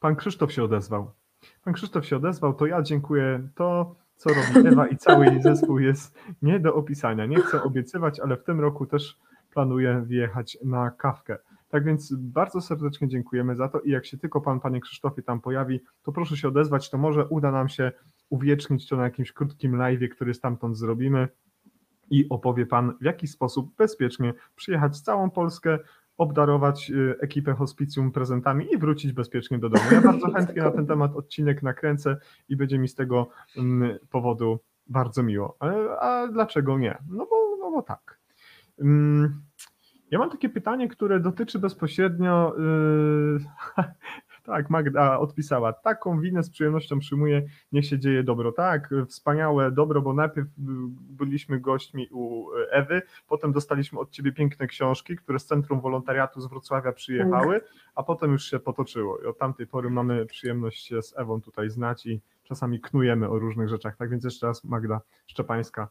[0.00, 1.10] Pan Krzysztof się odezwał.
[1.64, 3.48] Pan Krzysztof się odezwał, to ja dziękuję.
[3.54, 7.26] To, co robi Ewa i cały jej zespół jest nie do opisania.
[7.26, 9.18] Nie chcę obiecywać, ale w tym roku też
[9.50, 11.38] planuję wjechać na kawkę.
[11.68, 15.40] Tak więc bardzo serdecznie dziękujemy za to i jak się tylko Pan, Panie Krzysztofie tam
[15.40, 17.92] pojawi, to proszę się odezwać, to może uda nam się
[18.30, 21.28] uwiecznić to na jakimś krótkim live, który stamtąd zrobimy
[22.10, 25.78] i opowie Pan, w jaki sposób bezpiecznie przyjechać całą Polskę,
[26.20, 29.84] obdarować y, ekipę hospicjum prezentami i wrócić bezpiecznie do domu.
[29.92, 32.16] Ja bardzo chętnie na ten temat odcinek nakręcę
[32.48, 35.56] i będzie mi z tego mm, powodu bardzo miło.
[36.00, 36.98] A, dlaczego nie?
[37.10, 38.18] No bo, no bo tak.
[38.80, 39.42] Mm,
[40.10, 42.54] Ja mam takie pytanie, które dotyczy bezpośrednio.
[44.50, 45.72] Tak, Magda odpisała.
[45.72, 48.52] Taką winę z przyjemnością przyjmuję, niech się dzieje dobro.
[48.52, 50.48] Tak, wspaniałe dobro, bo najpierw
[51.10, 56.46] byliśmy gośćmi u Ewy, potem dostaliśmy od ciebie piękne książki, które z Centrum Wolontariatu z
[56.46, 57.60] Wrocławia przyjechały,
[57.94, 59.18] a potem już się potoczyło.
[59.18, 63.38] I od tamtej pory mamy przyjemność się z Ewą tutaj znać i czasami knujemy o
[63.38, 63.96] różnych rzeczach.
[63.96, 65.88] Tak więc jeszcze raz Magda Szczepańska,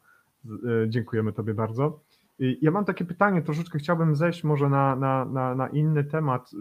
[0.87, 1.99] dziękujemy Tobie bardzo.
[2.39, 6.51] Ja mam takie pytanie, troszeczkę chciałbym zejść może na, na, na, na inny temat,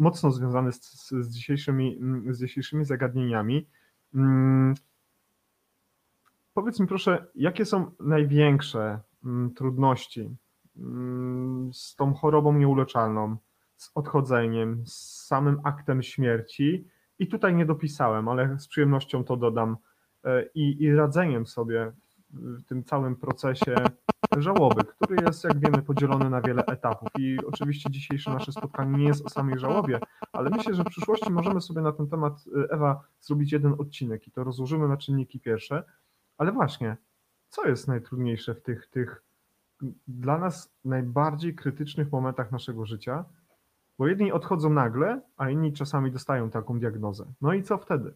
[0.00, 3.68] mocno związany z, z, dzisiejszymi, mm, z dzisiejszymi zagadnieniami.
[4.12, 4.74] Hmm.
[6.54, 10.36] Powiedz mi proszę, jakie są największe hmm, trudności
[11.72, 13.36] z tą chorobą nieuleczalną,
[13.76, 16.88] z odchodzeniem, z samym aktem śmierci?
[17.18, 19.76] I tutaj nie dopisałem, ale z przyjemnością to dodam,
[20.24, 21.92] e, i, i radzeniem sobie
[22.32, 23.74] w tym całym procesie
[24.38, 27.08] żałoby, który jest, jak wiemy, podzielony na wiele etapów.
[27.18, 30.00] I oczywiście dzisiejsze nasze spotkanie nie jest o samej żałobie,
[30.32, 34.28] ale myślę, że w przyszłości możemy sobie na ten temat, y, Ewa, zrobić jeden odcinek
[34.28, 35.84] i to rozłożymy na czynniki pierwsze.
[36.38, 36.96] Ale właśnie,
[37.48, 39.22] co jest najtrudniejsze w tych, tych
[40.08, 43.24] dla nas najbardziej krytycznych momentach naszego życia?
[43.98, 47.32] Bo jedni odchodzą nagle, a inni czasami dostają taką diagnozę.
[47.40, 48.14] No i co wtedy?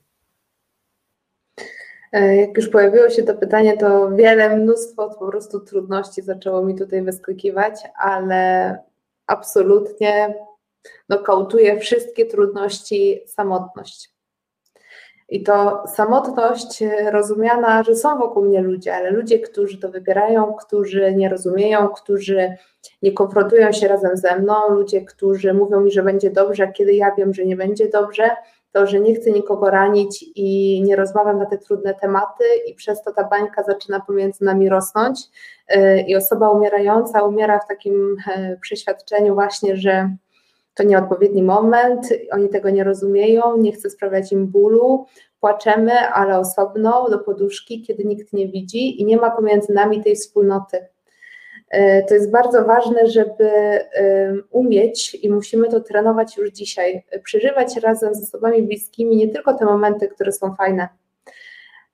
[2.15, 6.75] E, jak już pojawiło się to pytanie, to wiele, mnóstwo po prostu trudności zaczęło mi
[6.75, 8.79] tutaj wyskakiwać, ale
[9.27, 10.35] absolutnie
[11.09, 14.11] nokautuje wszystkie trudności samotność.
[15.29, 21.15] I to samotność rozumiana, że są wokół mnie ludzie, ale ludzie, którzy to wybierają, którzy
[21.15, 22.57] nie rozumieją, którzy
[23.03, 27.15] nie konfrontują się razem ze mną, ludzie, którzy mówią mi, że będzie dobrze, kiedy ja
[27.19, 28.31] wiem, że nie będzie dobrze,
[28.75, 33.03] to, że nie chcę nikogo ranić i nie rozmawiam na te trudne tematy, i przez
[33.03, 35.21] to ta bańka zaczyna pomiędzy nami rosnąć.
[35.77, 40.17] Y, I osoba umierająca umiera w takim e, przeświadczeniu, właśnie, że
[40.75, 45.07] to nieodpowiedni moment, oni tego nie rozumieją, nie chcę sprawiać im bólu,
[45.41, 50.15] płaczemy, ale osobno do poduszki, kiedy nikt nie widzi i nie ma pomiędzy nami tej
[50.15, 50.87] wspólnoty.
[51.75, 53.51] E, to jest bardzo ważne, żeby
[54.51, 59.65] umieć i musimy to trenować już dzisiaj, przeżywać razem z osobami bliskimi nie tylko te
[59.65, 60.89] momenty, które są fajne,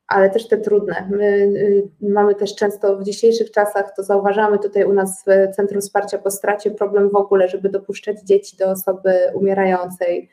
[0.07, 1.09] ale też te trudne.
[1.11, 5.81] My y, mamy też często w dzisiejszych czasach, to zauważamy tutaj u nas w Centrum
[5.81, 10.29] Wsparcia po Stracie, problem w ogóle, żeby dopuszczać dzieci do osoby umierającej,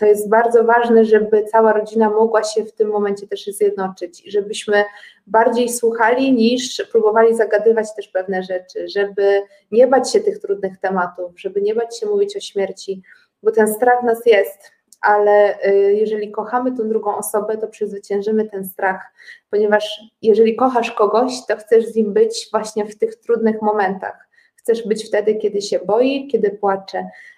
[0.00, 4.30] to jest bardzo ważne, żeby cała rodzina mogła się w tym momencie też zjednoczyć i
[4.30, 4.84] żebyśmy
[5.26, 11.40] bardziej słuchali niż próbowali zagadywać też pewne rzeczy, żeby nie bać się tych trudnych tematów,
[11.40, 13.02] żeby nie bać się mówić o śmierci,
[13.42, 18.64] bo ten strach nas jest, ale e, jeżeli kochamy tą drugą osobę, to przezwyciężymy ten
[18.64, 19.02] strach,
[19.50, 24.28] ponieważ jeżeli kochasz kogoś, to chcesz z nim być właśnie w tych trudnych momentach.
[24.56, 27.04] Chcesz być wtedy, kiedy się boi, kiedy płacze,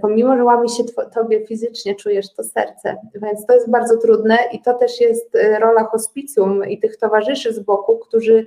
[0.00, 4.62] pomimo, że łamie się tobie fizycznie, czujesz to serce, więc to jest bardzo trudne i
[4.62, 8.46] to też jest y, rola hospicjum i tych towarzyszy z boku, którzy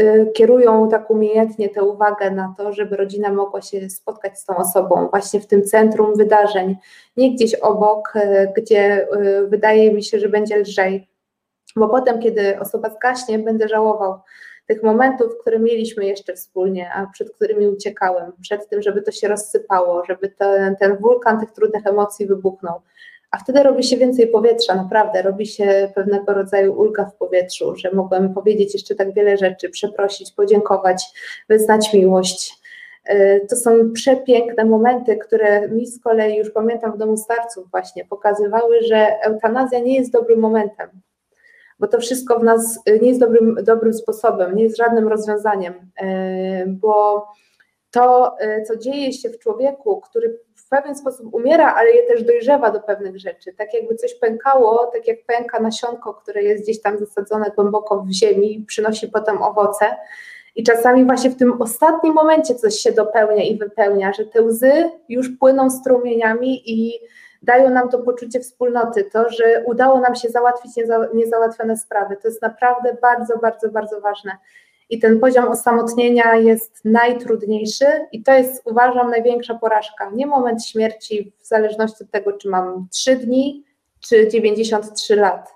[0.00, 4.56] y, kierują tak umiejętnie tę uwagę na to, żeby rodzina mogła się spotkać z tą
[4.56, 6.76] osobą właśnie w tym centrum wydarzeń,
[7.16, 8.12] nie gdzieś obok,
[8.56, 9.08] gdzie
[9.48, 11.08] wydaje mi się, że będzie lżej,
[11.76, 14.18] bo potem, kiedy osoba zgaśnie, będę żałował,
[14.68, 19.28] tych momentów, które mieliśmy jeszcze wspólnie, a przed którymi uciekałem, przed tym, żeby to się
[19.28, 22.80] rozsypało, żeby ten, ten wulkan tych trudnych emocji wybuchnął.
[23.30, 27.90] A wtedy robi się więcej powietrza, naprawdę, robi się pewnego rodzaju ulga w powietrzu, że
[27.92, 31.04] mogłem powiedzieć jeszcze tak wiele rzeczy, przeprosić, podziękować,
[31.48, 32.54] wyznać miłość.
[33.04, 38.04] E, to są przepiękne momenty, które mi z kolei już pamiętam w domu starców właśnie
[38.04, 40.88] pokazywały, że eutanazja nie jest dobrym momentem,
[41.78, 45.74] bo to wszystko w nas y, nie jest dobrym, dobrym sposobem, nie jest żadnym rozwiązaniem,
[45.74, 47.26] y, bo
[47.90, 52.22] to, y, co dzieje się w człowieku, który w pewien sposób umiera, ale je też
[52.22, 53.52] dojrzewa do pewnych rzeczy.
[53.52, 58.12] Tak jakby coś pękało, tak jak pęka nasionko, które jest gdzieś tam zasadzone głęboko w
[58.12, 59.86] ziemi, przynosi potem owoce.
[60.56, 64.90] I czasami właśnie w tym ostatnim momencie coś się dopełnia i wypełnia, że te łzy
[65.08, 67.00] już płyną strumieniami i
[67.42, 70.72] dają nam to poczucie wspólnoty, to, że udało nam się załatwić
[71.14, 72.16] niezałatwione sprawy.
[72.22, 74.32] To jest naprawdę bardzo, bardzo, bardzo ważne.
[74.90, 80.10] I ten poziom osamotnienia jest najtrudniejszy, i to jest, uważam, największa porażka.
[80.10, 83.64] Nie moment śmierci, w zależności od tego, czy mam 3 dni,
[84.00, 85.54] czy 93 lat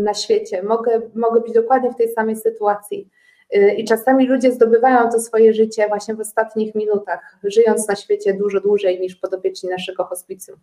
[0.00, 0.62] na świecie.
[0.62, 3.08] Mogę, mogę być dokładnie w tej samej sytuacji.
[3.56, 8.34] Y, I czasami ludzie zdobywają to swoje życie właśnie w ostatnich minutach, żyjąc na świecie
[8.34, 10.58] dużo dłużej niż podopieczni naszego hospicjum.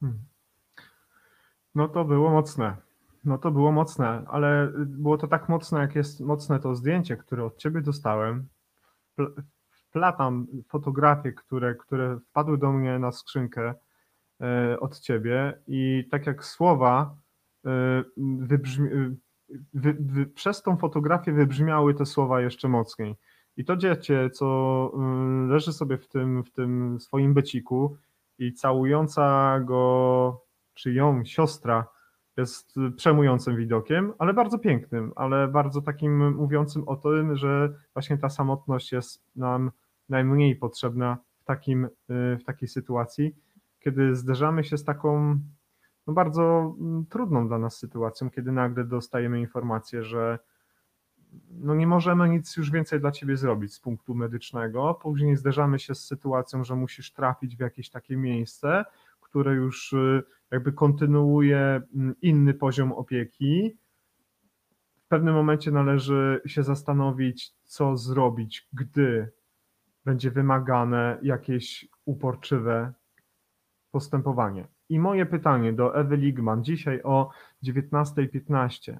[0.00, 0.18] Hmm.
[1.74, 2.76] No to było mocne.
[3.24, 7.44] No to było mocne, ale było to tak mocne, jak jest mocne to zdjęcie, które
[7.44, 8.48] od ciebie dostałem
[9.18, 13.74] wpl- wplatam fotografie, które, które wpadły do mnie na skrzynkę
[14.40, 17.16] e, od ciebie i tak jak słowa
[17.66, 17.70] e,
[18.16, 18.90] wybrzmi,
[19.74, 23.16] wy, wy, przez tą fotografię wybrzmiały te słowa jeszcze mocniej.
[23.56, 24.92] I to dziecię, co
[25.44, 27.96] y, leży sobie w tym, w tym swoim beciku
[28.38, 30.42] i całująca go,
[30.74, 31.86] czy ją siostra,
[32.36, 38.28] jest przemującym widokiem, ale bardzo pięknym, ale bardzo takim mówiącym o tym, że właśnie ta
[38.28, 39.70] samotność jest nam
[40.08, 41.90] najmniej potrzebna w, takim, y,
[42.40, 43.36] w takiej sytuacji,
[43.80, 45.40] kiedy zderzamy się z taką
[46.06, 50.38] no bardzo mm, trudną dla nas sytuacją, kiedy nagle dostajemy informację, że
[51.50, 54.94] no nie możemy nic już więcej dla ciebie zrobić z punktu medycznego.
[54.94, 58.84] Później zderzamy się z sytuacją, że musisz trafić w jakieś takie miejsce,
[59.20, 63.76] które już y, jakby kontynuuje mm, inny poziom opieki.
[65.04, 69.32] W pewnym momencie należy się zastanowić, co zrobić, gdy
[70.04, 72.92] będzie wymagane jakieś uporczywe
[73.90, 74.68] postępowanie.
[74.92, 77.30] I moje pytanie do Ewy Ligman dzisiaj o
[77.64, 78.96] 19.15.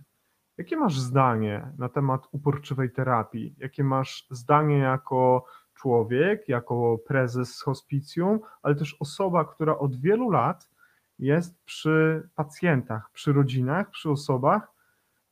[0.58, 3.54] Jakie masz zdanie na temat uporczywej terapii?
[3.58, 5.44] Jakie masz zdanie jako
[5.74, 10.70] człowiek, jako prezes hospicjum, ale też osoba, która od wielu lat
[11.18, 14.72] jest przy pacjentach, przy rodzinach, przy osobach,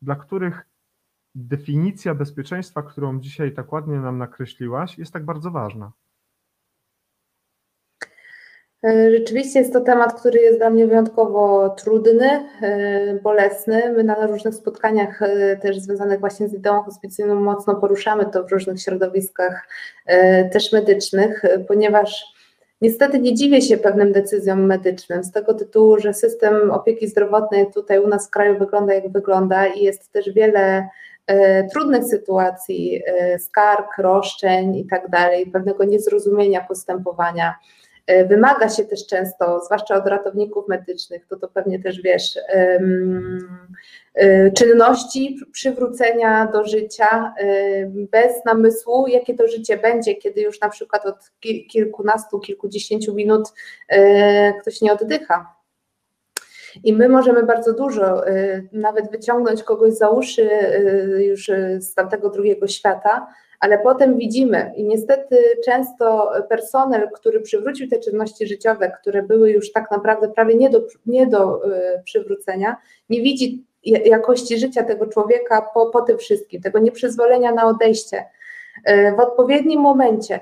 [0.02, 0.66] dla których
[1.34, 5.92] definicja bezpieczeństwa, którą dzisiaj tak ładnie nam nakreśliłaś, jest tak bardzo ważna?
[8.84, 13.92] E, rzeczywiście jest to temat, który jest dla mnie wyjątkowo trudny, e, bolesny.
[13.92, 18.52] My na różnych spotkaniach e, też związanych właśnie z ideą hospicyjną mocno poruszamy to w
[18.52, 19.68] różnych środowiskach
[20.52, 22.24] też medycznych, ponieważ
[22.80, 27.98] niestety nie dziwię się pewnym decyzjom medycznym z tego tytułu, że system opieki zdrowotnej tutaj
[27.98, 30.88] u nas w kraju wygląda jak wygląda i jest też wiele
[31.72, 33.02] trudnych sytuacji,
[33.38, 37.54] skarg, roszczeń i tak dalej, pewnego niezrozumienia postępowania
[38.28, 42.80] wymaga się też często, zwłaszcza od ratowników medycznych, to to pewnie też wiesz, e,
[44.50, 47.34] czynności przywrócenia do życia
[48.12, 51.16] bez namysłu, jakie to życie będzie, kiedy już na przykład od
[51.68, 53.48] kilkunastu, kilkudziesięciu minut
[53.88, 55.54] e, ktoś nie oddycha.
[56.84, 58.22] I my możemy bardzo dużo,
[58.72, 60.50] nawet wyciągnąć kogoś za uszy
[61.18, 63.26] już z tamtego drugiego świata,
[63.60, 69.72] ale potem widzimy i niestety często personel, który przywrócił te czynności życiowe, które były już
[69.72, 72.76] tak naprawdę prawie nie do, nie do y, przywrócenia,
[73.10, 78.24] nie widzi jakości życia tego człowieka po, po tym wszystkim, tego nieprzyzwolenia na odejście
[78.88, 80.40] y, w odpowiednim momencie.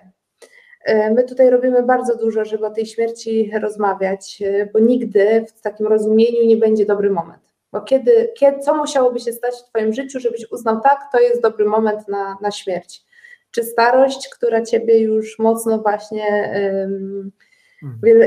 [0.88, 4.42] Y, my tutaj robimy bardzo dużo, żeby o tej śmierci rozmawiać,
[4.72, 7.42] bo nigdy w takim rozumieniu nie będzie dobry moment.
[7.72, 11.42] Bo kiedy, kiedy, co musiałoby się stać w Twoim życiu, żebyś uznał, tak, to jest
[11.42, 13.07] dobry moment na, na śmierć
[13.50, 16.52] czy starość, która ciebie już mocno właśnie
[16.82, 17.32] um,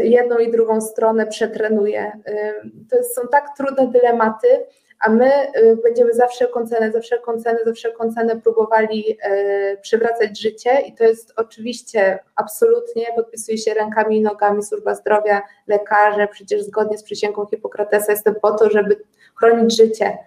[0.03, 2.11] jedną i drugą stronę przetrenuje.
[2.91, 4.47] To są tak trudne dylematy,
[5.01, 9.77] a my y, będziemy za wszelką cenę, za wszelką cenę, za wszelką cenę próbowali e,
[9.77, 16.27] przywracać życie i to jest oczywiście absolutnie, podpisuje się rękami i nogami służba zdrowia, lekarze,
[16.31, 19.03] przecież zgodnie z przysięgą Hipokratesa jestem po to, żeby
[19.35, 20.17] chronić życie.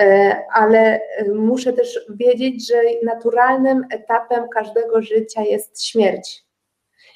[0.00, 6.46] E, ale e, muszę też wiedzieć, że naturalnym etapem każdego życia jest śmierć.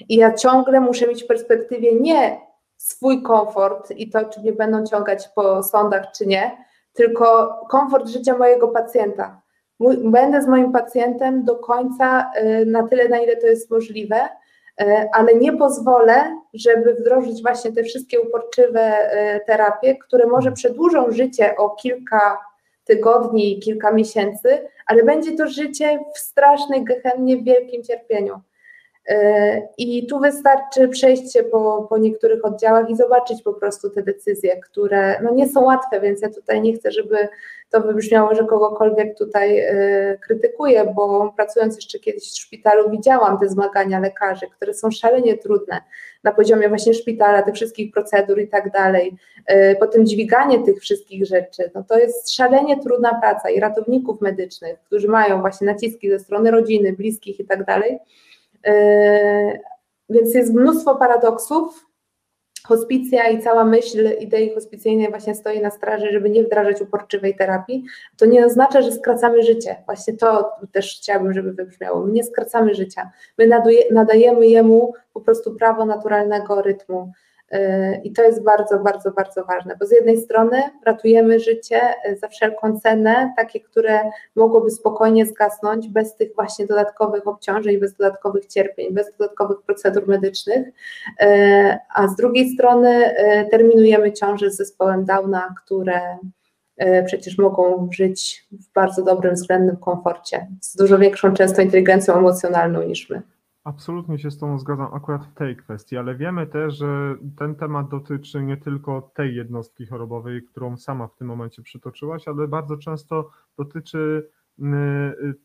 [0.09, 2.41] I ja ciągle muszę mieć w perspektywie nie
[2.77, 8.39] swój komfort i to, czy mnie będą ciągać po sądach, czy nie, tylko komfort życia
[8.39, 9.43] mojego pacjenta.
[10.05, 14.29] Będę z moim pacjentem do końca e, na tyle, na ile to jest możliwe,
[15.13, 19.11] ale nie pozwolę, żeby wdrożyć właśnie te wszystkie uporczywe
[19.47, 22.39] terapie, które może przedłużą życie o kilka
[22.85, 28.41] tygodni i kilka miesięcy, ale będzie to życie w strasznej gehennie, w wielkim cierpieniu.
[29.11, 34.03] E, I tu wystarczy przejść się po, po niektórych oddziałach i zobaczyć po prostu te
[34.03, 37.29] decyzje, które no nie są łatwe, więc ja tutaj nie chcę, żeby
[37.71, 43.49] to wybrzmiało, że kogokolwiek tutaj y, krytykuję, bo pracując jeszcze kiedyś w szpitalu widziałam te
[43.49, 45.81] zmagania lekarzy, które są szalenie trudne
[46.25, 49.17] na poziomie właśnie szpitala, tych wszystkich procedur i tak dalej.
[49.51, 54.81] Y, potem dźwiganie tych wszystkich rzeczy, no to jest szalenie trudna praca i ratowników medycznych,
[54.81, 57.99] którzy mają właśnie naciski ze strony rodziny, bliskich i tak dalej.
[58.69, 59.61] Y,
[60.09, 61.91] więc jest mnóstwo paradoksów,
[62.67, 67.85] hospicja i cała myśl idei hospicyjnej właśnie stoi na straży, żeby nie wdrażać uporczywej terapii,
[68.17, 69.77] to nie oznacza, że skracamy życie.
[69.87, 72.07] Właśnie to też chciałabym, żeby wybrzmiało.
[72.07, 73.11] My nie skracamy życia.
[73.39, 73.49] My
[73.91, 77.13] nadajemy jemu po prostu prawo naturalnego rytmu
[78.05, 81.81] I to jest bardzo, bardzo, bardzo ważne, bo z jednej strony ratujemy życie
[82.21, 84.01] za wszelką cenę, takie, które
[84.37, 90.69] mogłoby spokojnie zgasnąć bez tych właśnie dodatkowych obciążeń, bez dodatkowych cierpień, bez dodatkowych procedur medycznych,
[91.95, 93.15] a z drugiej strony
[93.51, 96.01] terminujemy ciąże z zespołem Downa, które
[97.07, 103.11] przecież mogą żyć w bardzo dobrym, względnym komforcie, z dużo większą często inteligencją emocjonalną niż
[103.11, 103.23] my.
[103.65, 107.89] Absolutnie się z Tobą zgadzam akurat w tej kwestii, ale wiemy też, że ten temat
[107.89, 113.31] dotyczy nie tylko tej jednostki chorobowej, którą sama w tym momencie przytoczyłaś, ale bardzo często
[113.59, 114.31] dotyczy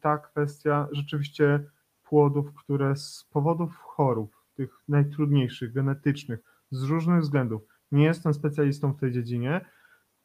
[0.02, 1.64] ta kwestia rzeczywiście
[2.04, 6.40] płodów, które z powodów chorób, tych najtrudniejszych, genetycznych,
[6.72, 7.62] z różnych względów,
[7.92, 9.66] nie jestem specjalistą w tej dziedzinie,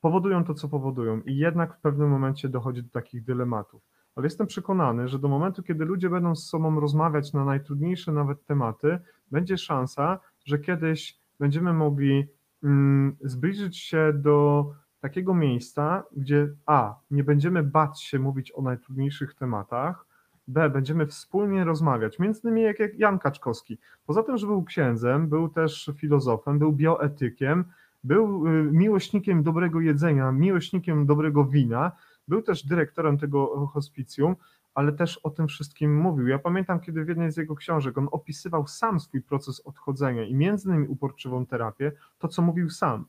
[0.01, 1.21] powodują to, co powodują.
[1.21, 3.83] I jednak w pewnym momencie dochodzi do takich dylematów
[4.21, 8.45] ale jestem przekonany, że do momentu, kiedy ludzie będą z sobą rozmawiać na najtrudniejsze nawet
[8.45, 8.99] tematy,
[9.31, 12.27] będzie szansa, że kiedyś będziemy mogli
[12.63, 14.67] mm, zbliżyć się do
[15.01, 20.07] takiego miejsca, gdzie A, nie będziemy bać się mówić o najtrudniejszych tematach,
[20.49, 23.79] B, będziemy wspólnie rozmawiać, między innymi jak, jak Jan Kaczkowski.
[24.07, 27.65] Poza tym, że był księdzem, był też filozofem, był bioetykiem,
[28.05, 31.93] był y, miłośnikiem dobrego jedzenia, miłośnikiem dobrego wina,
[32.31, 34.37] był też dyrektorem tego hospicjum,
[34.75, 36.27] ale też o tym wszystkim mówił.
[36.27, 40.35] Ja pamiętam, kiedy w jednej z jego książek on opisywał sam swój proces odchodzenia i
[40.35, 43.05] między innymi uporczywą terapię, to co mówił sam.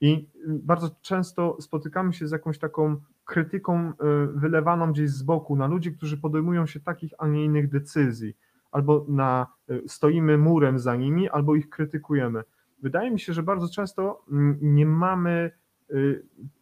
[0.00, 3.92] I bardzo często spotykamy się z jakąś taką krytyką y,
[4.34, 8.36] wylewaną gdzieś z boku na ludzi, którzy podejmują się takich, a nie innych decyzji.
[8.72, 12.42] Albo na, y, stoimy murem za nimi, albo ich krytykujemy.
[12.82, 15.61] Wydaje mi się, że bardzo często mm, nie mamy Y,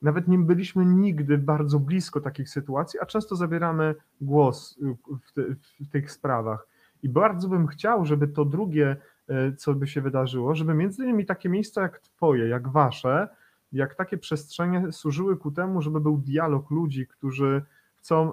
[0.03, 4.97] nawet nie byliśmy nigdy bardzo blisko takich sytuacji, a często zabieramy głos y,
[5.27, 5.43] w, te,
[5.81, 6.67] w, tych sprawach.
[7.03, 8.97] I bardzo bym chciał, żeby to drugie,
[9.31, 13.29] y, co by się wydarzyło, żeby między innymi takie miejsca jak Twoje, jak Wasze,
[13.73, 17.63] jak takie przestrzenie służyły ku temu, żeby był dialog ludzi, którzy
[17.97, 18.33] chcą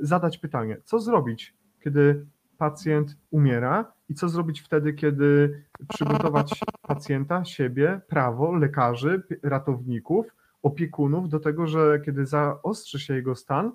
[0.00, 2.26] zadać pytanie, co zrobić, kiedy
[2.58, 10.26] pacjent umiera i co zrobić wtedy, kiedy przygotować pacjenta, siebie, prawo, lekarzy, ratowników,
[10.62, 13.72] opiekunów do tego, że kiedy zaostrzy się jego stan,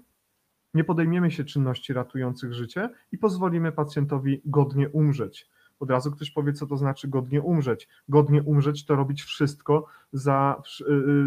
[0.74, 5.49] nie podejmiemy się czynności ratujących życie i pozwolimy pacjentowi godnie umrzeć.
[5.80, 7.88] Od razu ktoś powie, co to znaczy godnie umrzeć.
[8.10, 10.62] Godnie umrzeć to robić wszystko za,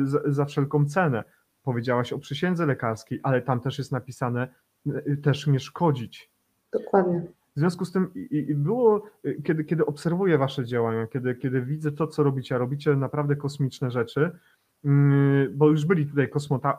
[0.04, 1.24] za, za wszelką cenę.
[1.62, 4.48] Powiedziałaś o przysiędze lekarskiej, ale tam też jest napisane
[4.86, 6.30] y, też nie szkodzić.
[6.72, 7.22] Dokładnie.
[7.56, 11.92] W związku z tym i, było, y, kiedy, kiedy obserwuję wasze działania, kiedy, kiedy widzę
[11.92, 14.30] to, co robicie, a robicie naprawdę kosmiczne rzeczy,
[14.84, 16.28] mm, bo już byli tutaj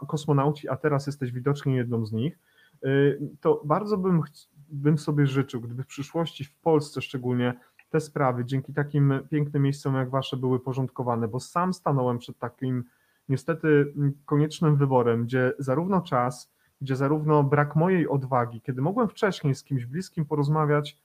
[0.08, 2.40] kosmonauci, a teraz jesteś widocznie jedną z nich,
[2.86, 4.22] y, to bardzo bym,
[4.70, 7.54] bym sobie życzył, gdyby w przyszłości w Polsce szczególnie
[7.90, 12.84] te sprawy dzięki takim pięknym miejscom jak wasze były porządkowane, bo sam stanąłem przed takim
[13.30, 16.55] niestety mm, koniecznym wyborem, gdzie zarówno czas,
[16.86, 20.98] gdzie zarówno brak mojej odwagi, kiedy mogłem wcześniej z kimś bliskim porozmawiać,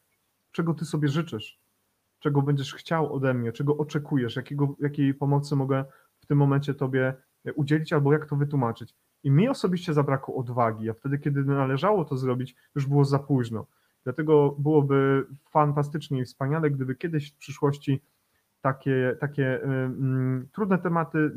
[0.53, 1.59] czego ty sobie życzysz,
[2.19, 5.85] czego będziesz chciał ode mnie, czego oczekujesz, jakiego, jakiej pomocy mogę
[6.19, 7.15] w tym momencie tobie
[7.55, 8.95] udzielić, albo jak to wytłumaczyć.
[9.23, 13.67] I mi osobiście zabrakło odwagi, a wtedy, kiedy należało to zrobić, już było za późno.
[14.05, 18.01] Dlatego byłoby fantastycznie i wspaniale, gdyby kiedyś w przyszłości
[18.61, 19.67] takie, takie y,
[20.43, 21.33] y, trudne tematy y,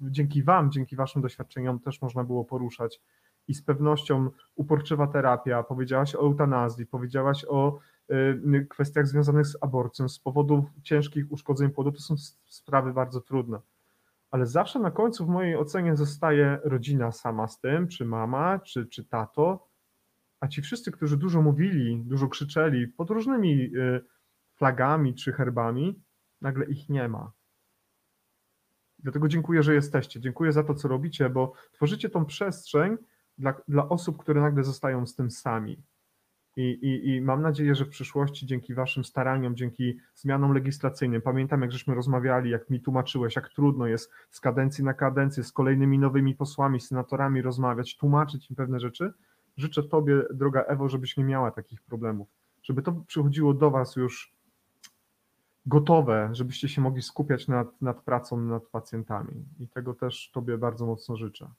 [0.00, 3.00] dzięki Wam, dzięki Waszym doświadczeniom też można było poruszać
[3.48, 7.78] i z pewnością uporczywa terapia, powiedziałaś o eutanazji, powiedziałaś o
[8.10, 12.14] y, kwestiach związanych z aborcją z powodu ciężkich uszkodzeń płodu, to są
[12.46, 13.58] sprawy bardzo trudne.
[14.30, 18.86] Ale zawsze na końcu w mojej ocenie zostaje rodzina sama z tym, czy mama, czy,
[18.86, 19.68] czy tato,
[20.40, 24.00] a ci wszyscy, którzy dużo mówili, dużo krzyczeli pod różnymi y,
[24.54, 26.02] flagami czy herbami,
[26.40, 27.32] nagle ich nie ma.
[28.98, 30.20] Dlatego dziękuję, że jesteście.
[30.20, 32.96] Dziękuję za to, co robicie, bo tworzycie tą przestrzeń,
[33.38, 35.82] dla, dla osób, które nagle zostają z tym sami.
[36.56, 41.62] I, i, I mam nadzieję, że w przyszłości dzięki Waszym staraniom, dzięki zmianom legislacyjnym, pamiętam
[41.62, 45.98] jak żeśmy rozmawiali, jak mi tłumaczyłeś, jak trudno jest z kadencji na kadencję, z kolejnymi
[45.98, 49.12] nowymi posłami, senatorami rozmawiać, tłumaczyć im pewne rzeczy.
[49.56, 52.28] Życzę Tobie, droga Ewo, żebyś nie miała takich problemów,
[52.62, 54.34] żeby to przychodziło do Was już
[55.66, 59.44] gotowe, żebyście się mogli skupiać nad, nad pracą nad pacjentami.
[59.60, 61.50] I tego też Tobie bardzo mocno życzę.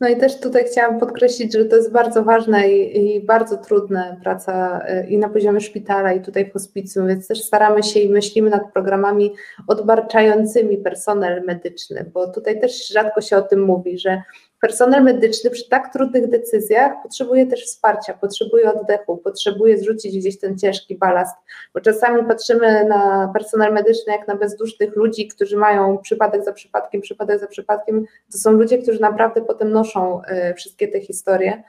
[0.00, 4.16] No i też tutaj chciałam podkreślić, że to jest bardzo ważna i, i, bardzo trudna
[4.22, 8.08] praca y, i na poziomie szpitala, i tutaj w hospicjum, więc też staramy się i
[8.08, 9.34] myślimy nad programami
[9.68, 14.22] odbarczającymi personel medyczny, bo tutaj też rzadko się o tym mówi, że
[14.62, 20.58] personel medyczny przy tak trudnych decyzjach potrzebuje też wsparcia, potrzebuje oddechu, potrzebuje zrzucić gdzieś ten
[20.58, 21.36] ciężki balast,
[21.74, 27.00] bo czasami patrzymy na personel medyczny jak na bezdusznych ludzi, którzy mają przypadek za przypadkiem,
[27.00, 31.62] przypadek za przypadkiem, to są ludzie, którzy naprawdę potem noszą y, wszystkie te historie.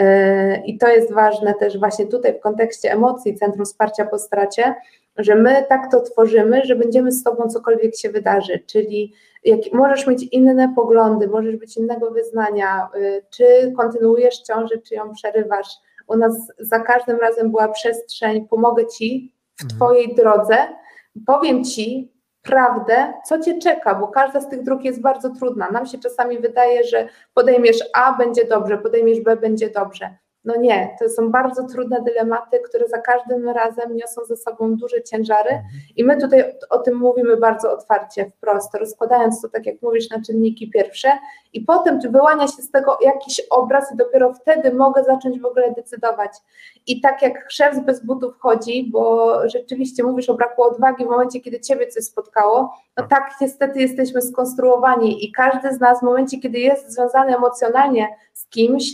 [0.00, 0.02] Y,
[0.66, 4.74] I to jest ważne też właśnie tutaj w kontekście emocji Centrum Wsparcia po Stracie,
[5.18, 9.12] że my tak to tworzymy, że będziemy z Tobą cokolwiek się wydarzy, czyli
[9.44, 15.12] jak, możesz mieć inne poglądy, możesz być innego wyznania, y, czy kontynuujesz ciążę, czy ją
[15.12, 15.68] przerywasz.
[16.06, 19.78] U nas za każdym razem była przestrzeń, pomogę Ci w mhm.
[19.78, 20.56] Twojej drodze,
[21.26, 22.12] powiem Ci
[22.42, 25.70] prawdę, co Cię czeka, bo każda z tych dróg jest bardzo trudna.
[25.70, 30.16] Nam się czasami wydaje, że podejmiesz A, będzie dobrze, podejmiesz B, będzie dobrze.
[30.46, 35.02] No nie, to są bardzo trudne dylematy, które za każdym razem niosą ze sobą duże
[35.02, 35.64] ciężary mhm.
[35.96, 40.22] i my tutaj o tym mówimy bardzo otwarcie, wprost, rozkładając to, tak jak mówisz, na
[40.22, 41.08] czynniki pierwsze
[41.52, 45.74] i potem wyłania się z tego jakiś obraz i dopiero wtedy mogę zacząć w ogóle
[45.74, 46.30] decydować.
[46.86, 51.40] I tak jak szef bez butów chodzi, bo rzeczywiście mówisz o braku odwagi w momencie,
[51.40, 56.02] kiedy ciebie coś spotkało, no tak, tak niestety jesteśmy skonstruowani i każdy z nas w
[56.02, 58.84] momencie, kiedy jest związany emocjonalnie z kimś,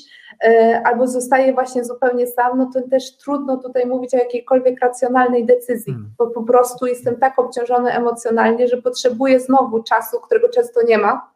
[0.84, 5.92] albo zostaje właśnie zupełnie sam, no to też trudno tutaj mówić o jakiejkolwiek racjonalnej decyzji,
[5.92, 6.10] hmm.
[6.18, 11.32] bo po prostu jestem tak obciążony emocjonalnie, że potrzebuję znowu czasu, którego często nie ma,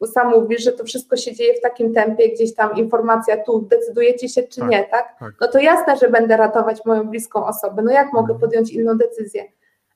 [0.00, 3.60] bo sam mówisz, że to wszystko się dzieje w takim tempie, gdzieś tam informacja tu,
[3.60, 5.18] decydujecie się czy tak, nie, tak?
[5.20, 5.32] tak?
[5.40, 8.40] No to jasne, że będę ratować moją bliską osobę, no jak mogę hmm.
[8.40, 9.44] podjąć inną decyzję?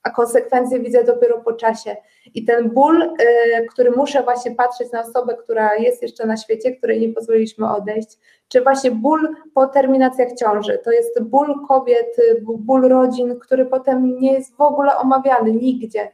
[0.03, 1.95] A konsekwencje widzę dopiero po czasie.
[2.33, 3.09] I ten ból, y,
[3.69, 8.17] który muszę właśnie patrzeć na osobę, która jest jeszcze na świecie, której nie pozwoliliśmy odejść,
[8.47, 10.79] czy właśnie ból po terminacjach ciąży.
[10.83, 16.11] To jest ból kobiet, ból rodzin, który potem nie jest w ogóle omawiany nigdzie.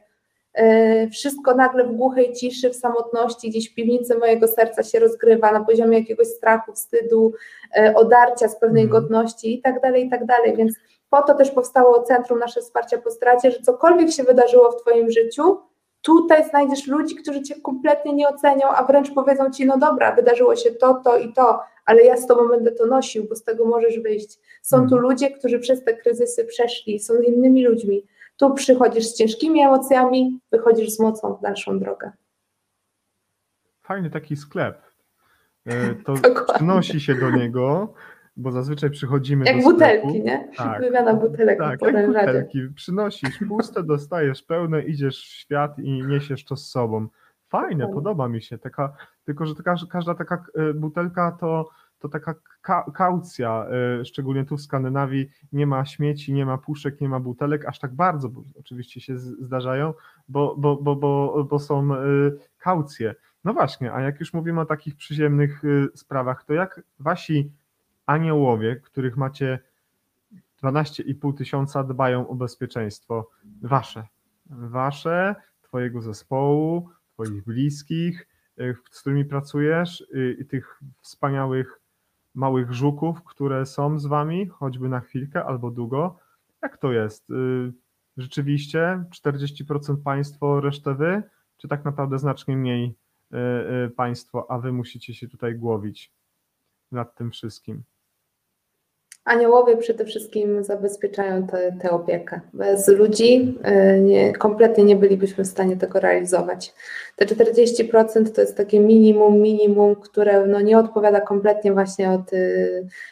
[0.58, 5.52] Y, wszystko nagle w głuchej ciszy, w samotności, gdzieś w piwnicy mojego serca się rozgrywa
[5.52, 7.32] na poziomie jakiegoś strachu, wstydu,
[7.78, 8.92] y, odarcia z pewnej mm.
[8.92, 10.56] godności i tak dalej, i tak dalej.
[10.56, 10.74] Więc
[11.10, 15.10] po to też powstało Centrum Nasze Wsparcia po Stracie, że cokolwiek się wydarzyło w Twoim
[15.10, 15.58] życiu,
[16.02, 20.56] tutaj znajdziesz ludzi, którzy Cię kompletnie nie ocenią, a wręcz powiedzą Ci, no dobra, wydarzyło
[20.56, 23.64] się to, to i to, ale ja z Tobą będę to nosił, bo z tego
[23.64, 24.38] możesz wyjść.
[24.62, 25.02] Są tu hmm.
[25.02, 28.06] ludzie, którzy przez te kryzysy przeszli, są innymi ludźmi.
[28.36, 32.12] Tu przychodzisz z ciężkimi emocjami, wychodzisz z mocą w dalszą drogę.
[33.82, 34.82] Fajny taki sklep.
[35.66, 36.14] E, to
[36.54, 37.92] przynosi się do niego,
[38.36, 40.26] bo zazwyczaj przychodzimy jak do butelki, sklepu.
[40.26, 40.48] nie?
[40.56, 40.80] Tak.
[40.80, 42.68] Wymiana butelek tak, jak butelki.
[42.74, 47.08] Przynosisz puste, dostajesz pełne, idziesz w świat i niesiesz to z sobą.
[47.48, 48.58] Fajne, podoba mi się.
[48.58, 48.92] Taka,
[49.24, 53.66] tylko, że taka, każda taka e, butelka to, to taka ka kaucja,
[54.00, 57.78] e, szczególnie tu w Skandynawii, nie ma śmieci, nie ma puszek, nie ma butelek, aż
[57.78, 59.94] tak bardzo, bo oczywiście się zdarzają,
[60.28, 61.98] bo, bo, bo, bo, bo są e,
[62.58, 63.14] kaucje.
[63.44, 65.62] No właśnie, a jak już mówimy o takich przyziemnych
[65.94, 67.50] sprawach, to jak wasi
[68.10, 69.58] aniołowie, których macie
[70.62, 73.30] 12,5 tysiąca, dbają o bezpieczeństwo
[73.62, 74.06] wasze.
[74.46, 78.28] Wasze, twojego zespołu, twoich bliskich,
[78.60, 81.80] y, z którymi pracujesz y, i tych wspaniałych
[82.34, 86.18] małych żuków, które są z wami, choćby na chwilkę albo długo.
[86.62, 87.30] Jak to jest?
[87.30, 87.72] Y,
[88.16, 91.22] rzeczywiście 40% państwo, resztę wy,
[91.56, 92.94] czy tak naprawdę znacznie mniej
[93.96, 96.12] państwo, a wy musicie się tutaj głowić
[96.92, 97.82] nad tym wszystkim?
[99.24, 101.46] Aniołowie przede wszystkim zabezpieczają
[101.82, 102.40] tę opiekę.
[102.52, 106.74] Bez ludzi e, nie, kompletnie nie bylibyśmy w stanie tego realizować.
[107.16, 112.30] Te 40% to jest takie minimum, minimum, które no nie odpowiada kompletnie właśnie od,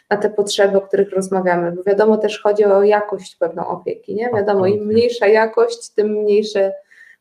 [0.09, 1.71] na te potrzeby, o których rozmawiamy.
[1.71, 4.15] Bo wiadomo też chodzi o jakość pewną opieki.
[4.15, 4.29] Nie?
[4.35, 6.73] Wiadomo, im mniejsza jakość, tym mniejsze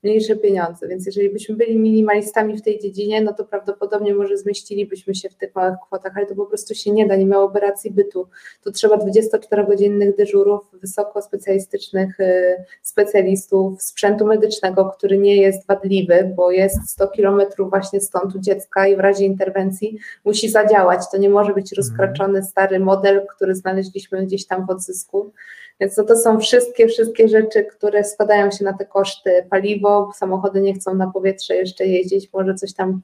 [0.03, 0.89] mniejsze pieniądze.
[0.89, 5.35] Więc jeżeli byśmy byli minimalistami w tej dziedzinie, no to prawdopodobnie może zmieścilibyśmy się w
[5.35, 8.29] tych małych kwotach, ale to po prostu się nie da, nie miałoby racji bytu.
[8.65, 16.51] Tu trzeba 24-godzinnych dyżurów, wysoko specjalistycznych y, specjalistów, sprzętu medycznego, który nie jest wadliwy, bo
[16.51, 21.01] jest 100 kilometrów właśnie stąd u dziecka i w razie interwencji musi zadziałać.
[21.13, 21.77] To nie może być mhm.
[21.77, 25.33] rozkraczony stary model, który znaleźliśmy gdzieś tam w odzysku.
[25.81, 29.47] Więc to, to są wszystkie, wszystkie rzeczy, które składają się na te koszty.
[29.51, 33.01] Paliwo, samochody nie chcą na powietrze jeszcze jeździć, może coś tam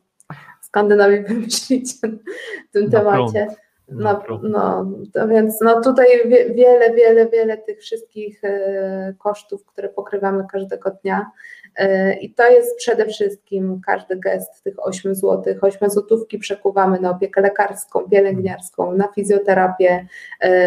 [0.63, 2.01] w Skandynawii wymyślić w
[2.73, 3.47] tym na temacie.
[3.89, 6.07] No, no, to więc no tutaj
[6.55, 11.31] wiele, wiele, wiele tych wszystkich e, kosztów, które pokrywamy każdego dnia.
[12.21, 15.55] I to jest przede wszystkim każdy gest tych 8 zł.
[15.61, 20.07] 8 złotówki przekuwamy na opiekę lekarską, pielęgniarską, na fizjoterapię,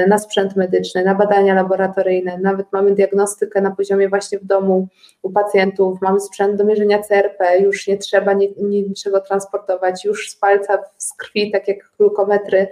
[0.08, 2.38] na sprzęt medyczny, na badania laboratoryjne.
[2.38, 4.88] Nawet mamy diagnostykę na poziomie właśnie w domu
[5.22, 10.78] u pacjentów, mamy sprzęt do mierzenia CRP, już nie trzeba niczego transportować, już z palca
[10.98, 12.68] z krwi, tak jak glukometry,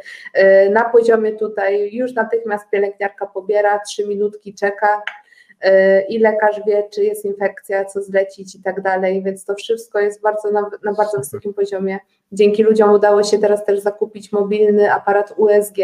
[0.72, 4.88] na poziomie tutaj już natychmiast pielęgniarka pobiera, trzy minutki czeka.
[4.98, 5.25] e,
[6.10, 10.22] i lekarz wie, czy jest infekcja, co zlecić i tak dalej, więc to wszystko jest
[10.22, 12.00] bardzo na, na bardzo wysokim poziomie.
[12.32, 15.78] Dzięki ludziom udało się teraz też zakupić mobilny aparat USG,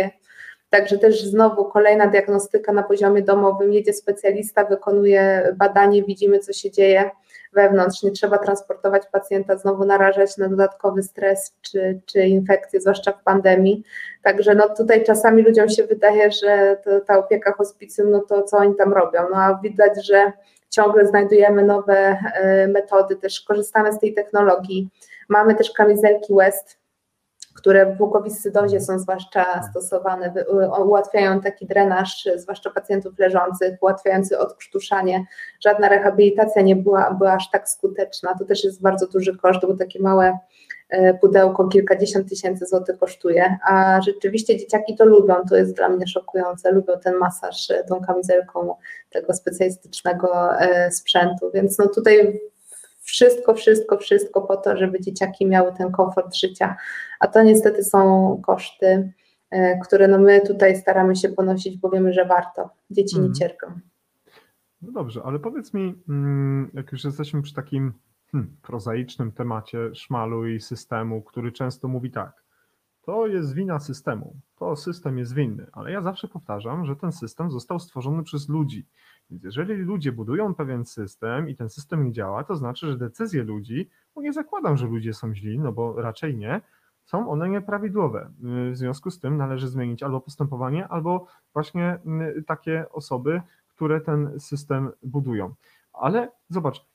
[0.72, 6.72] Także też znowu kolejna diagnostyka na poziomie domowym, jedzie specjalista, wykonuje badanie, widzimy co się
[6.72, 7.11] dzieje
[7.53, 13.23] wewnątrz, nie trzeba transportować pacjenta, znowu narażać na dodatkowy stres czy, czy infekcje, zwłaszcza w
[13.23, 13.84] pandemii.
[14.23, 18.57] Także no tutaj czasami ludziom się wydaje, że to, ta opieka hospicjum, no to co
[18.57, 20.32] oni tam robią, no a widać, że
[20.69, 24.90] ciągle znajdujemy nowe e, metody, też korzystamy z tej technologii.
[25.30, 26.80] Mamy też kamizelki West,
[27.61, 30.33] które w mukowiscydozie są zwłaszcza stosowane,
[30.85, 35.25] ułatwiają taki drenaż, zwłaszcza pacjentów leżących, ułatwiający odkrztuszanie.
[35.63, 38.35] Żadna rehabilitacja nie była, była aż tak skuteczna.
[38.39, 40.38] To też jest bardzo duży koszt, bo takie małe
[40.89, 46.07] e, pudełko kilkadziesiąt tysięcy złotych kosztuje, a rzeczywiście dzieciaki to lubią, to jest dla mnie
[46.07, 48.75] szokujące, lubią ten masaż tą kamizelką
[49.09, 52.41] tego specjalistycznego e, sprzętu, więc no tutaj
[53.02, 56.76] wszystko, wszystko, wszystko po to, żeby dzieciaki miały ten komfort życia,
[57.19, 59.11] a to niestety są koszty,
[59.49, 62.69] e, które no my tutaj staramy się ponosić, bo wiemy, że warto.
[62.90, 63.36] Dzieci nie mhm.
[63.36, 63.68] cierpią.
[64.82, 67.94] No dobrze, ale powiedz mi, mm, jak już jesteśmy przy takim
[68.32, 72.44] hmm, prozaicznym temacie szmalu i systemu, który często mówi tak,
[73.02, 77.52] to jest wina systemu, to system jest winny, ale ja zawsze powtarzam, że ten system
[77.52, 78.88] został stworzony przez ludzi
[79.31, 83.43] więc jeżeli ludzie budują pewien system i ten system nie działa, to znaczy, że decyzje
[83.43, 86.61] ludzi, bo nie zakładam, że ludzie są źli, no bo raczej nie,
[87.05, 88.31] są one nieprawidłowe.
[88.71, 91.99] W związku z tym należy zmienić albo postępowanie, albo właśnie
[92.47, 95.53] takie osoby, które ten system budują.
[95.93, 96.85] Ale zobacz,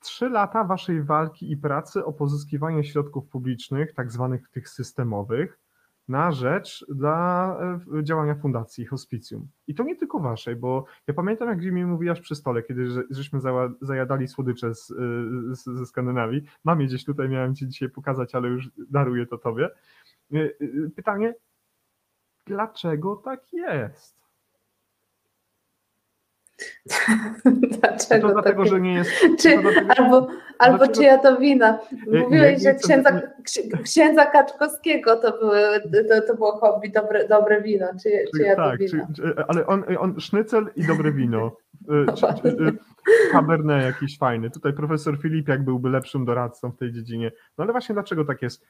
[0.00, 5.58] trzy lata waszej walki i pracy o pozyskiwanie środków publicznych, tak zwanych tych systemowych,
[6.08, 7.56] na rzecz dla
[7.98, 9.48] e, działania fundacji hospicjum.
[9.66, 13.40] I to nie tylko waszej, bo ja pamiętam, jak mi mówiłaś przy stole, kiedy żeśmy
[13.80, 14.86] zajadali słodycze z,
[15.58, 16.42] z, ze Skandynawii.
[16.64, 19.70] Mam je gdzieś tutaj, miałem ci dzisiaj pokazać, ale już daruję to tobie.
[20.32, 20.50] E, e,
[20.96, 21.34] pytanie,
[22.46, 24.23] dlaczego tak jest?
[27.80, 28.28] Dlaczego?
[28.28, 28.70] To dlatego, takie...
[28.70, 29.10] że nie jest.
[29.40, 30.28] Czy, dlatego, albo
[30.58, 30.98] albo dlaczego...
[30.98, 31.78] czyja to wina?
[32.06, 33.20] Mówiłeś, że księdza,
[33.84, 37.86] księdza Kaczkowskiego to, były, to, to było hobby, dobre, dobre wino.
[38.02, 39.06] Czy, czyja tak, to wina?
[39.16, 41.50] Czy, ale on, on sznycel i dobre wino.
[42.44, 44.50] Y, y, Cabernet jakiś fajny.
[44.50, 47.32] Tutaj profesor Filipiak byłby lepszym doradcą w tej dziedzinie.
[47.58, 48.66] No ale właśnie dlaczego tak jest?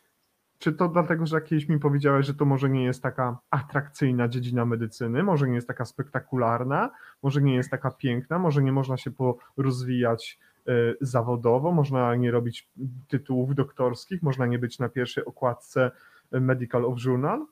[0.64, 4.64] Czy to dlatego, że kiedyś mi powiedziałeś, że to może nie jest taka atrakcyjna dziedzina
[4.64, 6.90] medycyny, może nie jest taka spektakularna,
[7.22, 9.10] może nie jest taka piękna, może nie można się
[9.56, 12.68] porozwijać e, zawodowo, można nie robić
[13.08, 15.90] tytułów doktorskich, można nie być na pierwszej okładce
[16.30, 17.46] Medical of Journal?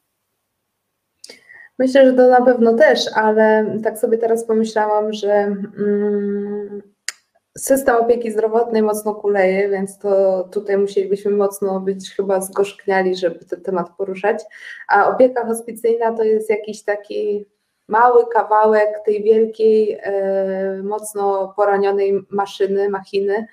[1.78, 6.82] Myślę, że to na pewno też, ale tak sobie teraz pomyślałam, że mm,
[7.58, 13.60] System opieki zdrowotnej mocno kuleje, więc to tutaj musielibyśmy mocno być chyba zgorzkniali, żeby ten
[13.60, 14.42] temat poruszać.
[14.88, 17.46] A opieka hospicyjna to jest jakiś taki
[17.88, 23.46] mały kawałek tej wielkiej, e, mocno poranionej maszyny, machiny.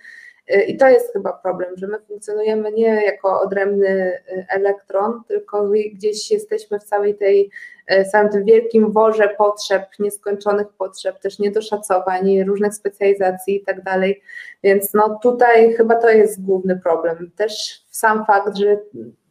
[0.49, 5.69] E, I to jest chyba problem, że my funkcjonujemy nie jako odrębny e, elektron, tylko
[5.93, 7.51] gdzieś jesteśmy w całej tej
[7.89, 14.21] E, całym tym wielkim worze potrzeb, nieskończonych potrzeb, też niedoszacowań, różnych specjalizacji i tak dalej.
[14.63, 17.31] Więc no tutaj chyba to jest główny problem.
[17.35, 18.77] Też sam fakt, że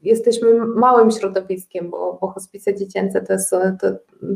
[0.03, 3.89] jesteśmy małym środowiskiem, bo, bo hospice dziecięce to jest, to,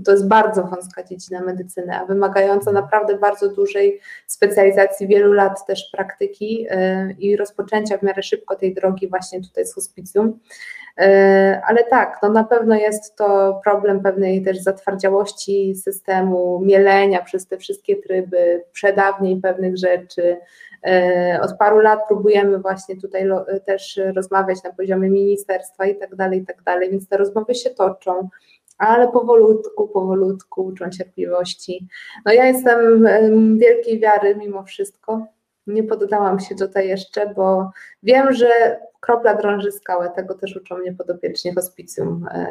[0.04, 5.90] to jest bardzo wąska dziedzina medycyny, a wymagająca naprawdę bardzo dużej specjalizacji, wielu lat też
[5.92, 6.70] praktyki yy,
[7.18, 10.38] i rozpoczęcia w miarę szybko tej drogi właśnie tutaj z hospicjum.
[10.98, 17.46] E, ale tak, no na pewno jest to problem pewnej też zatwardziałości systemu, mielenia przez
[17.46, 20.36] te wszystkie tryby, przedawnień pewnych rzeczy.
[20.86, 23.28] E, od paru lat próbujemy właśnie tutaj
[23.66, 27.70] też rozmawiać na poziomie ministerstwa i tak dalej, i tak dalej, więc te rozmowy się
[27.70, 28.28] toczą
[28.78, 31.86] ale powolutku, powolutku uczą cierpliwości.
[32.24, 33.08] No ja jestem
[33.58, 35.26] wielkiej wiary mimo wszystko.
[35.66, 37.70] Nie poddałam się tutaj jeszcze, bo
[38.02, 42.28] wiem, że kropla drąży skałę, tego też uczą mnie podopieczni hospicjum.
[42.34, 42.46] E,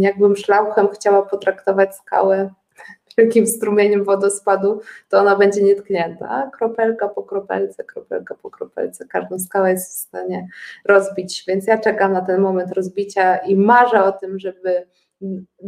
[0.00, 2.50] jakbym szlauchem chciała potraktować skałę,
[3.18, 6.50] wielkim strumieniem wodospadu, to ona będzie nietknięta.
[6.58, 10.48] Kropelka po kropelce, kropelka po kropelce, każdą skałę jest w stanie
[10.84, 11.44] rozbić.
[11.48, 14.86] Więc ja czekam na ten moment rozbicia i marzę o tym, żeby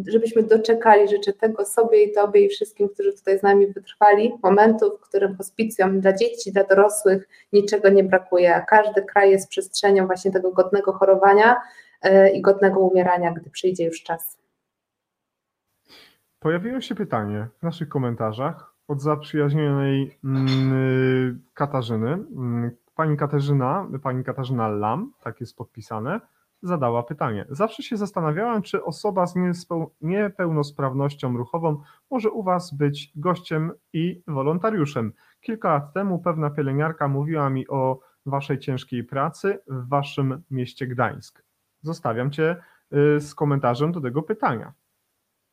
[0.07, 4.97] żebyśmy doczekali, życzę tego sobie i Tobie i wszystkim, którzy tutaj z nami wytrwali, momentu,
[4.97, 10.07] w którym hospicjom dla dzieci, dla dorosłych niczego nie brakuje, a każdy kraj jest przestrzenią
[10.07, 11.57] właśnie tego godnego chorowania
[12.03, 14.39] e, i godnego umierania, gdy przyjdzie już czas.
[16.39, 22.11] Pojawiło się pytanie w naszych komentarzach od zaprzyjaźnionej mm, Katarzyny.
[22.11, 26.21] Mm, pani Katarzyna, pani Katarzyna Lam, tak jest podpisane,
[26.65, 27.47] zadała pytanie.
[27.49, 29.35] Zawsze się zastanawiałam, czy osoba z
[30.01, 31.81] niepełnosprawnością ruchową
[32.11, 35.13] może u Was być gościem i wolontariuszem.
[35.41, 41.45] Kilka lat temu pewna pielęgniarka mówiła mi o Waszej ciężkiej pracy w Waszym mieście Gdańsk.
[41.83, 42.57] Zostawiam Cię
[43.17, 44.73] y, z komentarzem do tego pytania.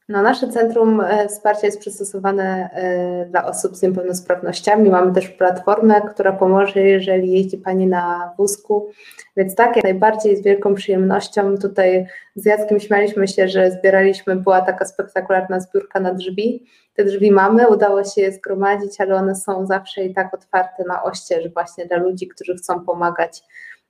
[0.09, 4.89] No, nasze centrum e, wsparcia jest przystosowane e, dla osób z niepełnosprawnościami.
[4.89, 8.89] Mamy też platformę, która pomoże, jeżeli jeździ Pani na wózku.
[9.37, 11.57] Więc tak, jak najbardziej z wielką przyjemnością.
[11.57, 16.65] Tutaj z Jackiem śmialiśmy się, że zbieraliśmy, była taka spektakularna zbiórka na drzwi.
[16.95, 21.03] Te drzwi mamy, udało się je zgromadzić, ale one są zawsze i tak otwarte na
[21.03, 23.43] oścież właśnie dla ludzi, którzy chcą pomagać.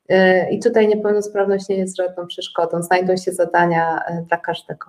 [0.10, 2.82] E, I tutaj niepełnosprawność nie jest żadną przeszkodą.
[2.82, 4.86] Znajdą się zadania dla każdego.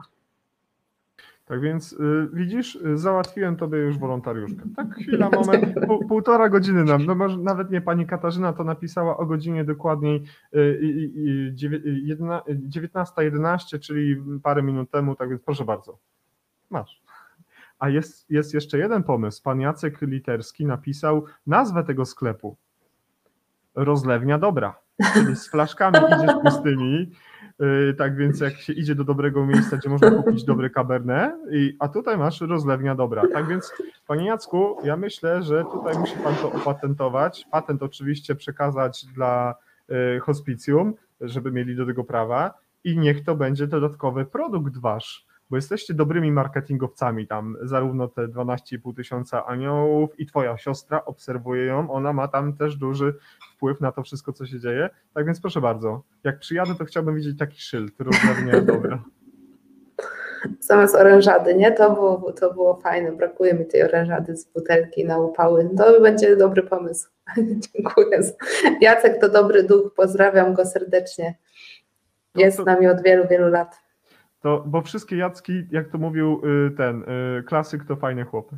[1.53, 4.63] Tak więc y, widzisz, y, załatwiłem tobie już wolontariuszkę.
[4.77, 7.07] Tak, chwila, moment, pół, półtora godziny nam.
[7.07, 10.23] No może nawet nie pani Katarzyna to napisała o godzinie dokładniej
[10.55, 15.99] y, 19.11, czyli parę minut temu, tak więc proszę bardzo.
[16.71, 17.03] Masz.
[17.79, 19.43] A jest, jest jeszcze jeden pomysł.
[19.43, 22.57] Pan Jacek Literski napisał nazwę tego sklepu.
[23.75, 24.75] Rozlewnia dobra.
[25.15, 27.11] Czyli z flaszkami idziesz pustymi Y,
[27.99, 31.89] tak więc jak się idzie do dobrego miejsca, gdzie można kupić dobre cabernet, i, a
[31.89, 33.23] tutaj masz rozlewnia dobra.
[33.33, 33.73] Tak więc,
[34.07, 37.47] panie Jacku, ja myślę, że tutaj musi pan to opatentować.
[37.51, 39.55] Patent oczywiście przekazać dla
[40.17, 45.57] y, hospicjum, żeby mieli do tego prawa i niech to będzie dodatkowy produkt wasz bo
[45.57, 52.13] jesteście dobrymi marketingowcami tam, zarówno te 12,5 tysiąca aniołów i twoja siostra obserwuje ją, ona
[52.13, 53.15] ma tam też duży
[53.57, 54.91] wpływ na to wszystko, co się dzieje.
[55.15, 59.03] Tak więc proszę bardzo, jak przyjadę, to chciałbym widzieć taki szyld, rozlewnie dobra.
[60.61, 61.73] Zamiast orężady, nie?
[61.73, 65.71] To było, to było fajne, brakuje mi tej orężady z butelki na upały.
[65.77, 67.09] To będzie dobry pomysł.
[67.75, 68.21] Dziękuję.
[68.81, 71.35] Jacek to dobry duch, pozdrawiam go serdecznie.
[72.35, 73.92] Jest z nami od wielu, wielu lat.
[74.43, 78.57] To, bo wszystkie Jacki, jak to mówił y, ten y, klasyk, to fajne chłopy.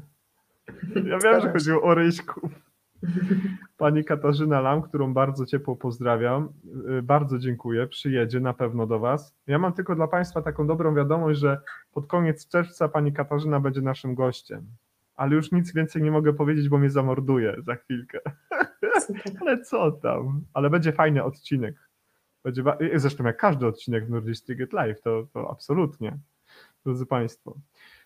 [0.95, 2.53] Ja wiem, że chodziło o ryśków.
[3.77, 6.49] Pani Katarzyna Lam, którą bardzo ciepło pozdrawiam,
[6.99, 9.35] y, bardzo dziękuję, przyjedzie na pewno do Was.
[9.47, 11.61] Ja mam tylko dla Państwa taką dobrą wiadomość, że
[11.93, 14.67] pod koniec czerwca pani Katarzyna będzie naszym gościem.
[15.17, 18.21] Ale już nic więcej nie mogę powiedzieć, bo mnie zamorduje za chwilkę.
[19.41, 20.45] Ale co tam?
[20.55, 21.84] Ale będzie fajny odcinek.
[22.45, 22.63] Będzie,
[22.95, 26.19] zresztą jak każdy odcinek w Nordic Ticket Live, to, to absolutnie,
[26.85, 27.55] drodzy Państwo.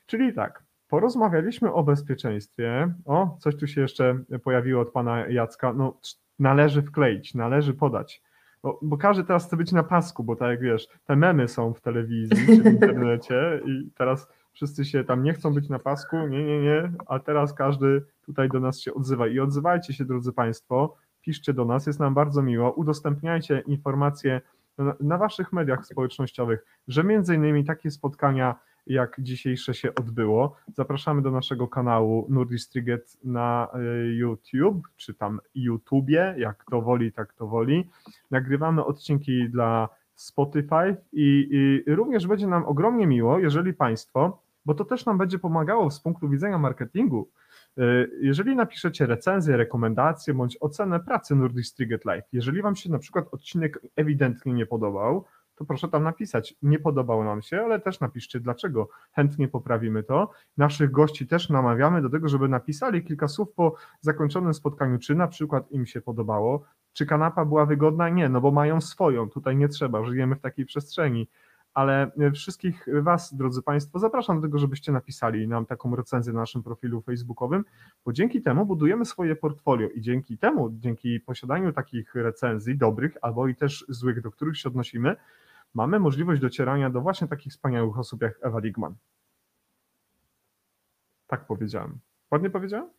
[0.07, 2.95] Czyli tak, porozmawialiśmy o bezpieczeństwie.
[3.05, 5.73] O, coś tu się jeszcze pojawiło od pana Jacka.
[5.73, 6.01] No,
[6.39, 8.23] należy wkleić, należy podać.
[8.63, 11.75] Bo, bo, każdy teraz chce być na pasku, bo tak jak wiesz, te memy są
[11.75, 16.17] w telewizji czy w internecie i teraz wszyscy się tam nie chcą być na pasku,
[16.17, 19.27] nie, nie, nie, a teraz każdy tutaj do nas się odzywa.
[19.27, 24.41] I odzywajcie się, drodzy Państwo, piszcie do nas, jest nam bardzo miło, udostępniajcie informacje
[25.01, 28.55] na, waszych mediach społecznościowych, że między innymi takie spotkania
[28.87, 30.57] jak dzisiejsze się odbyło.
[30.75, 37.33] Zapraszamy do naszego kanału Nordistriget na e, YouTube, czy tam YouTubie, jak to woli, tak
[37.33, 37.89] to woli.
[38.31, 41.49] Nagrywamy odcinki dla Spotify i,
[41.87, 46.01] i również będzie nam ogromnie miło, jeżeli Państwo, bo to też nam będzie pomagało z
[46.01, 47.29] punktu widzenia marketingu,
[48.21, 53.27] jeżeli napiszecie recenzję, rekomendację bądź ocenę pracy Nordic Striget Live, jeżeli Wam się na przykład
[53.33, 55.25] odcinek ewidentnie nie podobał,
[55.59, 60.31] to proszę tam napisać, nie podobał nam się, ale też napiszcie dlaczego, chętnie poprawimy to.
[60.57, 65.29] Naszych gości też namawiamy do tego, żeby napisali kilka słów po zakończonym spotkaniu, czy na
[65.29, 68.09] przykład im się podobało, czy kanapa była wygodna?
[68.09, 71.29] Nie, no bo mają swoją, tutaj nie trzeba, żyjemy w takiej przestrzeni
[71.75, 76.41] ale e, wszystkich Was, drodzy Państwo, zapraszam do tego, żebyście napisali nam taką recenzję na
[76.41, 77.65] naszym profilu facebookowym,
[78.05, 83.49] bo dzięki temu budujemy swoje portfolio i dzięki temu, dzięki posiadaniu takich recenzji dobrych albo
[83.49, 85.17] i też złych, do których się odnosimy,
[85.75, 88.95] mamy możliwość docierania do właśnie takich wspaniałych osób jak Ewa Ligman.
[91.27, 91.99] Tak powiedziałem.
[92.31, 92.91] Ładnie powiedziałem?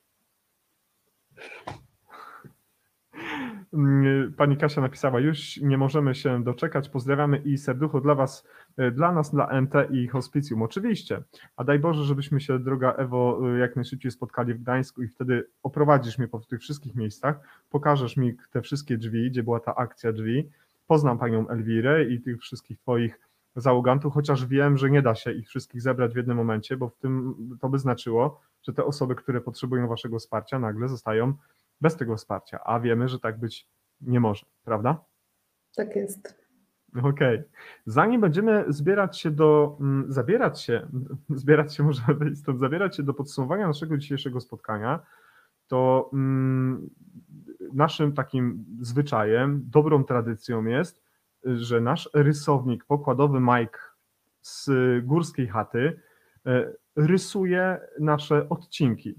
[3.73, 6.89] Mm, pani Kasia napisała, już nie możemy się doczekać.
[6.89, 8.47] Pozdrawiamy i serducho dla Was,
[8.77, 10.61] e, dla nas, dla MT i Hospicjum.
[10.61, 11.23] Oczywiście.
[11.55, 15.47] A daj Boże, żebyśmy się, droga Ewo, e, jak najszybciej spotkali w Gdańsku i wtedy
[15.63, 17.39] oprowadzisz mnie po tych wszystkich miejscach,
[17.69, 20.49] pokażesz mi te wszystkie drzwi, gdzie była ta akcja drzwi.
[20.87, 23.19] Poznam Panią Elwirę i tych wszystkich Twoich
[23.55, 26.95] załogantów, chociaż wiem, że nie da się ich wszystkich zebrać w jednym momencie, bo w
[26.95, 31.33] tym to by znaczyło, że te osoby, które potrzebują Waszego wsparcia, nagle zostają
[31.81, 33.67] bez tego wsparcia, a wiemy, że tak być
[34.01, 35.05] nie może, prawda?
[35.75, 36.39] Tak jest.
[36.97, 37.09] Okej.
[37.09, 37.43] Okay.
[37.85, 40.87] Zanim będziemy zbierać się do, mm, zabierać się,
[41.29, 44.99] zbierać się może wyjść stąd, zabierać się do podsumowania naszego dzisiejszego spotkania,
[45.67, 46.89] to mm,
[47.73, 51.03] naszym takim zwyczajem, dobrą tradycją jest,
[51.43, 53.79] że nasz rysownik pokładowy Mike
[54.41, 54.69] z
[55.05, 56.01] górskiej chaty
[56.45, 59.15] e, rysuje nasze odcinki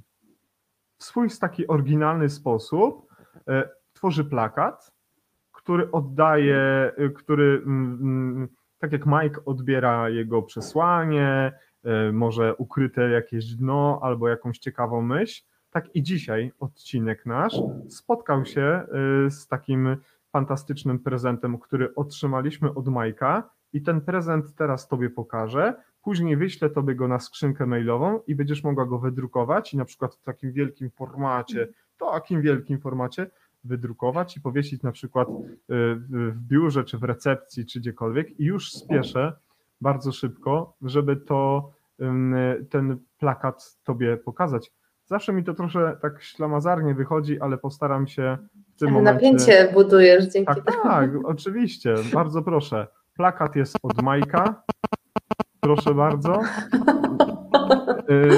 [1.01, 3.07] w swój taki oryginalny sposób
[3.49, 4.93] e, tworzy plakat,
[5.53, 8.49] który oddaje, e, który mm, mm,
[8.79, 11.53] tak jak Mike odbiera jego przesłanie,
[11.85, 17.55] e, może ukryte jakieś dno albo jakąś ciekawą myśl, tak i dzisiaj odcinek nasz
[17.89, 18.87] spotkał się
[19.29, 19.97] z takim
[20.33, 25.75] fantastycznym prezentem, który otrzymaliśmy od Majka i ten prezent teraz Tobie pokażę.
[26.03, 30.15] Później wyślę Tobie go na skrzynkę mailową i będziesz mogła go wydrukować i na przykład
[30.15, 31.69] w takim wielkim formacie,
[31.99, 33.31] to takim wielkim formacie
[33.65, 35.35] wydrukować i powiesić na przykład y,
[35.71, 39.33] w biurze, czy w recepcji, czy gdziekolwiek i już spieszę
[39.81, 41.71] bardzo szybko, żeby to
[42.71, 44.73] ten plakat Tobie pokazać.
[45.07, 48.39] Zawsze mi to trochę tak ślamazarnie wychodzi, ale postaram się
[48.77, 49.13] w tym momencie...
[49.13, 50.83] Napięcie budujesz dzięki tak, temu.
[50.83, 52.87] Tak, oczywiście, bardzo proszę.
[53.15, 54.63] Plakat jest od Majka,
[55.61, 56.41] Proszę bardzo.
[58.11, 58.31] Y,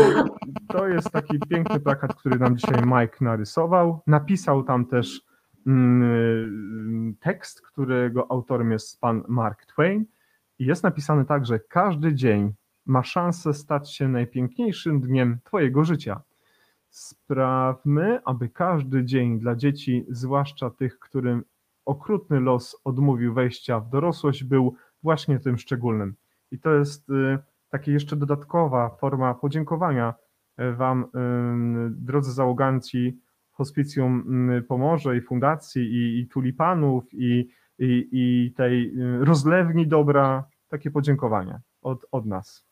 [0.69, 4.01] to jest taki piękny plakat, który nam dzisiaj Mike narysował.
[4.07, 5.23] Napisał tam też
[5.67, 10.05] mm, tekst, którego autorem jest pan Mark Twain.
[10.59, 12.53] I jest napisany tak, że każdy dzień
[12.87, 16.21] ma szansę stać się najpiękniejszym dniem Twojego życia.
[16.89, 21.45] Sprawmy, aby każdy dzień dla dzieci, zwłaszcza tych, którym
[21.85, 26.15] okrutny los odmówił wejścia w dorosłość, był właśnie tym szczególnym.
[26.53, 27.39] I to jest y,
[27.71, 30.15] taka jeszcze dodatkowa forma podziękowania
[30.61, 31.07] y, Wam, y,
[31.91, 33.21] drodzy załoganci
[33.53, 34.25] Hospicjum
[34.69, 37.49] Pomorze i Fundacji i, i Tulipanów i,
[37.79, 42.65] i, i tej rozlewni dobra, takie podziękowanie od, od nas.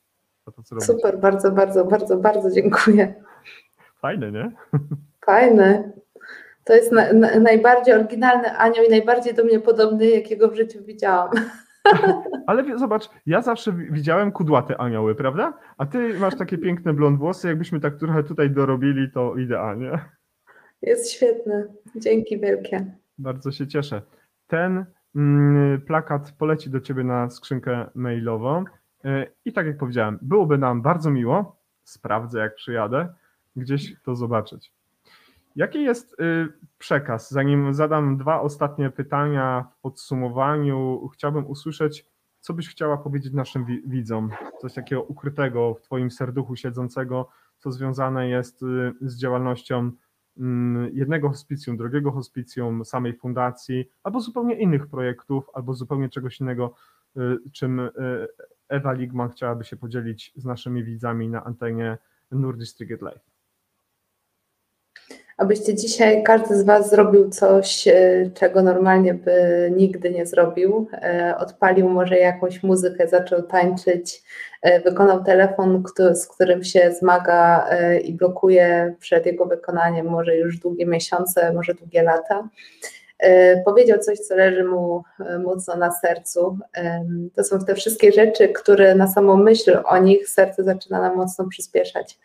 [0.45, 3.15] To, Super, bardzo, bardzo, bardzo, bardzo dziękuję.
[4.01, 4.53] Fajne, nie?
[5.27, 5.93] Fajne.
[6.65, 10.85] To jest na, na, najbardziej oryginalny anioł i najbardziej do mnie podobny, jakiego w życiu
[10.85, 11.31] widziałam.
[12.47, 15.59] Ale zobacz, ja zawsze widziałem kudłate anioły, prawda?
[15.79, 19.99] A ty masz takie piękne blond włosy, jakbyśmy tak trochę tutaj dorobili, to idealnie.
[20.83, 21.67] Jest świetny.
[21.97, 22.95] Dzięki wielkie.
[23.19, 24.03] Bardzo się cieszę.
[24.47, 24.85] Ten
[25.17, 28.65] mm, plakat poleci do ciebie na skrzynkę mailową.
[29.05, 33.15] E, I tak jak powiedziałem, byłoby nam bardzo miło, sprawdzę jak przyjadę,
[33.57, 34.73] gdzieś to zobaczyć.
[35.57, 36.49] Jaki jest y,
[36.79, 37.31] przekaz?
[37.31, 42.07] Zanim zadam dwa ostatnie pytania w podsumowaniu, chciałbym usłyszeć,
[42.41, 44.31] co byś chciała powiedzieć naszym widzom?
[44.61, 47.29] Coś takiego ukrytego w Twoim serduchu siedzącego,
[47.59, 49.91] co związane jest y, z działalnością
[50.39, 56.75] mm, jednego hospicjum, drugiego hospicjum, samej fundacji, albo zupełnie innych projektów, albo zupełnie czegoś innego,
[57.17, 57.21] y,
[57.53, 57.81] czym
[58.69, 61.99] Ewa Ligman chciałaby się podzielić z naszymi widzami na antenie
[62.31, 63.30] Nordic Ticket Live
[65.41, 69.33] abyście dzisiaj każdy z Was zrobił coś, e, czego normalnie by
[69.77, 70.89] nigdy nie zrobił.
[70.93, 74.23] E, odpalił może jakąś muzykę, zaczął tańczyć,
[74.63, 75.85] e, wykonał telefon,
[76.15, 77.69] z którym się zmaga
[78.05, 82.49] i blokuje przed jego wykonaniem może już długie miesiące, może długie lata.
[83.65, 85.03] Powiedział coś, co leży mu
[85.45, 86.59] mocno na sercu.
[87.37, 91.49] To są te wszystkie rzeczy, które na samą myśl o nich serce zaczyna nam mocno
[91.49, 92.19] przyspieszać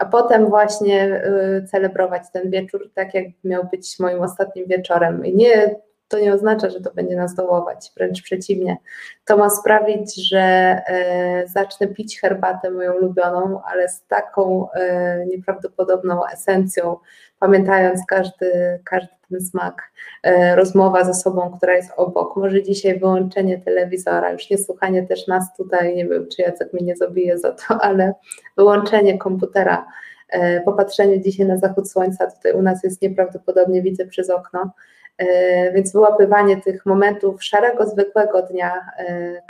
[0.00, 1.22] a potem właśnie
[1.58, 5.26] y, celebrować ten wieczór tak, jak miał być moim ostatnim wieczorem.
[5.26, 5.76] I nie,
[6.10, 8.76] to nie oznacza, że to będzie nas dołować, wręcz przeciwnie.
[9.24, 16.26] To ma sprawić, że e, zacznę pić herbatę moją ulubioną, ale z taką e, nieprawdopodobną
[16.26, 16.96] esencją,
[17.38, 19.92] pamiętając każdy, każdy ten smak,
[20.22, 22.36] e, rozmowa ze sobą, która jest obok.
[22.36, 26.86] Może dzisiaj wyłączenie telewizora, już nie słuchanie też nas tutaj, nie wiem, czy Jacek mnie
[26.86, 28.14] nie zabije za to, ale
[28.56, 29.86] wyłączenie komputera,
[30.64, 34.72] popatrzenie dzisiaj na zachód słońca, tutaj u nas jest nieprawdopodobnie, widzę przez okno,
[35.74, 38.90] więc wyłapywanie tych momentów szarego, zwykłego dnia,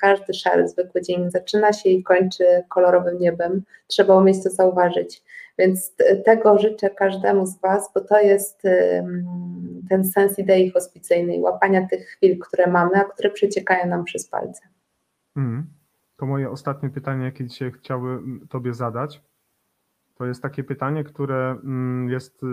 [0.01, 5.23] każdy szary, zwykły dzień zaczyna się i kończy kolorowym niebem, trzeba umieć to zauważyć.
[5.59, 8.63] Więc tego życzę każdemu z Was, bo to jest
[9.89, 14.63] ten sens idei hospicyjnej, łapania tych chwil, które mamy, a które przeciekają nam przez palce.
[15.37, 15.67] Mm.
[16.17, 19.23] To moje ostatnie pytanie, jakie dzisiaj chciałbym Tobie zadać,
[20.21, 22.47] to jest takie pytanie, które mm, jest, y,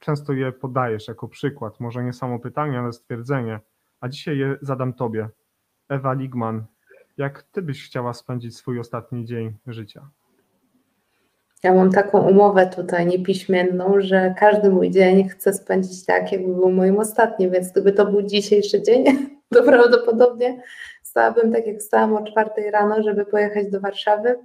[0.00, 3.60] często je podajesz jako przykład, może nie samo pytanie, ale stwierdzenie,
[4.00, 5.28] a dzisiaj je zadam Tobie.
[5.88, 6.64] Ewa Ligman,
[7.16, 10.08] jak Ty byś chciała spędzić swój ostatni dzień życia?
[11.62, 16.70] Ja mam taką umowę tutaj niepiśmienną, że każdy mój dzień chcę spędzić tak, jakby był
[16.70, 19.04] moim ostatnim, więc gdyby to był dzisiejszy dzień,
[19.54, 20.62] to prawdopodobnie
[21.02, 24.38] stałabym tak jak stałam o czwartej rano, żeby pojechać do Warszawy,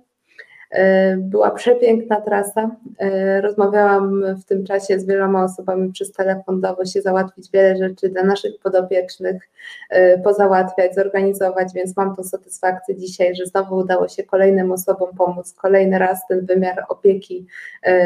[1.17, 2.75] była przepiękna trasa.
[2.99, 8.09] E, rozmawiałam w tym czasie z wieloma osobami przez telefon, udało się załatwić wiele rzeczy
[8.09, 9.49] dla naszych podobiecznych,
[9.89, 15.53] e, pozałatwiać, zorganizować, więc mam tą satysfakcję dzisiaj, że znowu udało się kolejnym osobom pomóc.
[15.53, 17.47] Kolejny raz ten wymiar opieki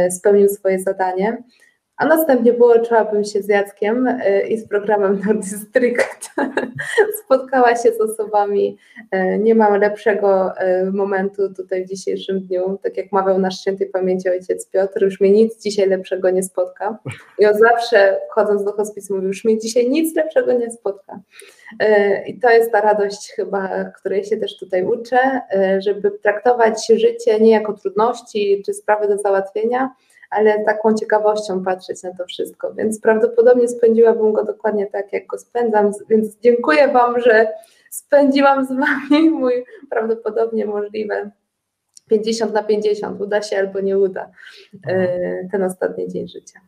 [0.10, 1.38] spełnił swoje zadanie.
[2.00, 6.30] A następnie połączyłabym się z Jackiem e, i z programem No District.
[7.26, 8.78] Spotkała się z osobami.
[9.12, 12.80] E, nie mam lepszego e, momentu tutaj w dzisiejszym dniu.
[12.84, 16.98] Tak jak mawiał nasz świętej pamięci ojciec Piotr, już mnie nic dzisiaj lepszego nie spotka.
[17.40, 21.20] I on zawsze wchodząc do hospicji mówił, już mnie dzisiaj nic lepszego nie spotka.
[22.28, 25.42] I to jest ta radość chyba, której się też tutaj uczę,
[25.80, 29.90] żeby traktować życie nie jako trudności czy sprawy do załatwienia,
[30.30, 35.38] ale taką ciekawością patrzeć na to wszystko, więc prawdopodobnie spędziłabym go dokładnie tak, jak go
[35.38, 37.48] spędzam, więc dziękuję Wam, że
[37.90, 41.32] spędziłam z Wami mój prawdopodobnie możliwe
[42.10, 44.32] 50 na 50, uda się albo nie uda
[44.88, 46.60] e, ten ostatni dzień życia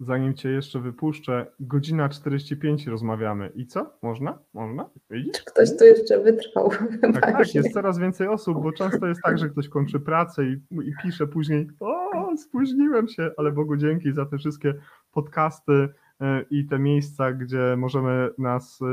[0.00, 3.52] zanim cię jeszcze wypuszczę, godzina 45 rozmawiamy.
[3.54, 3.98] I co?
[4.02, 4.38] Można?
[4.54, 4.90] Można?
[5.10, 5.32] Widzisz?
[5.32, 6.70] Czy ktoś tu jeszcze wytrwał?
[7.12, 10.52] Tak, tak, jest coraz więcej osób, bo często jest tak, że ktoś kończy pracę i,
[10.70, 14.74] i pisze później, o, spóźniłem się, ale Bogu dzięki za te wszystkie
[15.12, 15.88] podcasty
[16.20, 18.86] e, i te miejsca, gdzie możemy nas, e,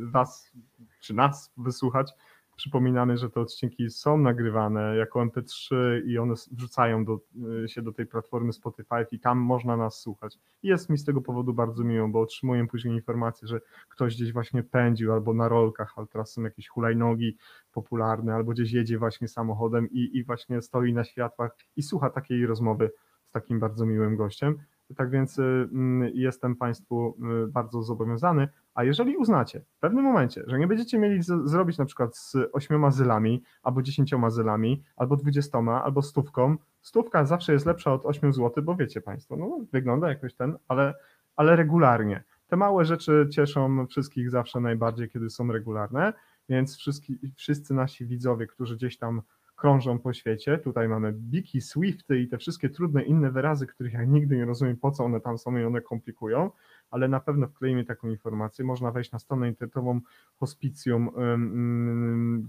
[0.00, 0.52] was,
[1.00, 2.12] czy nas wysłuchać.
[2.56, 5.74] Przypominamy, że te odcinki są nagrywane jako MP3
[6.06, 7.20] i one wrzucają do,
[7.64, 10.38] y, się do tej platformy Spotify i tam można nas słuchać.
[10.62, 14.32] I jest mi z tego powodu bardzo miło, bo otrzymuję później informację, że ktoś gdzieś
[14.32, 17.36] właśnie pędził albo na rolkach, ale teraz są jakieś hulajnogi
[17.72, 22.46] popularne, albo gdzieś jedzie właśnie samochodem i, i właśnie stoi na światłach i słucha takiej
[22.46, 22.90] rozmowy
[23.24, 24.58] z takim bardzo miłym gościem.
[24.96, 28.48] Tak więc y, mm, jestem Państwu y, bardzo zobowiązany.
[28.74, 32.36] A jeżeli uznacie w pewnym momencie, że nie będziecie mieli z, zrobić na przykład z
[32.52, 38.32] ośmioma zylami, albo dziesięcioma zylami, albo dwudziestoma, albo stówką, stówka zawsze jest lepsza od 8
[38.32, 40.94] zł, bo wiecie Państwo, no wygląda jakoś ten, ale,
[41.36, 42.24] ale regularnie.
[42.46, 46.12] Te małe rzeczy cieszą wszystkich zawsze najbardziej, kiedy są regularne,
[46.48, 49.22] więc wszyscy, wszyscy nasi widzowie, którzy gdzieś tam
[49.64, 50.58] krążą po świecie.
[50.58, 54.76] Tutaj mamy biki, swifty i te wszystkie trudne inne wyrazy, których ja nigdy nie rozumiem,
[54.76, 56.50] po co one tam są i one komplikują,
[56.90, 58.64] ale na pewno wkleimy taką informację.
[58.64, 60.00] Można wejść na stronę internetową
[60.36, 61.10] hospicjum,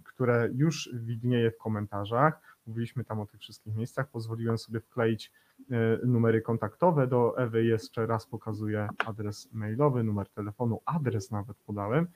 [0.03, 2.57] które już widnieje w komentarzach.
[2.67, 4.09] Mówiliśmy tam o tych wszystkich miejscach.
[4.09, 5.31] Pozwoliłem sobie wkleić
[5.71, 5.75] e,
[6.05, 7.65] numery kontaktowe do Ewy.
[7.65, 12.07] Jeszcze raz pokazuję adres mailowy, numer telefonu, adres nawet podałem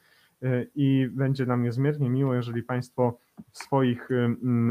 [0.76, 3.18] i będzie nam niezmiernie miło, jeżeli Państwo
[3.52, 4.10] w swoich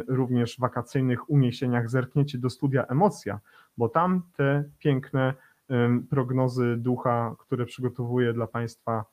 [0.09, 3.41] również wakacyjnych uniesieniach zerkniecie do studia Emocja,
[3.77, 5.35] bo tam te piękne
[6.11, 9.05] prognozy ducha, które przygotowuje dla Państwa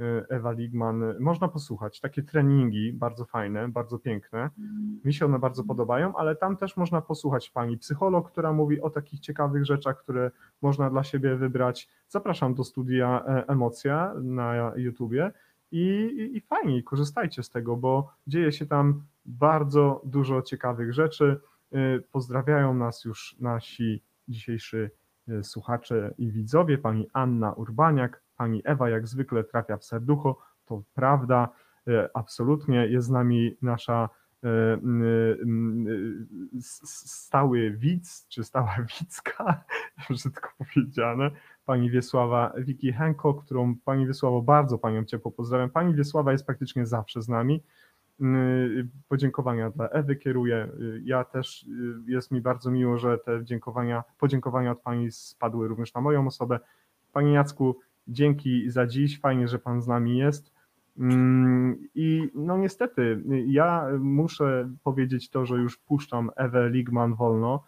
[0.00, 2.00] y, Ewa Ligman, można posłuchać.
[2.00, 4.50] Takie treningi bardzo fajne, bardzo piękne.
[5.04, 8.90] Mi się one bardzo podobają, ale tam też można posłuchać pani psycholog, która mówi o
[8.90, 10.30] takich ciekawych rzeczach, które
[10.62, 11.88] można dla siebie wybrać.
[12.08, 15.32] Zapraszam do studia e, Emocja na YouTubie
[15.72, 21.40] i, i, i fajnie, korzystajcie z tego, bo dzieje się tam bardzo dużo ciekawych rzeczy.
[21.74, 24.90] Y, pozdrawiają nas już nasi dzisiejszy
[25.28, 30.82] y, słuchacze i widzowie, pani Anna Urbaniak, pani Ewa jak zwykle trafia w serducho, to
[30.94, 31.48] prawda,
[31.88, 32.86] y, absolutnie.
[32.86, 34.08] Jest z nami nasza
[36.94, 39.64] stały widz, czy stała widzka,
[40.10, 41.30] brzydko powiedziane,
[41.64, 45.70] pani Wiesława Wiki Henko, którą pani Wiesławo bardzo panią ciepło pozdrawiam.
[45.70, 47.62] Pani Wiesława jest praktycznie zawsze z nami.
[48.20, 50.68] Y, podziękowania dla Ewy kieruję.
[50.80, 55.68] Y, ja też y, jest mi bardzo miło, że te dziękowania, podziękowania od pani spadły
[55.68, 56.60] również na moją osobę.
[57.12, 59.20] Panie Jacku, dzięki za dziś.
[59.20, 60.52] Fajnie, że pan z nami jest.
[60.98, 67.64] Mm, I no niestety, ja muszę powiedzieć to, że już puszczam Ewę Ligman wolno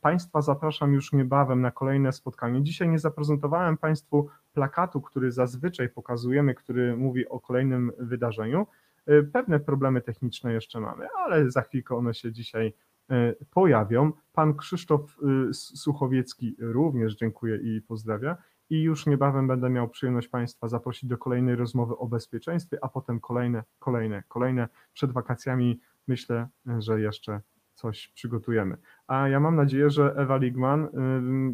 [0.00, 2.62] państwa zapraszam już niebawem na kolejne spotkanie.
[2.62, 8.66] Dzisiaj nie zaprezentowałem Państwu plakatu, który zazwyczaj pokazujemy, który mówi o kolejnym wydarzeniu.
[9.08, 12.74] E, pewne problemy techniczne jeszcze mamy, ale za chwilkę one się dzisiaj
[13.10, 14.12] e, pojawią.
[14.32, 15.16] Pan Krzysztof
[15.50, 18.36] e, Suchowiecki również dziękuję i pozdrawia.
[18.70, 23.20] I już niebawem będę miał przyjemność Państwa zaprosić do kolejnej rozmowy o bezpieczeństwie, a potem
[23.20, 24.68] kolejne, kolejne, kolejne.
[24.92, 26.48] Przed wakacjami myślę,
[26.78, 27.40] że jeszcze
[27.78, 28.76] coś przygotujemy.
[29.06, 30.88] A ja mam nadzieję, że Ewa Ligman y,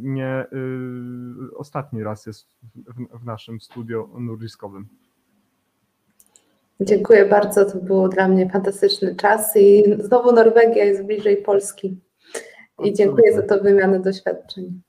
[0.03, 2.49] nie y, ostatni raz jest
[3.21, 4.89] w, naszym studio nurdiskowym.
[6.81, 12.01] Dziękuję bardzo, to był dla mnie fantastyczny czas i znowu Norwegia jest bliżej Polski.
[12.85, 14.83] I dziękuję za tę wymianę doświadczeń.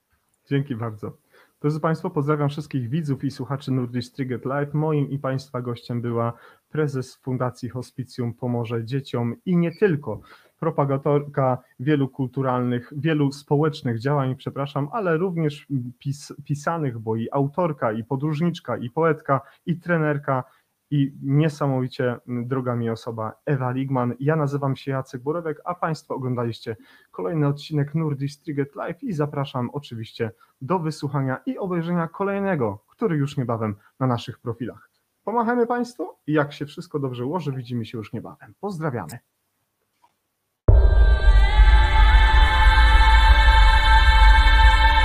[0.50, 1.18] Dzięki bardzo.
[1.62, 4.74] Drodzy Państwo, pozdrawiam wszystkich widzów i słuchaczy Nordic Trigger Live.
[4.74, 6.34] Moim i Państwa gościem była
[6.70, 10.22] prezes Fundacji Hospicjum Pomoże Dzieciom i nie tylko,
[10.66, 15.68] propagatorka wielu kulturalnych, wielu społecznych działań, przepraszam, ale również
[16.00, 20.44] pis, pisanych, bo i autorka, i podróżniczka, i poetka, i trenerka,
[20.92, 24.14] i niesamowicie droga mi osoba Ewa Ligman.
[24.20, 26.76] Ja nazywam się Jacek Borowek, a Państwo oglądaliście
[27.12, 30.32] kolejny odcinek Nordic Triget Live i zapraszam oczywiście
[30.62, 34.90] do wysłuchania i obejrzenia kolejnego, który już niebawem na naszych profilach.
[35.24, 38.54] Pomachamy Państwu i jak się wszystko dobrze ułoży, widzimy się już niebawem.
[38.60, 39.20] Pozdrawiamy.